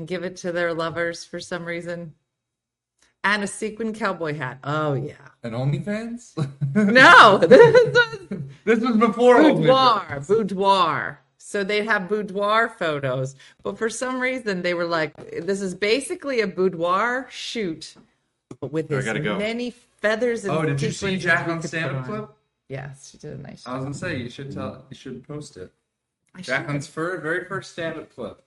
and 0.01 0.07
give 0.07 0.23
it 0.23 0.35
to 0.37 0.51
their 0.51 0.73
lovers 0.73 1.23
for 1.23 1.39
some 1.39 1.63
reason? 1.63 2.15
And 3.23 3.43
a 3.43 3.47
sequin 3.47 3.93
cowboy 3.93 4.35
hat. 4.35 4.57
Oh 4.63 4.93
yeah. 4.93 5.13
And 5.43 5.53
OnlyFans? 5.53 6.33
No, 6.73 7.37
this 7.45 7.59
was 7.85 8.41
this 8.65 8.79
was 8.79 8.97
before 8.97 9.35
OnlyFans. 9.35 9.57
boudoir, 9.57 10.19
boudoir. 10.27 11.19
So 11.37 11.63
they'd 11.63 11.85
have 11.85 12.07
boudoir 12.07 12.69
photos, 12.69 13.35
but 13.61 13.77
for 13.77 13.89
some 13.89 14.19
reason 14.19 14.61
they 14.61 14.73
were 14.73 14.85
like, 14.85 15.13
"This 15.45 15.61
is 15.61 15.75
basically 15.75 16.39
a 16.41 16.47
boudoir 16.47 17.27
shoot, 17.29 17.95
but 18.59 18.71
with 18.71 18.91
as 18.91 19.05
go. 19.05 19.37
many 19.37 19.71
feathers 20.01 20.45
and 20.45 20.53
Oh, 20.53 20.63
did 20.63 20.81
you 20.81 20.91
see 20.91 21.17
Jack 21.17 21.47
on 21.47 21.59
could 21.59 21.67
stand 21.69 21.95
up 21.95 22.05
clip? 22.05 22.29
Yes, 22.69 23.09
she 23.11 23.17
did 23.17 23.37
a 23.37 23.41
nice 23.41 23.67
I 23.67 23.75
was 23.75 23.83
gonna 23.83 23.93
say 23.93 24.17
you 24.17 24.29
should 24.29 24.51
tell 24.51 24.85
you 24.89 24.95
should 24.95 25.27
post 25.27 25.57
it. 25.57 25.71
I 26.33 26.41
Jack 26.41 26.61
should. 26.61 26.69
Hunt's 26.71 26.87
very 26.87 27.45
first 27.45 27.73
stand 27.73 27.99
up 27.99 28.15
clip 28.15 28.41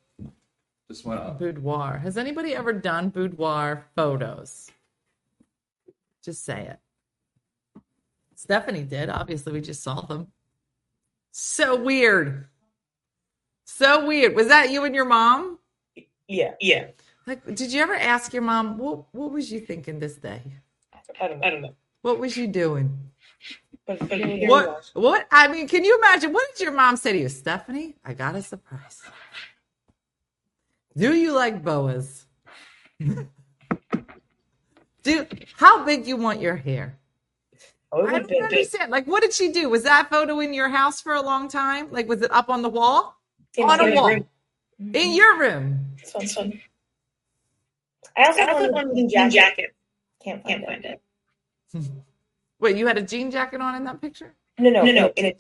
just 0.95 1.05
went 1.05 1.21
up. 1.21 1.39
Boudoir. 1.39 1.99
Has 1.99 2.17
anybody 2.17 2.55
ever 2.55 2.73
done 2.73 3.09
boudoir 3.09 3.85
photos? 3.97 4.71
Just 6.25 6.45
say 6.45 6.69
it. 6.69 7.83
Stephanie 8.37 8.85
did. 8.85 9.09
Obviously, 9.09 9.53
we 9.53 9.61
just 9.61 9.83
saw 9.83 10.03
them. 10.03 10.29
So 11.33 11.75
weird. 11.75 12.47
So 13.65 14.07
weird. 14.07 14.37
Was 14.37 14.49
that 14.49 14.71
you 14.71 14.85
and 14.85 14.95
your 14.95 15.05
mom? 15.05 15.59
Yeah, 16.29 16.53
yeah. 16.61 16.87
Like, 17.27 17.45
did 17.55 17.73
you 17.73 17.83
ever 17.83 17.95
ask 17.95 18.33
your 18.33 18.43
mom 18.43 18.79
what 18.79 19.05
what 19.13 19.33
was 19.33 19.51
you 19.51 19.61
thinking 19.61 19.99
this 19.99 20.17
day? 20.17 20.43
I 21.21 21.29
don't, 21.29 21.45
I 21.45 21.51
don't 21.51 21.63
know. 21.63 21.75
What 22.03 22.19
was 22.19 22.37
you 22.37 22.47
doing? 22.47 22.97
But, 23.87 23.99
but 24.09 24.21
What 24.47 24.91
what 24.95 25.27
I 25.31 25.49
mean, 25.49 25.67
can 25.67 25.85
you 25.85 25.99
imagine 25.99 26.33
what 26.33 26.47
did 26.53 26.65
your 26.65 26.73
mom 26.73 26.97
say 26.97 27.13
to 27.13 27.19
you, 27.19 27.29
Stephanie? 27.29 27.97
I 28.05 28.15
got 28.15 28.37
a 28.37 28.43
surprise. 28.43 29.03
Do 30.97 31.15
you 31.15 31.33
like 31.33 31.63
boas? 31.63 32.27
Do 35.03 35.27
how 35.57 35.85
big 35.85 36.07
you 36.07 36.17
want 36.17 36.41
your 36.41 36.57
hair? 36.57 36.97
Oh, 37.93 38.07
I 38.07 38.19
don't 38.19 38.43
understand. 38.43 38.91
Like, 38.91 39.07
what 39.07 39.23
did 39.23 39.33
she 39.33 39.53
do? 39.53 39.69
Was 39.69 39.83
that 39.85 40.09
photo 40.11 40.41
in 40.41 40.55
your 40.55 40.69
house 40.69 41.01
for 41.01 41.15
a 41.15 41.23
long 41.23 41.49
time? 41.49 41.89
Like, 41.91 42.09
was 42.09 42.23
it 42.23 42.31
up 42.33 42.49
on 42.49 42.63
the 42.63 42.69
wall? 42.69 43.17
In 43.57 43.69
on 43.69 43.81
a 43.81 43.95
wall. 43.95 44.09
room. 44.09 44.27
In 44.79 45.15
your 45.15 45.39
room? 45.39 45.87
This 46.01 46.15
one's 46.15 46.35
fun. 46.35 46.61
I 48.17 48.27
also 48.27 48.41
have 48.41 48.73
one 48.73 48.89
with 48.89 48.99
a 48.99 49.09
jean 49.09 49.31
jacket. 49.31 49.75
Can't 50.23 50.43
find, 50.43 50.65
Can't 50.65 50.67
find 50.67 50.85
it. 50.85 51.91
Wait, 52.61 52.77
you 52.77 52.87
had 52.87 52.99
a 52.99 53.03
jean 53.03 53.31
jacket 53.31 53.61
on 53.61 53.75
in 53.75 53.85
that 53.85 54.01
picture? 54.01 54.35
No, 54.59 54.71
no, 54.71 54.83
no, 54.85 54.93
no. 54.93 55.13
In 55.17 55.27
a, 55.27 55.35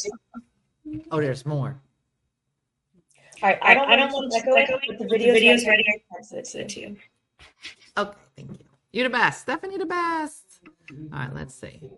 Oh, 1.11 1.21
there's 1.21 1.47
more. 1.47 1.81
All 3.45 3.51
right, 3.51 3.59
I 3.61 3.75
don't, 3.75 3.91
I 3.91 3.97
don't 3.97 4.11
want 4.11 4.33
to 4.33 4.39
echo 4.39 4.55
it, 4.57 4.71
but 4.89 4.99
the 4.99 5.05
video's, 5.05 5.35
video's 5.35 5.67
ready. 5.67 5.85
I 5.87 6.15
can 6.15 6.25
send 6.25 6.65
it 6.65 6.69
to 6.71 6.81
you. 6.81 6.97
Okay, 7.95 8.19
thank 8.37 8.51
you. 8.53 8.65
You're 8.91 9.05
the 9.05 9.11
best. 9.11 9.43
Stephanie, 9.43 9.77
the 9.77 9.85
best. 9.85 10.61
All 11.13 11.19
right, 11.19 11.35
let's 11.35 11.55
see. 11.55 11.79
All 11.83 11.91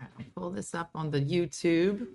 right, 0.00 0.10
I'll 0.18 0.24
pull 0.34 0.50
this 0.50 0.74
up 0.74 0.90
on 0.96 1.12
the 1.12 1.20
YouTube. 1.20 2.08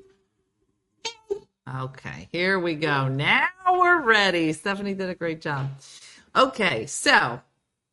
Okay, 1.81 2.27
here 2.33 2.59
we 2.59 2.75
go. 2.75 3.07
Now 3.07 3.47
we're 3.71 4.01
ready. 4.01 4.51
Stephanie 4.51 4.95
did 4.95 5.09
a 5.09 5.15
great 5.15 5.39
job. 5.39 5.69
Okay, 6.35 6.87
so 6.87 7.39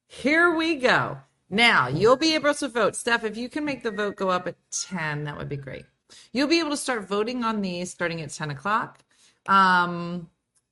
here 0.09 0.57
we 0.57 0.75
go. 0.75 1.19
Now 1.49 1.87
you'll 1.87 2.17
be 2.17 2.35
able 2.35 2.55
to 2.55 2.67
vote. 2.67 2.97
Steph, 2.97 3.23
if 3.23 3.37
you 3.37 3.49
can 3.49 3.65
make 3.65 3.85
the 3.85 3.93
vote 3.93 4.17
go 4.17 4.29
up 4.29 4.49
at 4.49 4.57
10, 4.73 5.23
that 5.23 5.39
would 5.39 5.49
be 5.49 5.57
great. 5.57 5.85
You'll 6.33 6.49
be 6.49 6.59
able 6.61 6.71
to 6.71 6.77
start 6.77 7.09
voting 7.09 7.45
on 7.45 7.61
these 7.63 7.91
starting 7.91 8.21
at 8.21 8.31
10 8.31 8.51
o'clock. 8.51 9.01
Um, 9.49 10.29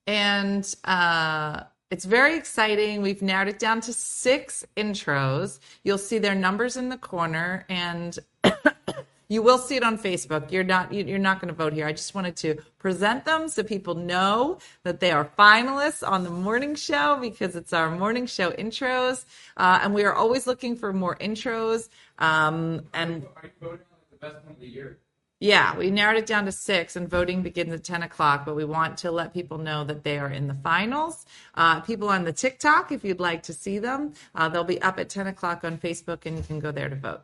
and 0.06 0.74
uh, 0.84 1.64
it's 1.90 2.04
very 2.04 2.36
exciting. 2.36 3.02
We've 3.02 3.22
narrowed 3.22 3.48
it 3.48 3.58
down 3.58 3.80
to 3.82 3.92
six 3.92 4.64
intros. 4.76 5.58
You'll 5.84 5.98
see 5.98 6.18
their 6.18 6.34
numbers 6.34 6.76
in 6.76 6.88
the 6.88 6.96
corner, 6.96 7.64
and 7.68 8.18
you 9.28 9.42
will 9.42 9.58
see 9.58 9.76
it 9.76 9.82
on 9.82 9.98
Facebook. 9.98 10.50
You're 10.52 10.64
not 10.64 10.92
you- 10.92 11.04
you're 11.04 11.18
not 11.18 11.40
going 11.40 11.48
to 11.48 11.54
vote 11.54 11.72
here. 11.72 11.86
I 11.86 11.92
just 11.92 12.14
wanted 12.14 12.36
to 12.36 12.56
present 12.78 13.24
them 13.24 13.48
so 13.48 13.62
people 13.62 13.94
know 13.94 14.58
that 14.84 15.00
they 15.00 15.10
are 15.10 15.28
finalists 15.38 16.06
on 16.08 16.22
the 16.24 16.30
morning 16.30 16.74
show 16.76 17.18
because 17.20 17.56
it's 17.56 17.72
our 17.72 17.90
morning 17.90 18.26
show 18.26 18.50
intros, 18.52 19.24
uh, 19.56 19.80
and 19.82 19.92
we 19.94 20.04
are 20.04 20.14
always 20.14 20.46
looking 20.46 20.76
for 20.76 20.92
more 20.92 21.16
intros. 21.16 21.88
Um, 22.18 22.86
and 22.94 23.24
Are 23.36 23.44
you 23.44 23.50
voting 23.60 23.86
on 23.92 23.98
the 24.10 24.16
best 24.16 24.44
one 24.44 24.54
of 24.54 24.60
the 24.60 24.66
year? 24.68 24.98
Yeah, 25.40 25.74
we 25.74 25.90
narrowed 25.90 26.18
it 26.18 26.26
down 26.26 26.44
to 26.44 26.52
six, 26.52 26.96
and 26.96 27.08
voting 27.08 27.42
begins 27.42 27.72
at 27.72 27.82
10 27.82 28.02
o'clock. 28.02 28.44
But 28.44 28.56
we 28.56 28.64
want 28.64 28.98
to 28.98 29.10
let 29.10 29.32
people 29.32 29.56
know 29.56 29.84
that 29.84 30.04
they 30.04 30.18
are 30.18 30.28
in 30.28 30.48
the 30.48 30.54
finals. 30.54 31.24
Uh, 31.54 31.80
people 31.80 32.10
on 32.10 32.24
the 32.24 32.32
TikTok, 32.32 32.92
if 32.92 33.02
you'd 33.04 33.20
like 33.20 33.42
to 33.44 33.54
see 33.54 33.78
them, 33.78 34.12
uh, 34.34 34.50
they'll 34.50 34.64
be 34.64 34.80
up 34.82 34.98
at 34.98 35.08
10 35.08 35.26
o'clock 35.26 35.64
on 35.64 35.78
Facebook, 35.78 36.26
and 36.26 36.36
you 36.36 36.44
can 36.44 36.60
go 36.60 36.70
there 36.70 36.90
to 36.90 36.96
vote. 36.96 37.22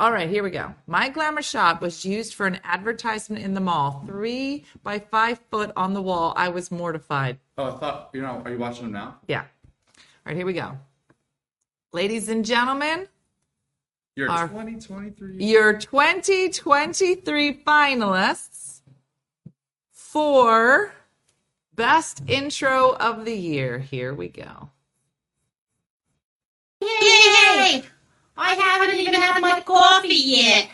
All 0.00 0.12
right, 0.12 0.30
here 0.30 0.42
we 0.44 0.50
go. 0.50 0.74
My 0.86 1.08
Glamour 1.10 1.42
Shop 1.42 1.82
was 1.82 2.06
used 2.06 2.32
for 2.32 2.46
an 2.46 2.60
advertisement 2.64 3.44
in 3.44 3.52
the 3.54 3.60
mall, 3.60 4.04
three 4.06 4.64
by 4.82 5.00
five 5.00 5.40
foot 5.50 5.72
on 5.76 5.92
the 5.92 6.00
wall. 6.00 6.32
I 6.36 6.48
was 6.48 6.70
mortified. 6.70 7.38
Oh, 7.58 7.74
I 7.74 7.78
thought 7.78 8.10
you 8.14 8.22
know. 8.22 8.40
Are 8.44 8.50
you 8.50 8.58
watching 8.58 8.84
them 8.84 8.92
now? 8.92 9.16
Yeah. 9.26 9.40
All 9.40 9.46
right, 10.24 10.36
here 10.36 10.46
we 10.46 10.52
go. 10.52 10.78
Ladies 11.92 12.28
and 12.28 12.44
gentlemen, 12.44 13.08
You're 14.18 14.32
Our- 14.32 14.48
2023. 14.48 15.44
your 15.44 15.74
2023 15.74 17.62
finalists 17.64 18.80
for 19.92 20.92
best 21.76 22.22
intro 22.26 22.96
of 22.96 23.24
the 23.24 23.36
year. 23.36 23.78
Here 23.78 24.12
we 24.12 24.26
go. 24.26 24.70
Yay! 26.80 27.84
I 28.36 28.54
haven't 28.54 28.96
even 28.98 29.14
had 29.14 29.40
my 29.40 29.60
coffee 29.60 30.08
yet. 30.08 30.68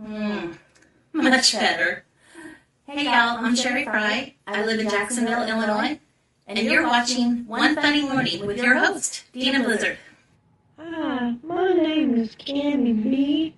Mm, 0.00 0.56
much 1.12 1.52
better. 1.52 2.04
Hey 2.86 3.06
y'all, 3.06 3.44
I'm 3.44 3.56
Sherry 3.56 3.82
Fry. 3.84 4.36
I 4.46 4.64
live 4.64 4.78
in 4.78 4.88
Jacksonville, 4.88 5.42
Illinois, 5.48 5.98
and 6.48 6.58
you're 6.60 6.86
watching 6.86 7.46
One 7.46 7.74
Funny 7.74 8.02
Morning 8.02 8.46
with 8.46 8.56
your 8.56 8.76
host, 8.76 9.24
Dena 9.32 9.62
Blizzard. 9.62 9.98
Hi, 10.78 11.34
my 11.42 11.74
name 11.74 12.14
is 12.14 12.34
Candy 12.36 12.94
B, 12.94 13.54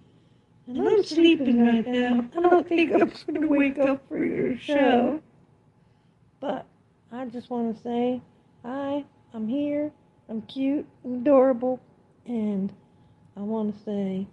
and 0.66 0.88
I'm 0.88 1.04
sleeping 1.04 1.64
right 1.64 1.86
now. 1.86 2.24
I 2.36 2.40
don't 2.40 2.68
think 2.68 2.92
I'm 2.92 3.12
going 3.26 3.42
to 3.42 3.46
wake 3.46 3.78
up 3.78 4.02
for 4.08 4.24
your 4.24 4.58
show. 4.58 5.20
But 6.40 6.66
I 7.12 7.26
just 7.26 7.48
want 7.48 7.76
to 7.76 7.82
say, 7.82 8.20
hi, 8.64 9.04
I'm 9.32 9.46
here, 9.46 9.92
I'm 10.28 10.42
cute, 10.42 10.86
and 11.04 11.22
adorable, 11.22 11.80
and 12.26 12.72
I 13.36 13.40
want 13.40 13.76
to 13.78 13.84
say, 13.84 14.26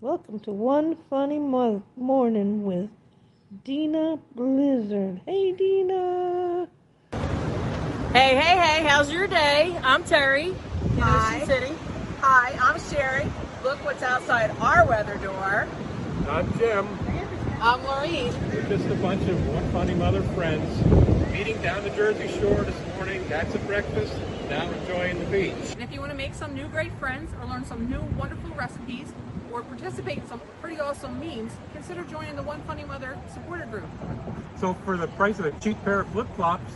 welcome 0.00 0.40
to 0.40 0.50
One 0.50 0.96
Funny 1.08 1.38
Mo- 1.38 1.84
Morning 1.96 2.64
with 2.64 2.90
Dena 3.62 4.18
Blizzard. 4.34 5.20
Hey, 5.26 5.52
Dena! 5.52 6.66
Hey, 8.14 8.36
hey, 8.36 8.56
hey, 8.56 8.86
how's 8.86 9.10
your 9.10 9.26
day? 9.26 9.76
I'm 9.82 10.04
Terry 10.04 10.50
in 10.50 10.98
Hi. 10.98 11.34
Ocean 11.34 11.48
City. 11.48 11.74
Hi, 12.20 12.56
I'm 12.62 12.78
Sherry. 12.78 13.26
Look 13.64 13.84
what's 13.84 14.04
outside 14.04 14.52
our 14.60 14.86
weather 14.86 15.16
door. 15.16 15.66
I'm 16.28 16.56
Jim. 16.56 16.86
I'm 17.60 17.82
Maureen. 17.82 18.32
We're 18.52 18.68
just 18.68 18.86
a 18.86 18.94
bunch 18.94 19.28
of 19.28 19.48
one 19.48 19.68
funny 19.72 19.96
mother 19.96 20.22
friends 20.22 20.86
meeting 21.32 21.60
down 21.60 21.82
the 21.82 21.90
Jersey 21.90 22.28
Shore 22.38 22.62
this 22.62 22.94
morning. 22.94 23.26
Got 23.28 23.50
some 23.50 23.66
breakfast, 23.66 24.14
now 24.48 24.64
we're 24.68 24.74
enjoying 24.74 25.18
the 25.18 25.24
beach. 25.24 25.72
And 25.72 25.82
if 25.82 25.92
you 25.92 25.98
want 25.98 26.12
to 26.12 26.16
make 26.16 26.34
some 26.34 26.54
new 26.54 26.68
great 26.68 26.92
friends 27.00 27.32
or 27.40 27.48
learn 27.48 27.64
some 27.64 27.90
new 27.90 28.00
wonderful 28.16 28.54
recipes 28.54 29.12
or 29.50 29.62
participate 29.62 30.18
in 30.18 30.28
some 30.28 30.40
pretty 30.60 30.78
awesome 30.78 31.18
memes, 31.18 31.50
consider 31.72 32.04
joining 32.04 32.36
the 32.36 32.44
One 32.44 32.62
Funny 32.62 32.84
Mother 32.84 33.18
supporter 33.32 33.66
group. 33.66 33.88
So 34.60 34.74
for 34.84 34.96
the 34.96 35.08
price 35.08 35.40
of 35.40 35.46
a 35.46 35.52
cheap 35.58 35.82
pair 35.84 35.98
of 35.98 36.08
flip-flops, 36.10 36.74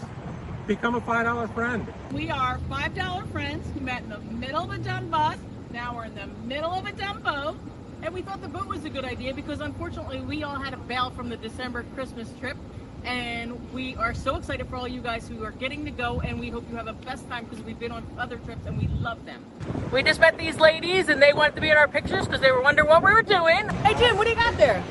become 0.68 0.94
a 0.94 1.00
$5 1.00 1.54
friend. 1.54 1.86
We 2.12 2.30
are 2.30 2.58
$5 2.70 3.32
friends 3.32 3.66
who 3.72 3.80
met 3.80 4.02
in 4.02 4.10
the 4.10 4.18
middle 4.18 4.62
of 4.62 4.70
a 4.70 4.78
dumb 4.78 5.08
bus. 5.08 5.38
Now 5.72 5.96
we're 5.96 6.04
in 6.04 6.14
the 6.14 6.26
middle 6.44 6.70
of 6.70 6.86
a 6.86 6.92
dumb 6.92 7.22
boat. 7.22 7.56
And 8.02 8.14
we 8.14 8.20
thought 8.20 8.42
the 8.42 8.48
boat 8.48 8.66
was 8.66 8.84
a 8.84 8.90
good 8.90 9.04
idea 9.04 9.34
because 9.34 9.60
unfortunately 9.60 10.20
we 10.20 10.44
all 10.44 10.54
had 10.54 10.70
to 10.70 10.76
bail 10.76 11.10
from 11.10 11.30
the 11.30 11.38
December 11.38 11.84
Christmas 11.94 12.28
trip. 12.38 12.56
And 13.04 13.72
we 13.72 13.96
are 13.96 14.12
so 14.12 14.36
excited 14.36 14.68
for 14.68 14.76
all 14.76 14.86
you 14.86 15.00
guys 15.00 15.26
who 15.26 15.42
are 15.42 15.52
getting 15.52 15.86
to 15.86 15.90
go 15.90 16.20
and 16.20 16.38
we 16.38 16.50
hope 16.50 16.68
you 16.70 16.76
have 16.76 16.86
a 16.86 16.92
best 16.92 17.26
time 17.30 17.46
because 17.46 17.64
we've 17.64 17.78
been 17.78 17.92
on 17.92 18.06
other 18.18 18.36
trips 18.36 18.66
and 18.66 18.78
we 18.78 18.88
love 18.88 19.24
them. 19.24 19.42
We 19.90 20.02
just 20.02 20.20
met 20.20 20.36
these 20.36 20.60
ladies 20.60 21.08
and 21.08 21.20
they 21.20 21.32
wanted 21.32 21.54
to 21.54 21.62
be 21.62 21.70
in 21.70 21.78
our 21.78 21.88
pictures 21.88 22.26
because 22.26 22.42
they 22.42 22.52
were 22.52 22.60
wondering 22.60 22.88
what 22.88 23.02
we 23.02 23.10
were 23.10 23.22
doing. 23.22 23.68
Hey 23.84 23.94
Jim, 23.98 24.18
what 24.18 24.24
do 24.24 24.30
you 24.30 24.36
got 24.36 24.56
there? 24.58 24.84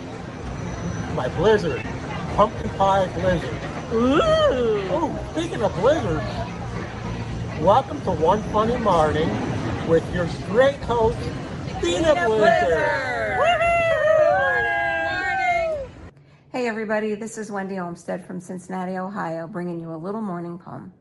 My 1.15 1.27
Blizzard. 1.29 1.83
Pumpkin 2.35 2.69
pie 2.71 3.07
Blizzard. 3.19 3.56
Ooh! 3.93 4.19
Oh, 4.91 5.29
speaking 5.31 5.63
of 5.63 5.73
blizzards, 5.75 6.21
welcome 7.61 8.01
to 8.01 8.11
One 8.11 8.43
Funny 8.51 8.75
Morning 8.75 9.29
with 9.87 10.03
your 10.13 10.27
great 10.47 10.75
host, 10.81 11.17
Dena, 11.81 12.13
Blizzard. 12.25 12.83
Hey 16.51 16.67
everybody, 16.67 17.15
this 17.15 17.37
is 17.37 17.49
Wendy 17.49 17.79
Olmsted 17.79 18.25
from 18.25 18.41
Cincinnati, 18.41 18.97
Ohio, 18.97 19.47
bringing 19.47 19.79
you 19.79 19.93
a 19.93 19.95
little 19.95 20.21
morning 20.21 20.59
poem. 20.59 20.91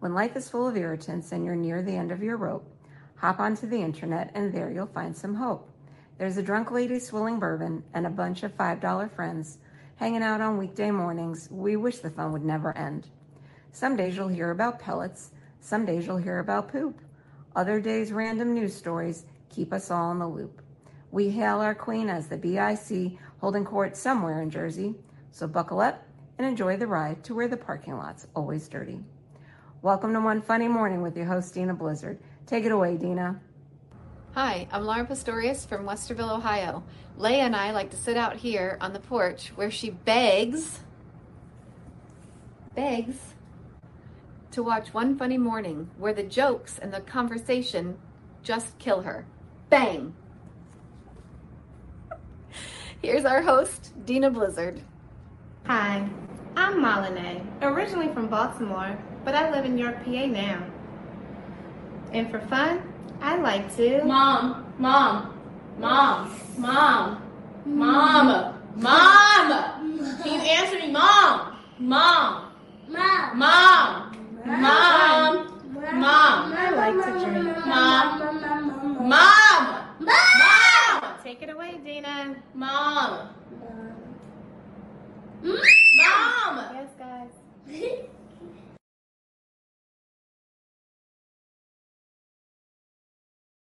When 0.00 0.12
life 0.12 0.36
is 0.36 0.50
full 0.50 0.68
of 0.68 0.76
irritants 0.76 1.32
and 1.32 1.46
you're 1.46 1.56
near 1.56 1.80
the 1.80 1.96
end 1.96 2.12
of 2.12 2.22
your 2.22 2.36
rope, 2.36 2.70
hop 3.16 3.40
onto 3.40 3.66
the 3.66 3.80
internet 3.80 4.32
and 4.34 4.52
there 4.52 4.70
you'll 4.70 4.84
find 4.84 5.16
some 5.16 5.34
hope. 5.34 5.66
There's 6.18 6.36
a 6.36 6.42
drunk 6.42 6.72
lady 6.72 6.98
swilling 6.98 7.38
bourbon 7.38 7.82
and 7.94 8.06
a 8.06 8.10
bunch 8.10 8.42
of 8.42 8.54
$5 8.58 9.10
friends 9.12 9.56
hanging 10.02 10.20
out 10.20 10.40
on 10.40 10.58
weekday 10.58 10.90
mornings. 10.90 11.48
We 11.48 11.76
wish 11.76 11.98
the 11.98 12.10
fun 12.10 12.32
would 12.32 12.44
never 12.44 12.76
end. 12.76 13.06
Some 13.70 13.94
days 13.94 14.16
you'll 14.16 14.26
hear 14.26 14.50
about 14.50 14.80
pellets, 14.80 15.30
some 15.60 15.86
days 15.86 16.08
you'll 16.08 16.16
hear 16.16 16.40
about 16.40 16.72
poop. 16.72 17.00
Other 17.54 17.80
days, 17.80 18.10
random 18.10 18.52
news 18.52 18.74
stories 18.74 19.26
keep 19.48 19.72
us 19.72 19.92
all 19.92 20.10
in 20.10 20.18
the 20.18 20.26
loop. 20.26 20.60
We 21.12 21.30
hail 21.30 21.60
our 21.60 21.76
queen 21.76 22.10
as 22.10 22.26
the 22.26 22.36
BIC 22.36 23.16
holding 23.40 23.64
court 23.64 23.96
somewhere 23.96 24.42
in 24.42 24.50
Jersey, 24.50 24.96
so 25.30 25.46
buckle 25.46 25.80
up 25.80 26.02
and 26.36 26.48
enjoy 26.48 26.76
the 26.76 26.88
ride 26.88 27.22
to 27.22 27.36
where 27.36 27.46
the 27.46 27.56
parking 27.56 27.96
lot's 27.96 28.26
always 28.34 28.66
dirty. 28.66 28.98
Welcome 29.82 30.14
to 30.14 30.20
One 30.20 30.42
Funny 30.42 30.66
Morning 30.66 31.00
with 31.00 31.16
your 31.16 31.26
host, 31.26 31.54
Dena 31.54 31.74
Blizzard. 31.74 32.18
Take 32.44 32.64
it 32.64 32.72
away, 32.72 32.96
Dena. 32.96 33.40
Hi, 34.34 34.66
I'm 34.72 34.86
Lauren 34.86 35.04
Pastorius 35.04 35.66
from 35.66 35.84
Westerville, 35.84 36.34
Ohio. 36.34 36.82
Leia 37.18 37.40
and 37.40 37.54
I 37.54 37.70
like 37.72 37.90
to 37.90 37.98
sit 37.98 38.16
out 38.16 38.36
here 38.36 38.78
on 38.80 38.94
the 38.94 38.98
porch 38.98 39.52
where 39.56 39.70
she 39.70 39.90
begs, 39.90 40.80
begs 42.74 43.34
to 44.52 44.62
watch 44.62 44.94
One 44.94 45.18
Funny 45.18 45.36
Morning, 45.36 45.90
where 45.98 46.14
the 46.14 46.22
jokes 46.22 46.78
and 46.78 46.94
the 46.94 47.02
conversation 47.02 47.98
just 48.42 48.78
kill 48.78 49.02
her. 49.02 49.26
Bang! 49.68 50.14
Here's 53.02 53.26
our 53.26 53.42
host, 53.42 53.92
Dena 54.06 54.30
Blizzard. 54.30 54.80
Hi, 55.66 56.08
I'm 56.56 56.78
Malene, 56.78 57.44
originally 57.60 58.10
from 58.14 58.28
Baltimore, 58.28 58.98
but 59.26 59.34
I 59.34 59.50
live 59.50 59.66
in 59.66 59.76
York, 59.76 60.02
PA 60.06 60.24
now. 60.24 60.66
And 62.14 62.30
for 62.30 62.40
fun, 62.40 62.91
I 63.24 63.36
like 63.36 63.74
to. 63.76 64.04
Mom, 64.04 64.66
mom, 64.78 65.38
mom, 65.78 66.36
mom, 66.58 67.22
mom, 67.64 68.58
mom. 68.74 70.18
Can 70.24 70.40
you 70.40 70.40
answer 70.40 70.78
me, 70.80 70.90
mom, 70.90 71.56
mom, 71.78 72.52
mom, 72.88 73.38
mom, 73.38 74.12
mom, 74.44 75.62
mom? 76.00 76.52
I 76.52 76.70
like 76.74 76.96
to 77.06 77.24
drink. 77.24 77.64
Mom, 77.64 78.18
mom, 79.08 79.08
mom. 79.08 79.98
Mom 80.00 81.18
Take 81.22 81.42
it 81.42 81.50
away, 81.50 81.78
Dena. 81.84 82.34
Mom. 82.54 83.28
Mom. 85.94 86.74
Yes, 86.74 86.90
guys. 86.98 88.08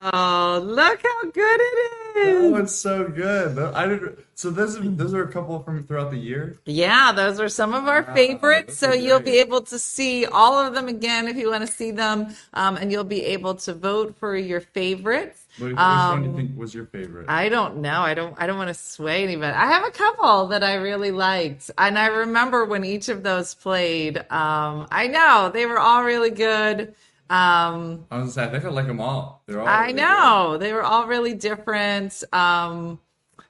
Oh, 0.02 0.60
look 0.64 1.02
how 1.04 1.30
good 1.30 1.60
it 1.62 2.18
is! 2.18 2.54
Oh, 2.54 2.56
it's 2.56 2.76
so 2.76 3.08
good. 3.08 3.58
I 3.58 3.86
did. 3.88 4.18
So 4.36 4.50
those 4.50 4.76
are 4.78 4.82
those 4.90 5.14
are 5.14 5.24
a 5.24 5.32
couple 5.32 5.62
from 5.64 5.84
throughout 5.86 6.12
the 6.12 6.18
year. 6.18 6.58
Yeah, 6.66 7.12
those 7.12 7.40
are 7.40 7.50
some 7.50 7.74
of 7.74 7.88
our 7.88 8.02
Wow, 8.04 8.14
favorites. 8.16 8.78
So 8.78 8.94
you'll 8.94 9.20
be 9.20 9.40
able 9.40 9.62
to 9.64 9.78
see 9.80 10.26
all 10.26 10.58
of 10.58 10.74
them 10.74 10.88
again 10.88 11.28
if 11.28 11.36
you 11.38 11.50
want 11.52 11.66
to 11.66 11.72
see 11.72 11.92
them, 11.92 12.36
um, 12.54 12.78
and 12.78 12.92
you'll 12.92 13.04
be 13.04 13.24
able 13.26 13.56
to 13.56 13.74
vote 13.74 14.16
for 14.18 14.36
your 14.36 14.62
favorites. 14.62 15.46
Which, 15.58 15.78
which 15.86 16.08
one 16.08 16.22
do 16.24 16.30
you 16.30 16.34
Um, 16.34 16.36
think 16.36 16.58
was 16.58 16.74
your 16.74 16.86
favorite? 16.88 17.26
I 17.30 17.50
don't 17.50 17.78
know. 17.78 18.02
I 18.02 18.14
don't. 18.14 18.36
I 18.40 18.48
don't 18.48 18.58
want 18.58 18.70
to 18.70 18.74
sway 18.74 19.24
anybody. 19.24 19.54
I 19.54 19.68
have 19.68 19.86
a 19.86 19.92
couple 19.92 20.48
that 20.48 20.64
I 20.64 20.76
really 20.76 21.12
liked, 21.12 21.72
and 21.78 21.98
I 21.98 22.08
remember 22.08 22.66
when 22.66 22.84
each 22.86 23.10
of 23.10 23.24
those 23.24 23.54
played. 23.56 24.18
Um, 24.32 24.88
I 24.92 25.08
know 25.08 25.52
they 25.54 25.66
were 25.66 25.80
all 25.80 26.04
really 26.04 26.32
good. 26.32 26.96
Um, 27.32 28.06
I 28.12 28.18
was 28.18 28.24
gonna 28.24 28.32
say 28.32 28.44
I 28.44 28.50
think 28.50 28.66
I 28.66 28.70
like 28.70 28.88
them 28.88 29.00
all. 29.00 29.42
They're 29.48 29.62
all. 29.62 29.68
I 29.68 29.82
really 29.88 29.94
know 29.94 30.58
they 30.58 30.74
were 30.74 30.84
all 30.84 31.08
really 31.08 31.34
different. 31.34 32.24
Um, 32.34 33.00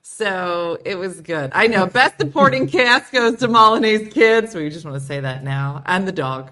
so 0.03 0.77
it 0.85 0.95
was 0.95 1.21
good. 1.21 1.51
I 1.53 1.67
know 1.67 1.85
best 1.87 2.19
supporting 2.19 2.67
cast 2.77 3.11
goes 3.11 3.39
to 3.39 3.47
Malene's 3.47 4.13
Kids. 4.13 4.53
We 4.53 4.69
just 4.69 4.85
want 4.85 4.95
to 4.99 5.05
say 5.05 5.19
that 5.19 5.43
now, 5.43 5.81
and 5.85 6.07
the 6.07 6.11
dog. 6.11 6.51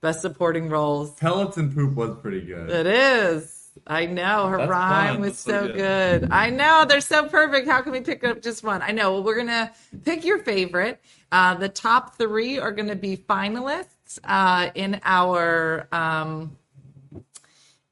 Best 0.00 0.22
supporting 0.22 0.70
roles. 0.70 1.10
good. 1.10 1.18
Peloton 1.20 1.74
poop 1.74 1.94
was 1.94 2.16
pretty 2.22 2.40
good. 2.40 2.70
It 2.70 2.86
is. 2.86 3.68
I 3.86 4.06
know 4.06 4.46
her 4.48 4.56
That's 4.58 4.70
rhyme 4.70 5.12
fun. 5.16 5.20
was 5.20 5.30
That's 5.32 5.38
so 5.40 5.66
so 5.66 5.66
good. 5.74 6.20
good. 6.22 6.28
I 6.32 6.48
know 6.48 6.86
they're 6.88 7.02
so 7.02 7.28
perfect. 7.28 7.68
How 7.68 7.82
can 7.82 7.92
we 7.92 8.00
pick 8.00 8.24
up 8.24 8.40
just 8.40 8.64
one? 8.64 8.80
I 8.80 8.92
know. 8.92 9.12
Well, 9.12 9.22
we're 9.24 9.36
gonna 9.36 9.72
pick 10.06 10.24
your 10.24 10.38
favorite. 10.38 11.00
Uh, 11.30 11.54
the 11.54 11.68
top 11.68 12.16
three 12.16 12.58
are 12.58 12.72
gonna 12.72 12.96
be 12.96 13.18
finalists 13.18 14.18
uh, 14.24 14.70
in 14.74 15.00
our 15.04 15.86
um, 15.92 16.56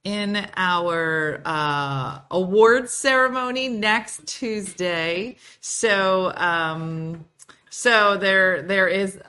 in 0.09 0.49
our 0.57 1.43
uh, 1.45 2.21
awards 2.31 2.95
ceremony 2.95 3.69
next 3.69 4.27
Tuesday. 4.27 5.37
So 5.61 6.33
um, 6.37 7.27
so 7.69 8.17
there 8.17 8.63
there 8.63 8.89
is 8.89 9.21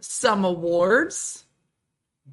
some 0.00 0.44
awards 0.44 1.46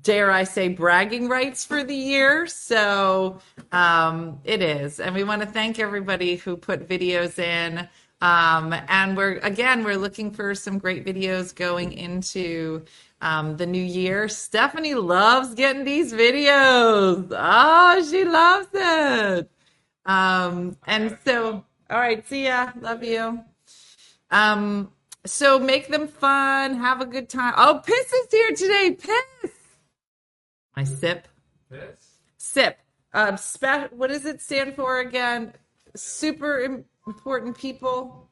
dare 0.02 0.32
I 0.32 0.44
say, 0.44 0.68
bragging 0.68 1.30
rights 1.30 1.64
for 1.64 1.84
the 1.84 1.96
year. 1.96 2.46
So 2.48 3.40
um, 3.72 4.40
it 4.44 4.62
is. 4.62 5.00
And 5.00 5.16
we 5.16 5.24
want 5.24 5.42
to 5.42 5.48
thank 5.48 5.80
everybody 5.80 6.36
who 6.36 6.58
put 6.58 6.88
videos 6.88 7.40
in. 7.40 7.88
Um, 8.24 8.74
and 8.88 9.18
we're, 9.18 9.40
again, 9.40 9.84
we're 9.84 9.98
looking 9.98 10.32
for 10.32 10.56
some 10.56 10.78
great 10.80 11.06
videos 11.06 11.54
going 11.54 11.92
into 11.92 12.86
um, 13.20 13.58
the 13.58 13.66
new 13.66 13.84
year. 13.84 14.30
Stephanie 14.30 14.96
loves 14.96 15.54
getting 15.56 15.84
these 15.84 16.14
videos. 16.14 17.28
Oh, 17.32 18.08
she 18.10 18.24
loves 18.24 18.70
it. 18.74 19.52
Um, 20.06 20.78
and 20.88 21.18
so, 21.26 21.66
all 21.90 22.00
right, 22.00 22.26
see 22.26 22.46
ya. 22.46 22.72
Love 22.80 23.04
you. 23.04 23.44
Um, 24.32 24.94
so 25.26 25.60
make 25.60 25.90
them 25.90 26.08
fun, 26.08 26.76
have 26.76 27.02
a 27.02 27.06
good 27.06 27.28
time. 27.28 27.54
Oh, 27.58 27.82
Piss 27.86 28.14
is 28.14 28.28
here 28.32 28.52
today. 28.56 28.92
Piss. 28.92 29.52
My 30.78 30.86
sip. 30.86 31.28
Piss. 31.70 32.20
Sip. 32.38 32.80
Um, 33.14 33.36
spe- 33.36 33.92
what 33.92 34.08
does 34.08 34.26
it 34.26 34.42
stand 34.42 34.76
for 34.76 35.00
again? 35.02 35.52
Super 35.94 36.86
important 37.08 37.58
people. 37.58 38.30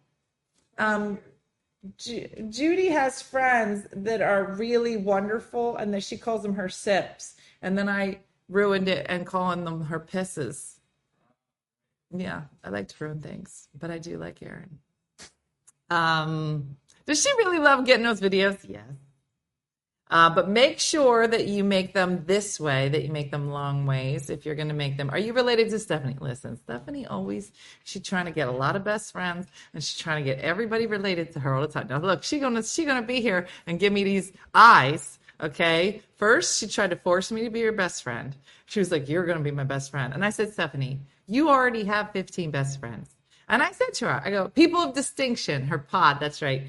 Um, 0.78 1.20
Ju- 1.98 2.30
Judy 2.50 2.90
has 2.90 3.22
friends 3.22 3.88
that 3.92 4.22
are 4.22 4.54
really 4.54 4.98
wonderful, 4.98 5.78
and 5.78 5.94
that 5.94 6.04
she 6.04 6.18
calls 6.18 6.44
them 6.44 6.54
her 6.56 6.70
sips, 6.70 7.36
and 7.62 7.78
then 7.78 7.90
I 7.90 8.20
ruined 8.50 8.88
it 8.88 9.06
and 9.10 9.26
calling 9.26 9.64
them 9.66 9.86
her 9.86 10.00
pisses. 10.00 10.76
Yeah, 12.14 12.42
I 12.64 12.70
like 12.70 12.88
to 12.90 13.04
ruin 13.04 13.22
things, 13.22 13.70
but 13.78 13.90
I 13.90 13.98
do 13.98 14.18
like 14.18 14.42
Erin. 14.44 14.80
Um, 15.90 16.78
does 17.06 17.22
she 17.22 17.30
really 17.38 17.60
love 17.60 17.86
getting 17.86 18.06
those 18.06 18.22
videos? 18.22 18.58
Yes. 18.68 18.84
Uh, 20.12 20.30
but 20.30 20.50
make 20.50 20.78
sure 20.78 21.26
that 21.26 21.48
you 21.48 21.64
make 21.64 21.94
them 21.94 22.26
this 22.26 22.60
way, 22.60 22.90
that 22.90 23.02
you 23.04 23.10
make 23.10 23.32
them 23.32 23.50
long 23.50 23.86
ways 23.86 24.30
if 24.30 24.46
you're 24.46 24.56
going 24.56 24.68
to 24.68 24.74
make 24.74 24.98
them. 24.98 25.10
Are 25.10 25.18
you 25.18 25.32
related 25.32 25.70
to 25.70 25.80
Stephanie? 25.80 26.18
Listen, 26.20 26.58
Stephanie 26.58 27.08
always, 27.08 27.54
she's 27.86 28.04
trying 28.04 28.26
to 28.26 28.32
get 28.32 28.50
a 28.50 28.52
lot 28.52 28.76
of 28.76 28.84
best 28.84 29.14
friends 29.14 29.48
and 29.74 29.82
she's 29.82 29.98
trying 29.98 30.22
to 30.22 30.30
get 30.30 30.44
everybody 30.44 30.86
related 30.86 31.32
to 31.32 31.40
her 31.40 31.56
all 31.56 31.62
the 31.62 31.70
time. 31.70 31.88
Now, 31.88 32.00
look, 32.00 32.24
she's 32.24 32.42
going 32.42 32.56
to, 32.56 32.64
she's 32.64 32.86
going 32.86 33.02
to 33.02 33.08
be 33.08 33.22
here 33.22 33.48
and 33.66 33.80
give 33.80 33.94
me 33.94 34.04
these 34.04 34.34
eyes. 34.54 35.18
Okay. 35.40 36.02
First, 36.18 36.60
she 36.60 36.68
tried 36.68 36.90
to 36.90 36.98
force 36.98 37.32
me 37.32 37.44
to 37.46 37.50
be 37.50 37.62
your 37.62 37.72
best 37.72 38.04
friend. 38.04 38.36
She 38.66 38.80
was 38.80 38.92
like, 38.92 39.10
You're 39.10 39.26
going 39.26 39.38
to 39.38 39.44
be 39.44 39.50
my 39.50 39.64
best 39.64 39.92
friend. 39.92 40.14
And 40.14 40.24
I 40.24 40.30
said, 40.30 40.54
Stephanie, 40.54 41.00
you 41.26 41.50
already 41.50 41.86
have 41.86 42.12
15 42.12 42.52
best 42.52 42.80
friends. 42.80 43.10
And 43.48 43.64
I 43.64 43.72
said 43.72 43.94
to 43.96 44.06
her, 44.06 44.22
I 44.24 44.30
go, 44.30 44.48
people 44.50 44.80
of 44.80 44.94
distinction, 44.94 45.68
her 45.68 45.78
pod, 45.78 46.20
that's 46.20 46.42
right. 46.42 46.68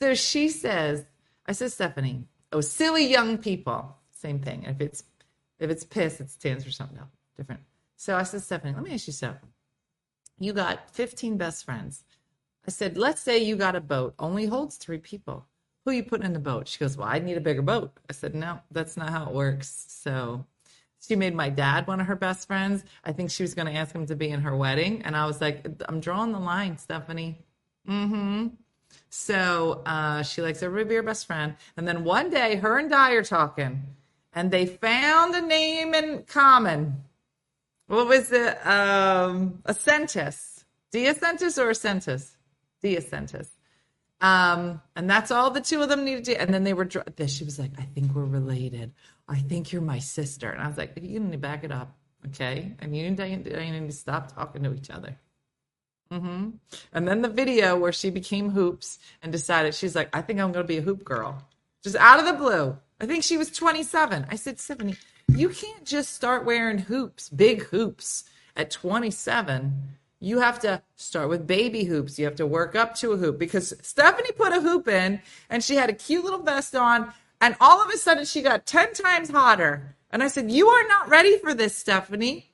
So 0.00 0.14
she 0.14 0.48
says, 0.48 1.04
I 1.46 1.52
said, 1.52 1.72
Stephanie, 1.72 2.24
oh, 2.52 2.60
silly 2.60 3.06
young 3.06 3.38
people, 3.38 3.96
same 4.10 4.38
thing. 4.38 4.64
If 4.64 4.80
it's 4.80 5.04
if 5.58 5.70
it's 5.70 5.84
piss, 5.84 6.20
it 6.20 6.30
stands 6.30 6.64
for 6.64 6.70
something 6.70 6.98
else, 6.98 7.10
different. 7.36 7.60
So 7.96 8.16
I 8.16 8.22
said, 8.22 8.42
Stephanie, 8.42 8.72
let 8.72 8.82
me 8.82 8.94
ask 8.94 9.06
you 9.06 9.12
something. 9.12 9.50
You 10.38 10.54
got 10.54 10.90
15 10.90 11.36
best 11.36 11.66
friends. 11.66 12.02
I 12.66 12.70
said, 12.70 12.96
let's 12.96 13.20
say 13.20 13.38
you 13.38 13.56
got 13.56 13.76
a 13.76 13.80
boat, 13.80 14.14
only 14.18 14.46
holds 14.46 14.76
three 14.76 14.98
people. 14.98 15.46
Who 15.84 15.92
you 15.92 16.02
putting 16.02 16.26
in 16.26 16.32
the 16.32 16.38
boat? 16.38 16.68
She 16.68 16.78
goes, 16.78 16.96
Well, 16.96 17.08
I 17.08 17.18
need 17.18 17.36
a 17.36 17.40
bigger 17.40 17.62
boat. 17.62 17.92
I 18.08 18.12
said, 18.12 18.34
No, 18.34 18.60
that's 18.70 18.96
not 18.96 19.10
how 19.10 19.26
it 19.26 19.34
works. 19.34 19.86
So 19.88 20.44
she 21.00 21.16
made 21.16 21.34
my 21.34 21.48
dad 21.48 21.86
one 21.86 22.00
of 22.00 22.06
her 22.06 22.16
best 22.16 22.46
friends. 22.46 22.84
I 23.04 23.12
think 23.12 23.30
she 23.30 23.42
was 23.42 23.54
going 23.54 23.66
to 23.66 23.74
ask 23.78 23.94
him 23.94 24.06
to 24.06 24.14
be 24.14 24.28
in 24.28 24.42
her 24.42 24.54
wedding. 24.54 25.02
And 25.02 25.16
I 25.16 25.26
was 25.26 25.40
like, 25.40 25.66
I'm 25.88 26.00
drawing 26.00 26.32
the 26.32 26.38
line, 26.38 26.76
Stephanie. 26.76 27.38
Mm-hmm. 27.88 28.48
So 29.10 29.82
uh, 29.84 30.22
she 30.22 30.40
likes 30.40 30.62
everybody 30.62 30.84
to 30.84 30.88
be 30.88 30.94
her 30.94 31.02
best 31.02 31.26
friend. 31.26 31.56
And 31.76 31.86
then 31.86 32.04
one 32.04 32.30
day, 32.30 32.56
her 32.56 32.78
and 32.78 32.88
Di 32.88 33.12
are 33.12 33.24
talking, 33.24 33.82
and 34.32 34.50
they 34.50 34.66
found 34.66 35.34
a 35.34 35.42
name 35.42 35.94
in 35.94 36.22
common. 36.22 37.02
What 37.88 38.06
was 38.06 38.30
it? 38.30 38.64
Um, 38.64 39.62
Acentus. 39.64 40.64
Diacentus 40.92 41.58
or 41.58 41.70
Acentus? 41.70 42.36
Diacentus. 42.82 43.48
Um, 44.20 44.80
and 44.94 45.10
that's 45.10 45.32
all 45.32 45.50
the 45.50 45.60
two 45.60 45.82
of 45.82 45.88
them 45.88 46.04
needed 46.04 46.24
to. 46.26 46.40
And 46.40 46.54
then 46.54 46.62
they 46.62 46.72
were. 46.72 46.88
she 47.26 47.44
was 47.44 47.58
like, 47.58 47.72
"I 47.78 47.82
think 47.82 48.14
we're 48.14 48.24
related. 48.24 48.92
I 49.26 49.40
think 49.40 49.72
you're 49.72 49.82
my 49.82 49.98
sister." 49.98 50.50
And 50.50 50.62
I 50.62 50.68
was 50.68 50.76
like, 50.76 50.92
"You 51.00 51.18
need 51.18 51.32
to 51.32 51.38
back 51.38 51.64
it 51.64 51.72
up, 51.72 51.96
okay? 52.28 52.76
And 52.78 52.96
you 52.96 53.06
and 53.06 53.16
Diane, 53.16 53.42
Diane 53.42 53.72
need 53.72 53.90
to 53.90 53.96
stop 53.96 54.34
talking 54.34 54.62
to 54.62 54.74
each 54.74 54.90
other." 54.90 55.18
Hmm 56.10 56.50
And 56.92 57.06
then 57.08 57.22
the 57.22 57.28
video 57.28 57.76
where 57.78 57.92
she 57.92 58.10
became 58.10 58.50
hoops 58.50 58.98
and 59.22 59.32
decided 59.32 59.74
she's 59.74 59.96
like, 59.96 60.10
I 60.14 60.22
think 60.22 60.40
I'm 60.40 60.52
going 60.52 60.64
to 60.64 60.68
be 60.68 60.78
a 60.78 60.82
hoop 60.82 61.04
girl, 61.04 61.42
just 61.82 61.96
out 61.96 62.20
of 62.20 62.26
the 62.26 62.32
blue. 62.32 62.76
I 63.00 63.06
think 63.06 63.24
she 63.24 63.36
was 63.38 63.50
27. 63.50 64.26
I 64.30 64.36
said, 64.36 64.58
Stephanie, 64.58 64.96
you 65.28 65.50
can't 65.50 65.84
just 65.86 66.14
start 66.14 66.44
wearing 66.44 66.78
hoops, 66.78 67.28
big 67.30 67.64
hoops 67.64 68.24
at 68.56 68.70
27. 68.70 69.74
You 70.20 70.40
have 70.40 70.58
to 70.60 70.82
start 70.96 71.30
with 71.30 71.46
baby 71.46 71.84
hoops. 71.84 72.18
You 72.18 72.26
have 72.26 72.36
to 72.36 72.46
work 72.46 72.76
up 72.76 72.94
to 72.96 73.12
a 73.12 73.16
hoop 73.16 73.38
because 73.38 73.74
Stephanie 73.82 74.32
put 74.32 74.52
a 74.52 74.60
hoop 74.60 74.88
in 74.88 75.22
and 75.48 75.64
she 75.64 75.76
had 75.76 75.90
a 75.90 75.94
cute 75.94 76.24
little 76.24 76.42
vest 76.42 76.74
on, 76.76 77.12
and 77.40 77.56
all 77.60 77.82
of 77.82 77.88
a 77.90 77.96
sudden 77.96 78.24
she 78.26 78.42
got 78.42 78.66
10 78.66 78.94
times 78.94 79.30
hotter. 79.30 79.96
And 80.10 80.22
I 80.22 80.28
said, 80.28 80.50
You 80.50 80.68
are 80.68 80.88
not 80.88 81.08
ready 81.08 81.38
for 81.38 81.54
this, 81.54 81.76
Stephanie. 81.76 82.49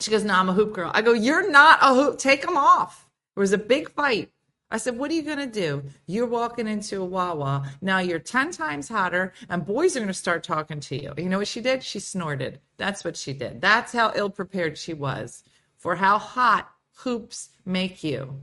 She 0.00 0.10
goes, 0.10 0.24
No, 0.24 0.34
I'm 0.34 0.48
a 0.48 0.54
hoop 0.54 0.72
girl. 0.72 0.90
I 0.94 1.02
go, 1.02 1.12
You're 1.12 1.50
not 1.50 1.78
a 1.82 1.94
hoop. 1.94 2.18
Take 2.18 2.42
them 2.42 2.56
off. 2.56 3.08
There 3.34 3.42
was 3.42 3.52
a 3.52 3.58
big 3.58 3.90
fight. 3.90 4.30
I 4.70 4.78
said, 4.78 4.96
What 4.98 5.10
are 5.10 5.14
you 5.14 5.22
going 5.22 5.38
to 5.38 5.46
do? 5.46 5.82
You're 6.06 6.26
walking 6.26 6.68
into 6.68 7.02
a 7.02 7.04
Wawa. 7.04 7.68
Now 7.82 7.98
you're 7.98 8.18
10 8.20 8.52
times 8.52 8.88
hotter, 8.88 9.32
and 9.48 9.66
boys 9.66 9.96
are 9.96 10.00
going 10.00 10.08
to 10.08 10.14
start 10.14 10.44
talking 10.44 10.80
to 10.80 11.00
you. 11.00 11.12
You 11.18 11.28
know 11.28 11.38
what 11.38 11.48
she 11.48 11.60
did? 11.60 11.82
She 11.82 12.00
snorted. 12.00 12.60
That's 12.76 13.04
what 13.04 13.16
she 13.16 13.32
did. 13.32 13.60
That's 13.60 13.92
how 13.92 14.12
ill 14.14 14.30
prepared 14.30 14.78
she 14.78 14.94
was 14.94 15.42
for 15.76 15.96
how 15.96 16.18
hot 16.18 16.70
hoops 16.98 17.50
make 17.64 18.04
you. 18.04 18.38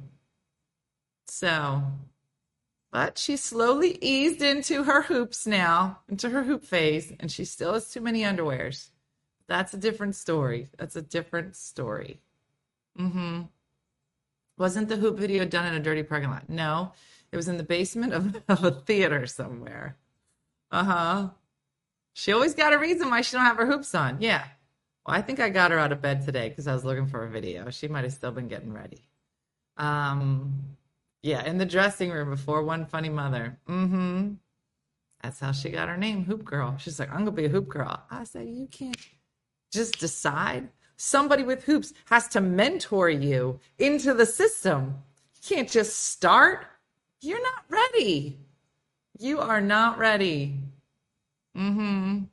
So 1.28 1.84
But 2.92 3.18
she 3.18 3.38
slowly 3.38 3.98
eased 4.02 4.42
into 4.42 4.84
her 4.84 5.04
hoops 5.04 5.46
now, 5.48 6.00
into 6.10 6.30
her 6.30 6.44
hoop 6.44 6.64
phase, 6.66 7.14
and 7.20 7.32
she 7.32 7.46
still 7.46 7.74
has 7.74 7.90
too 7.90 8.02
many 8.02 8.22
underwears. 8.24 8.90
That's 9.48 9.74
a 9.74 9.78
different 9.78 10.16
story. 10.16 10.68
That's 10.78 10.96
a 10.96 11.02
different 11.02 11.56
story. 11.56 12.22
Mm-hmm. 13.00 13.44
Wasn't 14.58 14.90
the 14.90 14.98
hoop 14.98 15.18
video 15.18 15.46
done 15.46 15.66
in 15.68 15.76
a 15.76 15.80
dirty 15.80 16.04
parking 16.04 16.30
lot? 16.30 16.50
No, 16.50 16.94
it 17.32 17.36
was 17.36 17.48
in 17.48 17.58
the 17.58 17.64
basement 17.64 18.14
of, 18.14 18.36
of 18.50 18.64
a 18.64 18.72
theater 18.72 19.26
somewhere. 19.28 19.98
Uh-huh. 20.72 21.30
She 22.14 22.34
always 22.34 22.56
got 22.56 22.74
a 22.74 22.80
reason 22.80 23.10
why 23.10 23.22
she 23.22 23.36
don't 23.36 23.46
have 23.46 23.58
her 23.58 23.68
hoops 23.68 23.94
on. 23.94 24.18
Yeah. 24.20 24.44
Well, 25.06 25.16
I 25.16 25.22
think 25.22 25.40
I 25.40 25.50
got 25.50 25.72
her 25.72 25.80
out 25.80 25.92
of 25.92 26.02
bed 26.02 26.26
today 26.26 26.50
because 26.50 26.68
I 26.68 26.74
was 26.74 26.84
looking 26.84 27.08
for 27.08 27.24
a 27.24 27.30
video. 27.30 27.70
She 27.70 27.88
might 27.88 28.04
have 28.04 28.14
still 28.14 28.32
been 28.32 28.48
getting 28.48 28.74
ready. 28.74 29.08
Um, 29.78 30.76
yeah, 31.22 31.46
in 31.46 31.58
the 31.58 31.66
dressing 31.66 32.10
room 32.10 32.32
before 32.32 32.64
one 32.64 32.86
funny 32.86 33.10
mother. 33.10 33.58
Mm-hmm. 33.70 34.34
That's 35.22 35.40
how 35.40 35.52
she 35.52 35.70
got 35.70 35.90
her 35.90 35.98
name, 35.98 36.26
Hoop 36.26 36.44
Girl. 36.44 36.76
She's 36.78 37.00
like, 37.00 37.10
I'm 37.12 37.20
gonna 37.20 37.32
be 37.32 37.46
a 37.46 37.50
hoop 37.50 37.68
girl. 37.68 38.04
I 38.10 38.24
said, 38.24 38.48
you 38.48 38.68
can't 38.68 38.98
just 39.72 40.00
decide. 40.00 40.70
Somebody 40.98 41.44
with 41.44 41.64
hoops 41.64 41.94
has 42.06 42.28
to 42.30 42.42
mentor 42.42 43.10
you 43.10 43.60
into 43.78 44.14
the 44.14 44.26
system. 44.26 45.04
You 45.36 45.56
can't 45.56 45.70
just 45.70 46.12
start. 46.12 46.66
You're 47.22 47.42
not 47.42 47.64
ready. 47.70 48.40
You 49.20 49.40
are 49.40 49.62
not 49.62 49.98
ready. 49.98 50.60
Mm-hmm. 51.56 52.24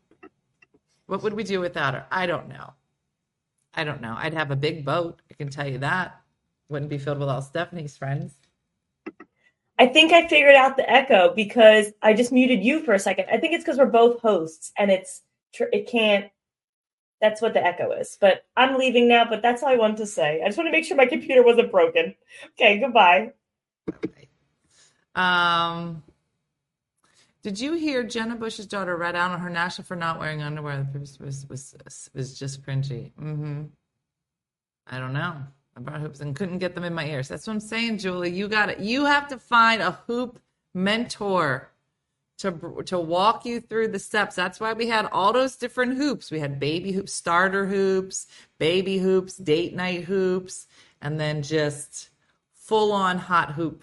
What 1.06 1.22
would 1.22 1.34
we 1.34 1.44
do 1.44 1.60
without 1.60 1.94
her? 1.94 2.06
I 2.10 2.26
don't 2.26 2.48
know. 2.48 2.72
I 3.74 3.84
don't 3.84 4.00
know. 4.00 4.14
I'd 4.16 4.34
have 4.34 4.50
a 4.50 4.56
big 4.56 4.84
boat. 4.84 5.20
I 5.30 5.34
can 5.34 5.48
tell 5.48 5.68
you 5.68 5.78
that. 5.78 6.20
Wouldn't 6.68 6.90
be 6.90 6.98
filled 6.98 7.18
with 7.18 7.28
all 7.28 7.42
Stephanie's 7.42 7.96
friends. 7.96 8.34
I 9.78 9.86
think 9.86 10.12
I 10.12 10.28
figured 10.28 10.54
out 10.54 10.76
the 10.76 10.88
echo 10.88 11.34
because 11.34 11.92
I 12.00 12.14
just 12.14 12.32
muted 12.32 12.64
you 12.64 12.80
for 12.84 12.94
a 12.94 12.98
second. 12.98 13.26
I 13.30 13.38
think 13.38 13.54
it's 13.54 13.64
because 13.64 13.78
we're 13.78 13.86
both 13.86 14.20
hosts 14.20 14.72
and 14.78 14.90
it's 14.90 15.22
it 15.58 15.88
can't. 15.88 16.30
That's 17.24 17.40
what 17.40 17.54
the 17.54 17.64
echo 17.64 17.90
is. 17.92 18.18
But 18.20 18.44
I'm 18.54 18.76
leaving 18.76 19.08
now. 19.08 19.24
But 19.24 19.40
that's 19.40 19.62
all 19.62 19.70
I 19.70 19.76
wanted 19.76 19.96
to 19.96 20.06
say. 20.06 20.42
I 20.42 20.46
just 20.46 20.58
want 20.58 20.68
to 20.68 20.72
make 20.72 20.84
sure 20.84 20.94
my 20.94 21.06
computer 21.06 21.42
wasn't 21.42 21.70
broken. 21.70 22.14
Okay, 22.50 22.78
goodbye. 22.78 23.32
Um, 25.14 26.02
did 27.42 27.58
you 27.60 27.74
hear 27.74 28.02
Jenna 28.02 28.34
Bush's 28.36 28.66
daughter 28.66 28.94
read 28.94 29.16
out 29.16 29.30
on 29.30 29.40
her 29.40 29.48
national 29.48 29.86
for 29.86 29.96
not 29.96 30.18
wearing 30.18 30.42
underwear? 30.42 30.86
Was 31.00 31.18
was 31.18 31.46
was 31.48 32.10
was 32.12 32.38
just 32.38 32.62
cringy. 32.66 33.12
Mm-hmm. 33.12 33.62
I 34.88 34.98
don't 34.98 35.14
know. 35.14 35.36
I 35.76 35.80
brought 35.80 36.00
hoops 36.00 36.20
and 36.20 36.36
couldn't 36.36 36.58
get 36.58 36.74
them 36.74 36.84
in 36.84 36.92
my 36.92 37.06
ears. 37.06 37.28
That's 37.28 37.46
what 37.46 37.54
I'm 37.54 37.60
saying, 37.60 37.98
Julie. 37.98 38.32
You 38.32 38.48
got 38.48 38.68
it. 38.68 38.80
You 38.80 39.06
have 39.06 39.28
to 39.28 39.38
find 39.38 39.80
a 39.80 39.92
hoop 39.92 40.40
mentor 40.74 41.70
to 42.44 42.82
to 42.86 42.98
walk 42.98 43.44
you 43.44 43.60
through 43.60 43.88
the 43.88 43.98
steps. 43.98 44.36
That's 44.36 44.60
why 44.60 44.72
we 44.72 44.86
had 44.86 45.06
all 45.06 45.32
those 45.32 45.56
different 45.56 45.96
hoops. 45.96 46.30
We 46.30 46.40
had 46.40 46.60
baby 46.60 46.92
hoops, 46.92 47.12
starter 47.12 47.66
hoops, 47.66 48.26
baby 48.58 48.98
hoops, 48.98 49.36
date 49.36 49.74
night 49.74 50.04
hoops, 50.04 50.66
and 51.00 51.18
then 51.18 51.42
just 51.42 52.10
full 52.54 52.92
on 52.92 53.18
hot 53.18 53.52
hoop. 53.52 53.82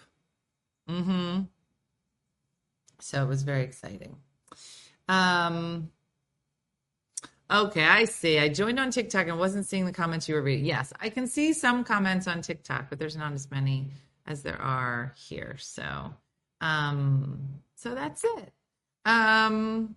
Mm-hmm. 0.90 1.42
So 3.00 3.24
it 3.24 3.28
was 3.28 3.44
very 3.44 3.64
exciting. 3.64 4.16
Um, 5.08 5.90
okay, 7.50 7.84
I 7.84 8.06
see. 8.06 8.40
I 8.40 8.50
joined 8.50 8.80
on 8.80 8.92
TikTok 8.92 9.28
and 9.28 9.40
wasn't 9.40 9.66
seeing 9.66 9.86
the 9.86 9.92
comments 9.92 10.30
you 10.30 10.36
were 10.36 10.42
reading. 10.42 10.66
Yes, 10.66 10.94
I 11.00 11.10
can 11.10 11.28
see 11.28 11.54
some 11.54 11.84
comments 11.84 12.28
on 12.28 12.42
TikTok, 12.42 12.90
but 12.90 13.00
there's 13.00 13.18
not 13.18 13.34
as 13.34 13.50
many 13.50 13.88
as 14.28 14.44
there 14.44 14.62
are 14.62 15.14
here. 15.18 15.56
So, 15.60 16.14
um, 16.62 17.40
so 17.82 17.96
that's 17.96 18.24
it. 18.24 18.54
Um, 19.06 19.96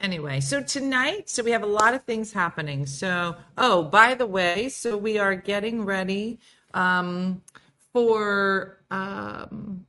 anyway, 0.00 0.38
so 0.38 0.62
tonight, 0.62 1.28
so 1.28 1.42
we 1.42 1.50
have 1.50 1.64
a 1.64 1.66
lot 1.66 1.94
of 1.94 2.04
things 2.04 2.32
happening. 2.32 2.86
So, 2.86 3.34
oh, 3.58 3.82
by 3.82 4.14
the 4.14 4.26
way, 4.26 4.68
so 4.68 4.96
we 4.96 5.18
are 5.18 5.34
getting 5.34 5.84
ready 5.84 6.38
um, 6.72 7.42
for 7.92 8.78
um, 8.92 9.86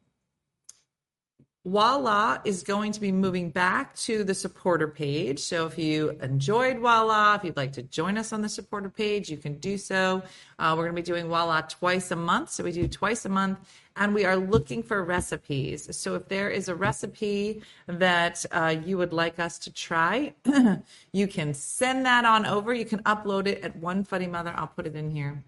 Voila 1.68 2.39
is 2.45 2.63
going 2.63 2.93
to 2.93 3.01
be 3.01 3.11
moving 3.11 3.49
back 3.49 3.93
to 3.95 4.24
the 4.24 4.34
supporter 4.34 4.88
page. 4.88 5.39
So 5.39 5.65
if 5.65 5.78
you 5.78 6.11
enjoyed 6.22 6.80
Voila, 6.80 7.36
if 7.36 7.43
you'd 7.43 7.57
like 7.57 7.74
to 7.74 7.84
join 7.84 8.18
us 8.18 8.32
on 8.32 8.41
the 8.41 8.47
supporter 8.47 8.89
page, 8.89 9.30
you 9.30 9.36
can 9.36 9.55
do 9.55 9.78
so. 9.78 10.24
Uh, 10.59 10.76
we're 10.78 10.86
going 10.86 10.95
to 10.95 11.01
be 11.01 11.05
doing 11.05 11.28
Voila 11.28 11.59
twice 11.61 12.11
a 12.11 12.15
month. 12.15 12.51
So 12.51 12.63
we 12.63 12.72
do 12.72 12.88
twice 12.88 13.26
a 13.26 13.30
month 13.30 13.59
and 13.97 14.15
we 14.15 14.24
are 14.24 14.38
looking 14.38 14.82
for 14.82 15.03
recipes. 15.03 15.93
So 15.93 16.15
if 16.15 16.30
there 16.30 16.49
is 16.49 16.70
a 16.70 16.76
recipe 16.76 17.61
that 17.88 18.45
uh, 18.53 18.78
you 18.86 18.97
would 18.97 19.11
like 19.11 19.38
us 19.38 19.59
to 19.59 19.74
try, 19.74 20.34
you 21.11 21.28
can 21.28 21.53
send 21.53 22.05
that 22.05 22.24
on 22.24 22.45
over. 22.45 22.74
You 22.74 22.86
can 22.86 23.03
upload 23.03 23.45
it 23.45 23.61
at 23.61 23.76
One 23.76 24.05
Funny 24.05 24.28
Mother. 24.28 24.53
I'll 24.55 24.68
put 24.68 24.88
it 24.88 24.95
in 24.95 25.11
here 25.11 25.43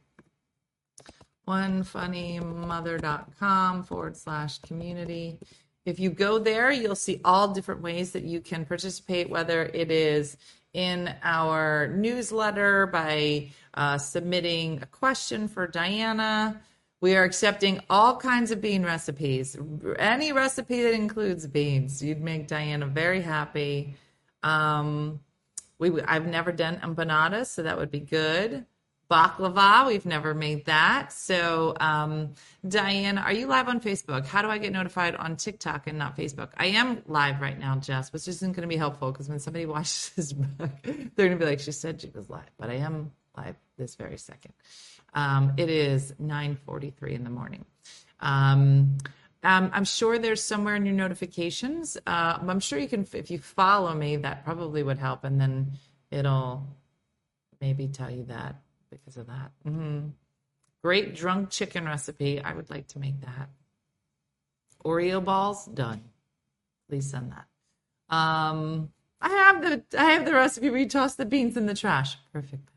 onefunnymother.com 1.48 3.84
forward 3.84 4.16
slash 4.16 4.60
community. 4.60 5.40
If 5.86 6.00
you 6.00 6.10
go 6.10 6.40
there, 6.40 6.72
you'll 6.72 6.96
see 6.96 7.22
all 7.24 7.48
different 7.50 7.82
ways 7.82 8.12
that 8.12 8.24
you 8.24 8.42
can 8.42 8.66
participate, 8.66 9.30
whether 9.30 9.64
it 9.64 9.92
is 9.92 10.38
in 10.74 11.14
our 11.24 11.88
newsletter 11.88 12.86
by 12.88 13.50
uh, 13.74 13.98
submitting 13.98 14.82
a 14.82 14.86
question 14.86 15.48
for 15.48 15.68
Diana. 15.68 16.62
We 17.02 17.16
are 17.16 17.24
accepting 17.24 17.82
all 17.90 18.18
kinds 18.18 18.52
of 18.52 18.62
bean 18.62 18.84
recipes. 18.84 19.58
Any 19.98 20.34
recipe 20.34 20.84
that 20.84 20.94
includes 20.94 21.48
beans, 21.48 22.04
you'd 22.04 22.22
make 22.22 22.48
Diana 22.48 22.86
very 22.86 23.22
happy. 23.22 23.96
Um, 24.44 25.22
we 25.80 26.02
I've 26.02 26.28
never 26.28 26.52
done 26.52 26.78
empanadas, 26.84 27.48
so 27.48 27.64
that 27.64 27.78
would 27.78 27.90
be 27.90 28.02
good 28.02 28.66
baklava. 29.10 29.88
We've 29.88 30.06
never 30.06 30.34
made 30.34 30.66
that. 30.66 31.12
So, 31.12 31.76
um, 31.80 32.34
Diane, 32.68 33.18
are 33.18 33.34
you 33.34 33.48
live 33.48 33.68
on 33.68 33.80
Facebook? 33.80 34.26
How 34.26 34.42
do 34.42 34.50
I 34.50 34.58
get 34.58 34.72
notified 34.72 35.16
on 35.16 35.36
TikTok 35.36 35.88
and 35.88 35.98
not 35.98 36.16
Facebook? 36.16 36.50
I 36.58 36.68
am 36.68 37.02
live 37.08 37.42
right 37.42 37.58
now, 37.58 37.76
Jess, 37.78 38.14
which 38.14 38.28
isn't 38.28 38.52
going 38.52 38.62
to 38.62 38.68
be 38.68 38.78
helpful 38.78 39.12
because 39.12 39.28
when 39.28 39.40
somebody 39.40 39.66
watches 39.68 40.12
this 40.16 40.34
they're 40.58 41.28
going 41.28 41.32
to 41.32 41.38
be 41.38 41.46
like, 41.46 41.60
she 41.60 41.72
said 41.72 42.02
she 42.02 42.12
was 42.14 42.30
live, 42.30 42.52
but 42.58 42.70
I 42.70 42.76
am 42.76 43.12
live 43.36 43.56
this 43.78 43.96
very 43.96 44.18
second. 44.18 44.54
Um, 45.14 45.54
it 45.58 45.70
is 45.70 46.14
9.43 46.22 47.12
in 47.12 47.24
the 47.24 47.30
morning. 47.30 47.66
Um, 48.20 48.98
um, 49.42 49.72
I'm 49.74 49.86
sure 49.86 50.20
there's 50.20 50.44
somewhere 50.44 50.76
in 50.76 50.86
your 50.86 50.96
notifications. 50.96 51.98
Uh, 52.06 52.38
I'm 52.42 52.60
sure 52.60 52.78
you 52.78 52.90
can, 52.90 53.08
if 53.14 53.32
you 53.32 53.40
follow 53.40 53.94
me, 53.96 54.18
that 54.18 54.44
probably 54.44 54.84
would 54.84 55.00
help. 55.00 55.24
And 55.24 55.40
then 55.40 55.72
it'll 56.12 56.68
maybe 57.62 57.88
tell 57.88 58.12
you 58.12 58.26
that 58.26 58.62
because 58.90 59.18
of 59.18 59.28
that. 59.28 59.52
Mm-hmm. 59.68 60.08
Great 60.82 61.16
drunk 61.16 61.50
chicken 61.50 61.86
recipe. 61.86 62.42
I 62.42 62.54
would 62.54 62.70
like 62.70 62.88
to 62.90 63.00
make 63.00 63.20
that. 63.22 63.50
Oreo 64.86 65.24
balls 65.24 65.66
done. 65.66 66.04
Please 66.88 67.10
send 67.10 67.34
that. 67.34 67.46
Um, 68.16 68.92
I 69.22 69.30
have 69.30 69.62
the 69.62 70.00
I 70.00 70.12
have 70.12 70.26
the 70.26 70.34
recipe 70.34 70.68
you 70.68 70.88
toss 70.88 71.16
the 71.16 71.26
beans 71.26 71.58
in 71.58 71.66
the 71.66 71.74
trash. 71.74 72.18
Perfect. 72.32 72.70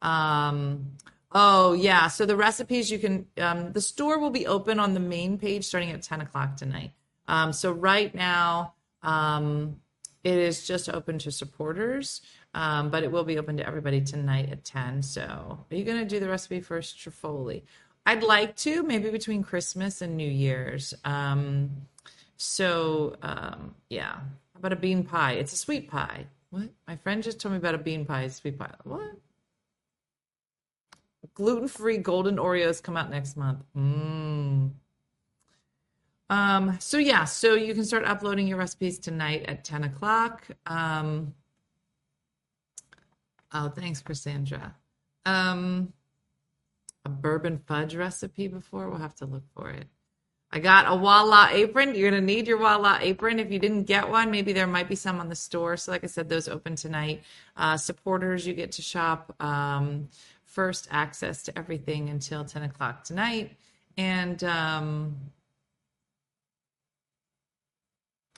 Um, 0.00 0.92
oh 1.32 1.72
yeah. 1.72 2.08
So 2.08 2.24
the 2.24 2.36
recipes 2.36 2.90
you 2.90 2.98
can 2.98 3.26
um, 3.38 3.72
the 3.72 3.80
store 3.80 4.18
will 4.18 4.30
be 4.30 4.46
open 4.46 4.78
on 4.78 4.94
the 4.94 5.00
main 5.00 5.38
page 5.38 5.64
starting 5.66 5.90
at 5.90 6.02
ten 6.02 6.20
o'clock 6.20 6.56
tonight. 6.56 6.92
Um, 7.26 7.52
so 7.52 7.72
right 7.72 8.14
now 8.14 8.74
um, 9.02 9.80
it 10.22 10.38
is 10.38 10.66
just 10.66 10.88
open 10.88 11.18
to 11.20 11.30
supporters. 11.30 12.22
Um, 12.54 12.90
but 12.90 13.02
it 13.02 13.10
will 13.10 13.24
be 13.24 13.36
open 13.36 13.56
to 13.56 13.66
everybody 13.66 14.00
tonight 14.00 14.50
at 14.50 14.64
10. 14.64 15.02
So, 15.02 15.58
are 15.70 15.74
you 15.74 15.84
going 15.84 15.98
to 15.98 16.04
do 16.04 16.20
the 16.20 16.28
recipe 16.28 16.60
for 16.60 16.80
Struffoli? 16.80 17.62
I'd 18.06 18.22
like 18.22 18.54
to, 18.56 18.82
maybe 18.82 19.10
between 19.10 19.42
Christmas 19.42 20.00
and 20.02 20.16
New 20.16 20.30
Year's. 20.30 20.94
Um, 21.04 21.70
so, 22.36 23.16
um, 23.22 23.74
yeah. 23.88 24.12
How 24.12 24.58
about 24.58 24.72
a 24.72 24.76
bean 24.76 25.02
pie? 25.02 25.32
It's 25.32 25.52
a 25.52 25.56
sweet 25.56 25.90
pie. 25.90 26.26
What? 26.50 26.68
My 26.86 26.96
friend 26.96 27.22
just 27.22 27.40
told 27.40 27.52
me 27.52 27.58
about 27.58 27.74
a 27.74 27.78
bean 27.78 28.06
pie, 28.06 28.28
sweet 28.28 28.58
pie. 28.58 28.74
What? 28.84 29.10
Gluten 31.34 31.66
free 31.66 31.98
golden 31.98 32.36
Oreos 32.36 32.80
come 32.80 32.96
out 32.96 33.10
next 33.10 33.36
month. 33.36 33.64
Mmm. 33.76 34.70
Um, 36.30 36.76
so 36.80 36.98
yeah, 36.98 37.24
so 37.24 37.54
you 37.54 37.74
can 37.74 37.84
start 37.84 38.04
uploading 38.04 38.46
your 38.46 38.58
recipes 38.58 38.98
tonight 38.98 39.44
at 39.46 39.64
10 39.64 39.84
o'clock. 39.84 40.46
Um, 40.66 41.34
Oh, 43.54 43.68
thanks, 43.68 44.00
Cassandra. 44.00 44.74
Um, 45.24 45.92
a 47.04 47.08
bourbon 47.08 47.58
fudge 47.66 47.94
recipe 47.94 48.48
before. 48.48 48.90
We'll 48.90 48.98
have 48.98 49.14
to 49.16 49.26
look 49.26 49.44
for 49.54 49.70
it. 49.70 49.86
I 50.50 50.58
got 50.58 50.86
a 50.86 50.96
Voila 50.96 51.48
apron. 51.50 51.94
You're 51.94 52.10
going 52.10 52.20
to 52.20 52.26
need 52.26 52.48
your 52.48 52.58
Voila 52.58 52.98
apron. 53.00 53.38
If 53.38 53.50
you 53.50 53.58
didn't 53.58 53.84
get 53.84 54.08
one, 54.08 54.30
maybe 54.30 54.52
there 54.52 54.66
might 54.66 54.88
be 54.88 54.96
some 54.96 55.20
on 55.20 55.28
the 55.28 55.34
store. 55.36 55.76
So, 55.76 55.92
like 55.92 56.04
I 56.04 56.08
said, 56.08 56.28
those 56.28 56.48
open 56.48 56.74
tonight. 56.76 57.22
Uh, 57.56 57.76
supporters, 57.76 58.46
you 58.46 58.54
get 58.54 58.72
to 58.72 58.82
shop 58.82 59.34
um, 59.40 60.08
first 60.44 60.88
access 60.90 61.42
to 61.44 61.58
everything 61.58 62.08
until 62.08 62.44
10 62.44 62.64
o'clock 62.64 63.04
tonight. 63.04 63.56
And 63.96 64.42
um, 64.44 65.16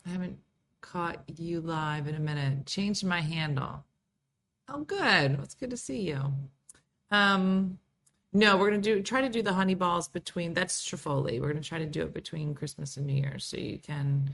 I 0.06 0.10
haven't 0.10 0.38
caught 0.80 1.22
you 1.36 1.60
live 1.60 2.06
in 2.06 2.14
a 2.14 2.20
minute. 2.20 2.66
Changed 2.66 3.04
my 3.04 3.20
handle. 3.20 3.84
Oh, 4.68 4.82
good. 4.82 5.38
It's 5.42 5.54
good 5.54 5.70
to 5.70 5.76
see 5.76 6.00
you. 6.00 6.20
Um, 7.10 7.78
no, 8.32 8.56
we're 8.56 8.70
gonna 8.70 8.82
do 8.82 9.02
try 9.02 9.20
to 9.20 9.28
do 9.28 9.42
the 9.42 9.52
honey 9.52 9.74
balls 9.74 10.08
between. 10.08 10.54
That's 10.54 10.84
Trifoli. 10.84 11.40
We're 11.40 11.48
gonna 11.48 11.62
try 11.62 11.78
to 11.78 11.86
do 11.86 12.02
it 12.02 12.12
between 12.12 12.54
Christmas 12.54 12.96
and 12.96 13.06
New 13.06 13.14
Year's, 13.14 13.44
so 13.44 13.56
you 13.56 13.78
can. 13.78 14.30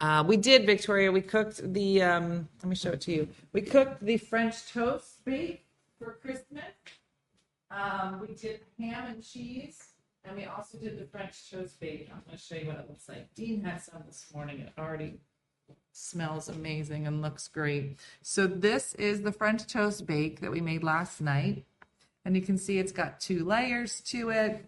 Uh, 0.00 0.24
we 0.26 0.36
did, 0.36 0.66
Victoria. 0.66 1.12
We 1.12 1.20
cooked 1.20 1.72
the. 1.72 2.02
Um, 2.02 2.48
let 2.62 2.68
me 2.68 2.74
show 2.74 2.90
it 2.90 3.00
to 3.02 3.12
you. 3.12 3.28
We 3.52 3.60
cooked 3.60 4.04
the 4.04 4.16
French 4.16 4.72
toast 4.72 5.24
bake 5.24 5.64
for 5.98 6.18
Christmas. 6.22 6.64
Um, 7.70 8.20
we 8.20 8.34
did 8.34 8.60
ham 8.78 9.06
and 9.08 9.22
cheese, 9.22 9.90
and 10.24 10.36
we 10.36 10.44
also 10.46 10.78
did 10.78 10.98
the 10.98 11.04
French 11.04 11.50
toast 11.50 11.78
bake. 11.78 12.10
I'm 12.12 12.22
to 12.32 12.38
show 12.38 12.56
you 12.56 12.66
what 12.66 12.78
it 12.78 12.86
looks 12.88 13.08
like. 13.08 13.32
Dean 13.34 13.62
had 13.62 13.82
some 13.82 14.02
this 14.06 14.26
morning. 14.34 14.60
It 14.60 14.72
already 14.78 15.20
smells 15.96 16.48
amazing 16.48 17.06
and 17.06 17.22
looks 17.22 17.48
great. 17.48 17.96
So 18.22 18.46
this 18.46 18.94
is 18.94 19.22
the 19.22 19.32
French 19.32 19.66
toast 19.66 20.06
bake 20.06 20.40
that 20.40 20.50
we 20.50 20.60
made 20.60 20.84
last 20.84 21.20
night. 21.20 21.64
And 22.24 22.36
you 22.36 22.42
can 22.42 22.58
see 22.58 22.78
it's 22.78 22.92
got 22.92 23.18
two 23.18 23.44
layers 23.44 24.00
to 24.02 24.30
it. 24.30 24.66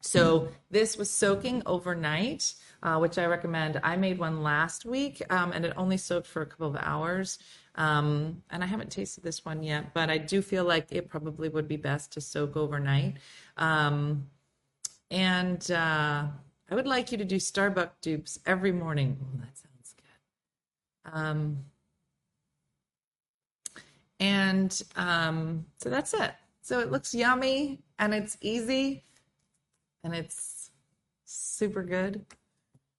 So 0.00 0.48
this 0.70 0.96
was 0.96 1.10
soaking 1.10 1.62
overnight, 1.66 2.54
uh, 2.82 2.98
which 2.98 3.18
I 3.18 3.26
recommend. 3.26 3.80
I 3.82 3.96
made 3.96 4.18
one 4.18 4.42
last 4.42 4.84
week, 4.84 5.22
um, 5.30 5.52
and 5.52 5.64
it 5.64 5.72
only 5.76 5.96
soaked 5.96 6.26
for 6.26 6.42
a 6.42 6.46
couple 6.46 6.68
of 6.68 6.76
hours. 6.76 7.38
Um, 7.74 8.42
and 8.50 8.62
I 8.62 8.66
haven't 8.66 8.90
tasted 8.90 9.22
this 9.22 9.44
one 9.44 9.62
yet, 9.62 9.92
but 9.94 10.10
I 10.10 10.18
do 10.18 10.42
feel 10.42 10.64
like 10.64 10.86
it 10.90 11.08
probably 11.08 11.48
would 11.48 11.68
be 11.68 11.76
best 11.76 12.12
to 12.12 12.20
soak 12.20 12.56
overnight. 12.56 13.16
Um, 13.56 14.26
and 15.10 15.68
uh, 15.70 16.26
I 16.70 16.74
would 16.74 16.86
like 16.86 17.12
you 17.12 17.18
to 17.18 17.24
do 17.24 17.36
Starbucks 17.36 18.00
dupes 18.00 18.40
every 18.46 18.72
morning. 18.72 19.18
Oh. 19.20 19.67
Um, 21.04 21.64
and 24.20 24.82
um, 24.96 25.64
so 25.78 25.88
that's 25.88 26.14
it. 26.14 26.32
So 26.62 26.80
it 26.80 26.90
looks 26.90 27.14
yummy 27.14 27.80
and 27.98 28.12
it's 28.12 28.36
easy 28.40 29.04
and 30.04 30.14
it's 30.14 30.70
super 31.24 31.82
good. 31.82 32.24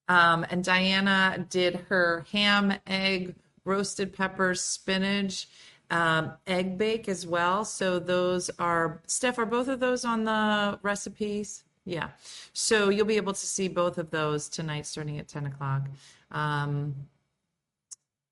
Um, 0.07 0.45
and 0.49 0.63
Diana 0.63 1.45
did 1.49 1.75
her 1.89 2.25
ham, 2.31 2.73
egg, 2.87 3.35
roasted 3.63 4.13
peppers, 4.13 4.61
spinach, 4.61 5.47
um, 5.91 6.33
egg 6.47 6.77
bake 6.77 7.07
as 7.07 7.27
well. 7.27 7.63
So 7.63 7.99
those 7.99 8.49
are, 8.59 9.01
Steph, 9.05 9.37
are 9.37 9.45
both 9.45 9.67
of 9.67 9.79
those 9.79 10.05
on 10.05 10.23
the 10.23 10.79
recipes? 10.81 11.63
Yeah. 11.85 12.09
So 12.53 12.89
you'll 12.89 13.05
be 13.05 13.17
able 13.17 13.33
to 13.33 13.45
see 13.45 13.67
both 13.67 13.97
of 13.97 14.09
those 14.09 14.49
tonight 14.49 14.85
starting 14.85 15.19
at 15.19 15.27
10 15.27 15.47
o'clock. 15.47 15.87
Um, 16.31 16.95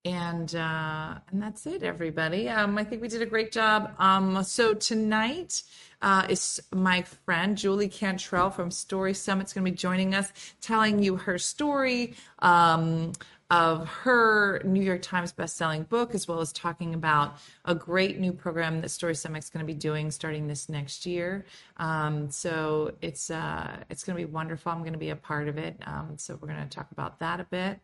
and 0.07 0.55
uh, 0.55 1.15
and 1.31 1.41
that's 1.41 1.67
it, 1.67 1.83
everybody. 1.83 2.47
Um, 2.47 2.77
I 2.77 2.83
think 2.85 3.01
we 3.01 3.09
did 3.09 3.21
a 3.21 3.25
great 3.25 3.51
job. 3.51 3.93
Um, 3.99 4.41
so 4.43 4.73
tonight 4.73 5.63
uh, 6.01 6.25
is 6.29 6.61
my 6.73 7.01
friend 7.01 7.57
Julie 7.57 7.89
Cantrell 7.89 8.49
from 8.49 8.71
Story 8.71 9.13
Summit's 9.13 9.51
going 9.51 9.65
to 9.65 9.71
be 9.71 9.75
joining 9.75 10.15
us, 10.15 10.31
telling 10.61 11.03
you 11.03 11.17
her 11.17 11.37
story 11.37 12.15
um, 12.39 13.11
of 13.51 13.85
her 13.89 14.61
New 14.63 14.81
York 14.81 15.01
Times 15.01 15.33
bestselling 15.33 15.89
book, 15.89 16.15
as 16.15 16.25
well 16.25 16.39
as 16.39 16.53
talking 16.53 16.93
about 16.93 17.37
a 17.65 17.75
great 17.75 18.17
new 18.17 18.31
program 18.31 18.79
that 18.79 18.89
Story 18.89 19.15
Summit's 19.15 19.49
going 19.49 19.65
to 19.65 19.67
be 19.67 19.77
doing 19.77 20.09
starting 20.09 20.47
this 20.47 20.69
next 20.69 21.05
year. 21.05 21.45
Um, 21.75 22.31
so 22.31 22.93
it's 23.01 23.29
uh, 23.29 23.83
it's 23.89 24.05
going 24.05 24.17
to 24.17 24.25
be 24.25 24.31
wonderful. 24.31 24.71
I'm 24.71 24.79
going 24.79 24.93
to 24.93 24.99
be 24.99 25.09
a 25.09 25.17
part 25.17 25.49
of 25.49 25.57
it. 25.57 25.75
Um, 25.85 26.13
so 26.15 26.37
we're 26.39 26.47
going 26.47 26.63
to 26.63 26.69
talk 26.69 26.93
about 26.93 27.19
that 27.19 27.41
a 27.41 27.43
bit. 27.43 27.81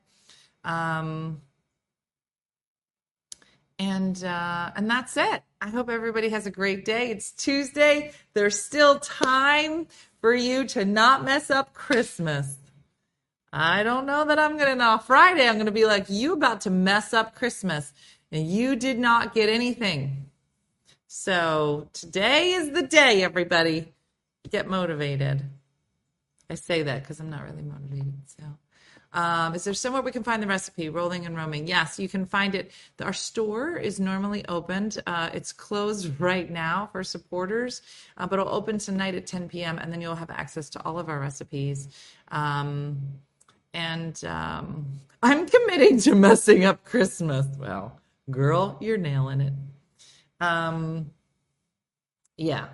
Um, 0.63 1.41
and 3.79 4.23
uh, 4.23 4.71
and 4.75 4.89
that's 4.89 5.17
it. 5.17 5.43
I 5.61 5.69
hope 5.69 5.89
everybody 5.89 6.29
has 6.29 6.45
a 6.45 6.51
great 6.51 6.85
day. 6.85 7.09
It's 7.11 7.31
Tuesday. 7.31 8.11
There's 8.33 8.61
still 8.61 8.99
time 8.99 9.87
for 10.21 10.33
you 10.33 10.65
to 10.67 10.85
not 10.85 11.23
mess 11.23 11.49
up 11.49 11.73
Christmas. 11.73 12.57
I 13.51 13.83
don't 13.83 14.05
know 14.05 14.25
that 14.25 14.39
I'm 14.39 14.57
gonna 14.57 14.75
know. 14.75 14.97
Friday, 14.97 15.47
I'm 15.47 15.57
gonna 15.57 15.71
be 15.71 15.85
like, 15.85 16.05
you 16.09 16.33
about 16.33 16.61
to 16.61 16.69
mess 16.69 17.13
up 17.13 17.35
Christmas, 17.35 17.93
and 18.31 18.47
you 18.47 18.75
did 18.75 18.99
not 18.99 19.33
get 19.33 19.49
anything. 19.49 20.25
So 21.07 21.89
today 21.93 22.53
is 22.53 22.71
the 22.71 22.83
day, 22.83 23.23
everybody. 23.23 23.93
Get 24.49 24.67
motivated. 24.67 25.43
I 26.49 26.55
say 26.55 26.83
that 26.83 27.01
because 27.01 27.19
I'm 27.19 27.29
not 27.29 27.43
really 27.43 27.61
motivated. 27.61 28.13
So. 28.25 28.43
Um, 29.13 29.53
is 29.53 29.63
there 29.63 29.73
somewhere 29.73 30.01
we 30.01 30.11
can 30.11 30.23
find 30.23 30.41
the 30.41 30.47
recipe, 30.47 30.89
rolling 30.89 31.25
and 31.25 31.37
roaming? 31.37 31.67
Yes, 31.67 31.99
you 31.99 32.09
can 32.09 32.25
find 32.25 32.55
it. 32.55 32.71
Our 33.01 33.13
store 33.13 33.77
is 33.77 33.99
normally 33.99 34.43
opened. 34.47 35.01
Uh, 35.05 35.29
it's 35.33 35.51
closed 35.51 36.19
right 36.19 36.49
now 36.49 36.89
for 36.91 37.03
supporters, 37.03 37.81
uh, 38.17 38.25
but 38.27 38.39
it'll 38.39 38.53
open 38.53 38.79
tonight 38.79 39.15
at 39.15 39.27
10 39.27 39.49
p.m. 39.49 39.77
and 39.77 39.91
then 39.93 40.01
you'll 40.01 40.15
have 40.15 40.31
access 40.31 40.69
to 40.71 40.83
all 40.83 40.97
of 40.97 41.09
our 41.09 41.19
recipes. 41.19 41.89
Um, 42.31 42.97
and 43.73 44.23
um, 44.25 44.85
I'm 45.23 45.45
committing 45.45 45.99
to 46.01 46.15
messing 46.15 46.65
up 46.65 46.83
Christmas. 46.83 47.45
Well, 47.57 47.99
girl, 48.31 48.77
you're 48.81 48.97
nailing 48.97 49.41
it. 49.41 49.53
Um, 50.39 51.11
yeah. 52.37 52.67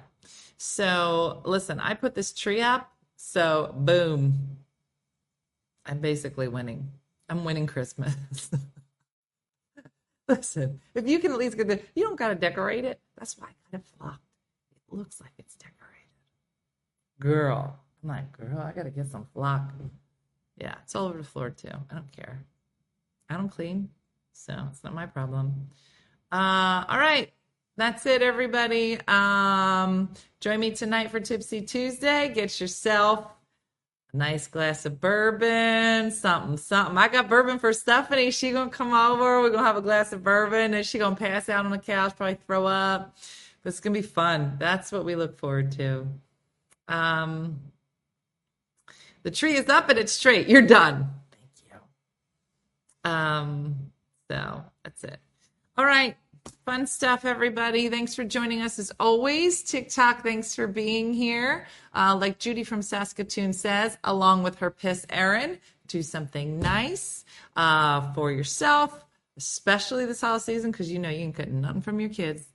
So 0.57 1.41
listen, 1.45 1.79
I 1.79 1.93
put 1.93 2.15
this 2.15 2.33
tree 2.33 2.61
up. 2.61 2.91
So 3.15 3.73
boom, 3.77 4.59
I'm 5.89 5.99
basically 5.99 6.47
winning. 6.47 6.91
I'm 7.27 7.43
winning 7.43 7.65
Christmas. 7.65 8.15
Listen, 10.27 10.79
if 10.93 11.07
you 11.07 11.17
can 11.17 11.31
at 11.31 11.39
least 11.39 11.57
get 11.57 11.67
the, 11.67 11.81
you 11.95 12.03
don't 12.03 12.15
got 12.15 12.27
to 12.27 12.35
decorate 12.35 12.85
it. 12.85 12.99
That's 13.17 13.35
why 13.37 13.47
I 13.47 13.71
kind 13.71 13.83
of 13.83 13.97
flopped. 13.97 14.23
It 14.71 14.95
looks 14.95 15.19
like 15.19 15.31
it's 15.39 15.55
decorated. 15.55 15.79
Girl, 17.19 17.75
I'm 18.03 18.09
like, 18.09 18.31
girl, 18.37 18.59
I 18.59 18.71
got 18.71 18.83
to 18.83 18.91
get 18.91 19.07
some 19.07 19.25
flock. 19.33 19.71
Yeah, 20.57 20.75
it's 20.83 20.93
all 20.95 21.07
over 21.07 21.17
the 21.17 21.23
floor 21.23 21.49
too. 21.49 21.69
I 21.89 21.95
don't 21.95 22.11
care. 22.11 22.43
I 23.29 23.35
don't 23.35 23.49
clean, 23.49 23.89
so 24.31 24.53
it's 24.69 24.83
not 24.83 24.93
my 24.93 25.07
problem. 25.07 25.69
Uh, 26.31 26.85
all 26.87 26.99
right. 26.99 27.33
That's 27.77 28.05
it, 28.05 28.21
everybody. 28.21 28.99
Um, 29.07 30.13
join 30.41 30.59
me 30.59 30.71
tonight 30.71 31.09
for 31.11 31.21
Tipsy 31.21 31.61
Tuesday. 31.61 32.29
Get 32.33 32.59
yourself 32.59 33.25
a 34.14 34.18
nice 34.18 34.47
glass 34.47 34.86
of 34.86 34.99
bourbon, 34.99 36.12
something, 36.12 36.57
something. 36.57 36.97
I 36.97 37.07
got 37.07 37.30
bourbon 37.30 37.60
for 37.60 37.74
Stephanie. 37.74 38.32
She 38.32 38.51
gonna 38.51 38.70
come 38.70 38.93
over. 38.93 39.41
We're 39.41 39.49
gonna 39.51 39.64
have 39.68 39.78
a 39.78 39.82
glass 39.82 40.14
of 40.14 40.24
bourbon, 40.24 40.74
and 40.74 40.86
she 40.86 40.97
gonna 40.97 41.16
pass 41.16 41.49
out 41.49 41.66
on 41.66 41.72
the 41.72 41.78
couch, 41.78 42.16
probably 42.18 42.39
throw 42.47 42.66
up. 42.66 43.16
But 43.62 43.70
it's 43.70 43.80
gonna 43.80 43.93
be 43.93 44.01
fun. 44.01 44.55
That's 44.60 44.91
what 44.91 45.05
we 45.05 45.16
look 45.16 45.38
forward 45.38 45.72
to. 45.74 46.07
Um, 46.88 47.60
the 49.24 49.32
tree 49.32 49.55
is 49.55 49.70
up 49.70 49.89
and 49.89 49.99
it's 49.99 50.12
straight. 50.12 50.47
You're 50.47 50.62
done. 50.64 51.10
Thank 51.32 51.82
you. 53.05 53.12
Um, 53.12 53.91
so 54.30 54.64
that's 54.84 55.03
it. 55.03 55.20
All 55.78 55.86
right. 55.86 56.18
Fun 56.70 56.86
stuff, 56.86 57.26
everybody. 57.26 57.89
Thanks 57.89 58.13
for 58.13 58.24
joining 58.24 58.61
us 58.61 58.78
as 58.78 58.91
always. 58.99 59.63
TikTok, 59.63 60.22
thanks 60.22 60.53
for 60.53 60.67
being 60.67 61.15
here. 61.15 61.65
Uh, 61.95 62.15
like 62.15 62.38
Judy 62.38 62.63
from 62.63 62.84
Saskatoon 62.84 63.53
says, 63.53 63.97
along 64.03 64.43
with 64.43 64.59
her 64.59 64.70
piss 64.70 65.03
Erin, 65.09 65.57
do 65.88 66.03
something 66.03 66.59
nice 66.59 67.26
uh, 67.55 68.13
for 68.13 68.32
yourself, 68.32 69.03
especially 69.36 70.05
this 70.05 70.22
holiday 70.22 70.43
season, 70.43 70.70
because 70.70 70.91
you 70.91 70.99
know 70.99 71.09
you 71.09 71.22
can 71.22 71.32
get 71.32 71.51
nothing 71.51 71.82
from 71.82 71.99
your 71.99 72.11
kids, 72.11 72.45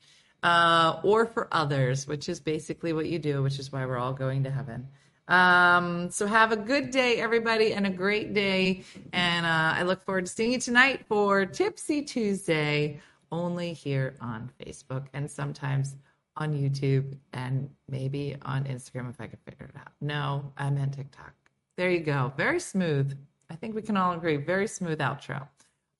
uh, 0.44 1.00
or 1.02 1.26
for 1.26 1.48
others, 1.50 2.06
which 2.06 2.28
is 2.28 2.38
basically 2.38 2.92
what 2.92 3.06
you 3.06 3.18
do, 3.18 3.42
which 3.42 3.58
is 3.58 3.72
why 3.72 3.84
we're 3.84 3.98
all 3.98 4.12
going 4.12 4.44
to 4.44 4.50
heaven. 4.52 4.86
Um, 5.26 6.08
so 6.12 6.28
have 6.28 6.52
a 6.52 6.56
good 6.56 6.92
day, 6.92 7.16
everybody, 7.16 7.72
and 7.72 7.84
a 7.84 7.90
great 7.90 8.32
day. 8.32 8.84
And 9.12 9.44
uh, 9.44 9.72
I 9.74 9.82
look 9.82 10.04
forward 10.04 10.26
to 10.26 10.32
seeing 10.32 10.52
you 10.52 10.60
tonight 10.60 11.04
for 11.08 11.46
Tipsy 11.46 12.02
Tuesday 12.02 13.00
only 13.34 13.72
here 13.72 14.16
on 14.20 14.50
Facebook 14.64 15.06
and 15.12 15.28
sometimes 15.30 15.96
on 16.36 16.54
YouTube 16.54 17.16
and 17.32 17.70
maybe 17.88 18.36
on 18.42 18.64
Instagram 18.64 19.10
if 19.10 19.20
I 19.20 19.26
could 19.26 19.40
figure 19.40 19.66
it 19.66 19.76
out. 19.78 19.92
No, 20.00 20.52
I 20.56 20.70
meant 20.70 20.94
TikTok. 20.94 21.32
There 21.76 21.90
you 21.90 22.00
go. 22.00 22.32
Very 22.36 22.60
smooth. 22.60 23.16
I 23.50 23.56
think 23.56 23.74
we 23.74 23.82
can 23.82 23.96
all 23.96 24.12
agree. 24.12 24.36
Very 24.36 24.68
smooth 24.68 24.98
outro. 24.98 25.48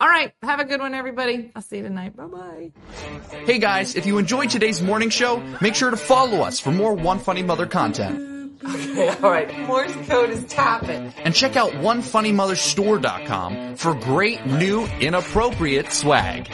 All 0.01 0.09
right. 0.09 0.32
Have 0.43 0.61
a 0.61 0.64
good 0.64 0.80
one, 0.80 0.95
everybody. 0.95 1.51
I'll 1.55 1.62
see 1.62 1.76
you 1.78 1.82
tonight. 1.82 2.16
Bye 2.16 2.26
bye. 2.26 2.72
Hey 3.45 3.59
guys, 3.59 3.95
if 3.95 4.07
you 4.07 4.18
enjoyed 4.18 4.51
today's 4.51 4.82
morning 4.82 5.11
show, 5.11 5.41
make 5.61 5.74
sure 5.74 5.91
to 5.91 5.97
follow 5.97 6.43
us 6.43 6.61
for 6.61 6.72
more 6.72 6.95
One 6.95 7.18
Funny 7.18 7.43
Mother 7.43 7.66
content. 7.66 8.35
Okay, 8.64 9.09
all 9.09 9.30
right. 9.30 9.66
Morse 9.66 9.93
code 10.07 10.30
is 10.30 10.45
tapping. 10.47 11.12
And 11.22 11.35
check 11.35 11.57
out 11.57 11.72
OneFunnyMotherStore.com 11.72 13.76
for 13.76 13.95
great 13.95 14.47
new 14.47 14.87
inappropriate 15.01 15.93
swag. 15.93 16.49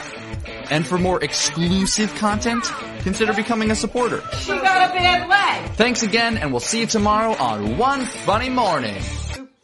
And 0.71 0.87
for 0.87 0.97
more 0.97 1.21
exclusive 1.23 2.15
content, 2.15 2.63
consider 3.03 3.33
becoming 3.33 3.69
a 3.71 3.75
supporter. 3.75 4.23
She 4.39 4.53
got 4.53 4.89
a 4.89 4.93
bad 4.93 5.27
leg. 5.27 5.71
Thanks 5.73 6.01
again, 6.01 6.37
and 6.37 6.51
we'll 6.51 6.61
see 6.61 6.79
you 6.79 6.87
tomorrow 6.87 7.33
on 7.33 7.77
One 7.77 8.05
Funny 8.05 8.49
Morning. 8.49 8.99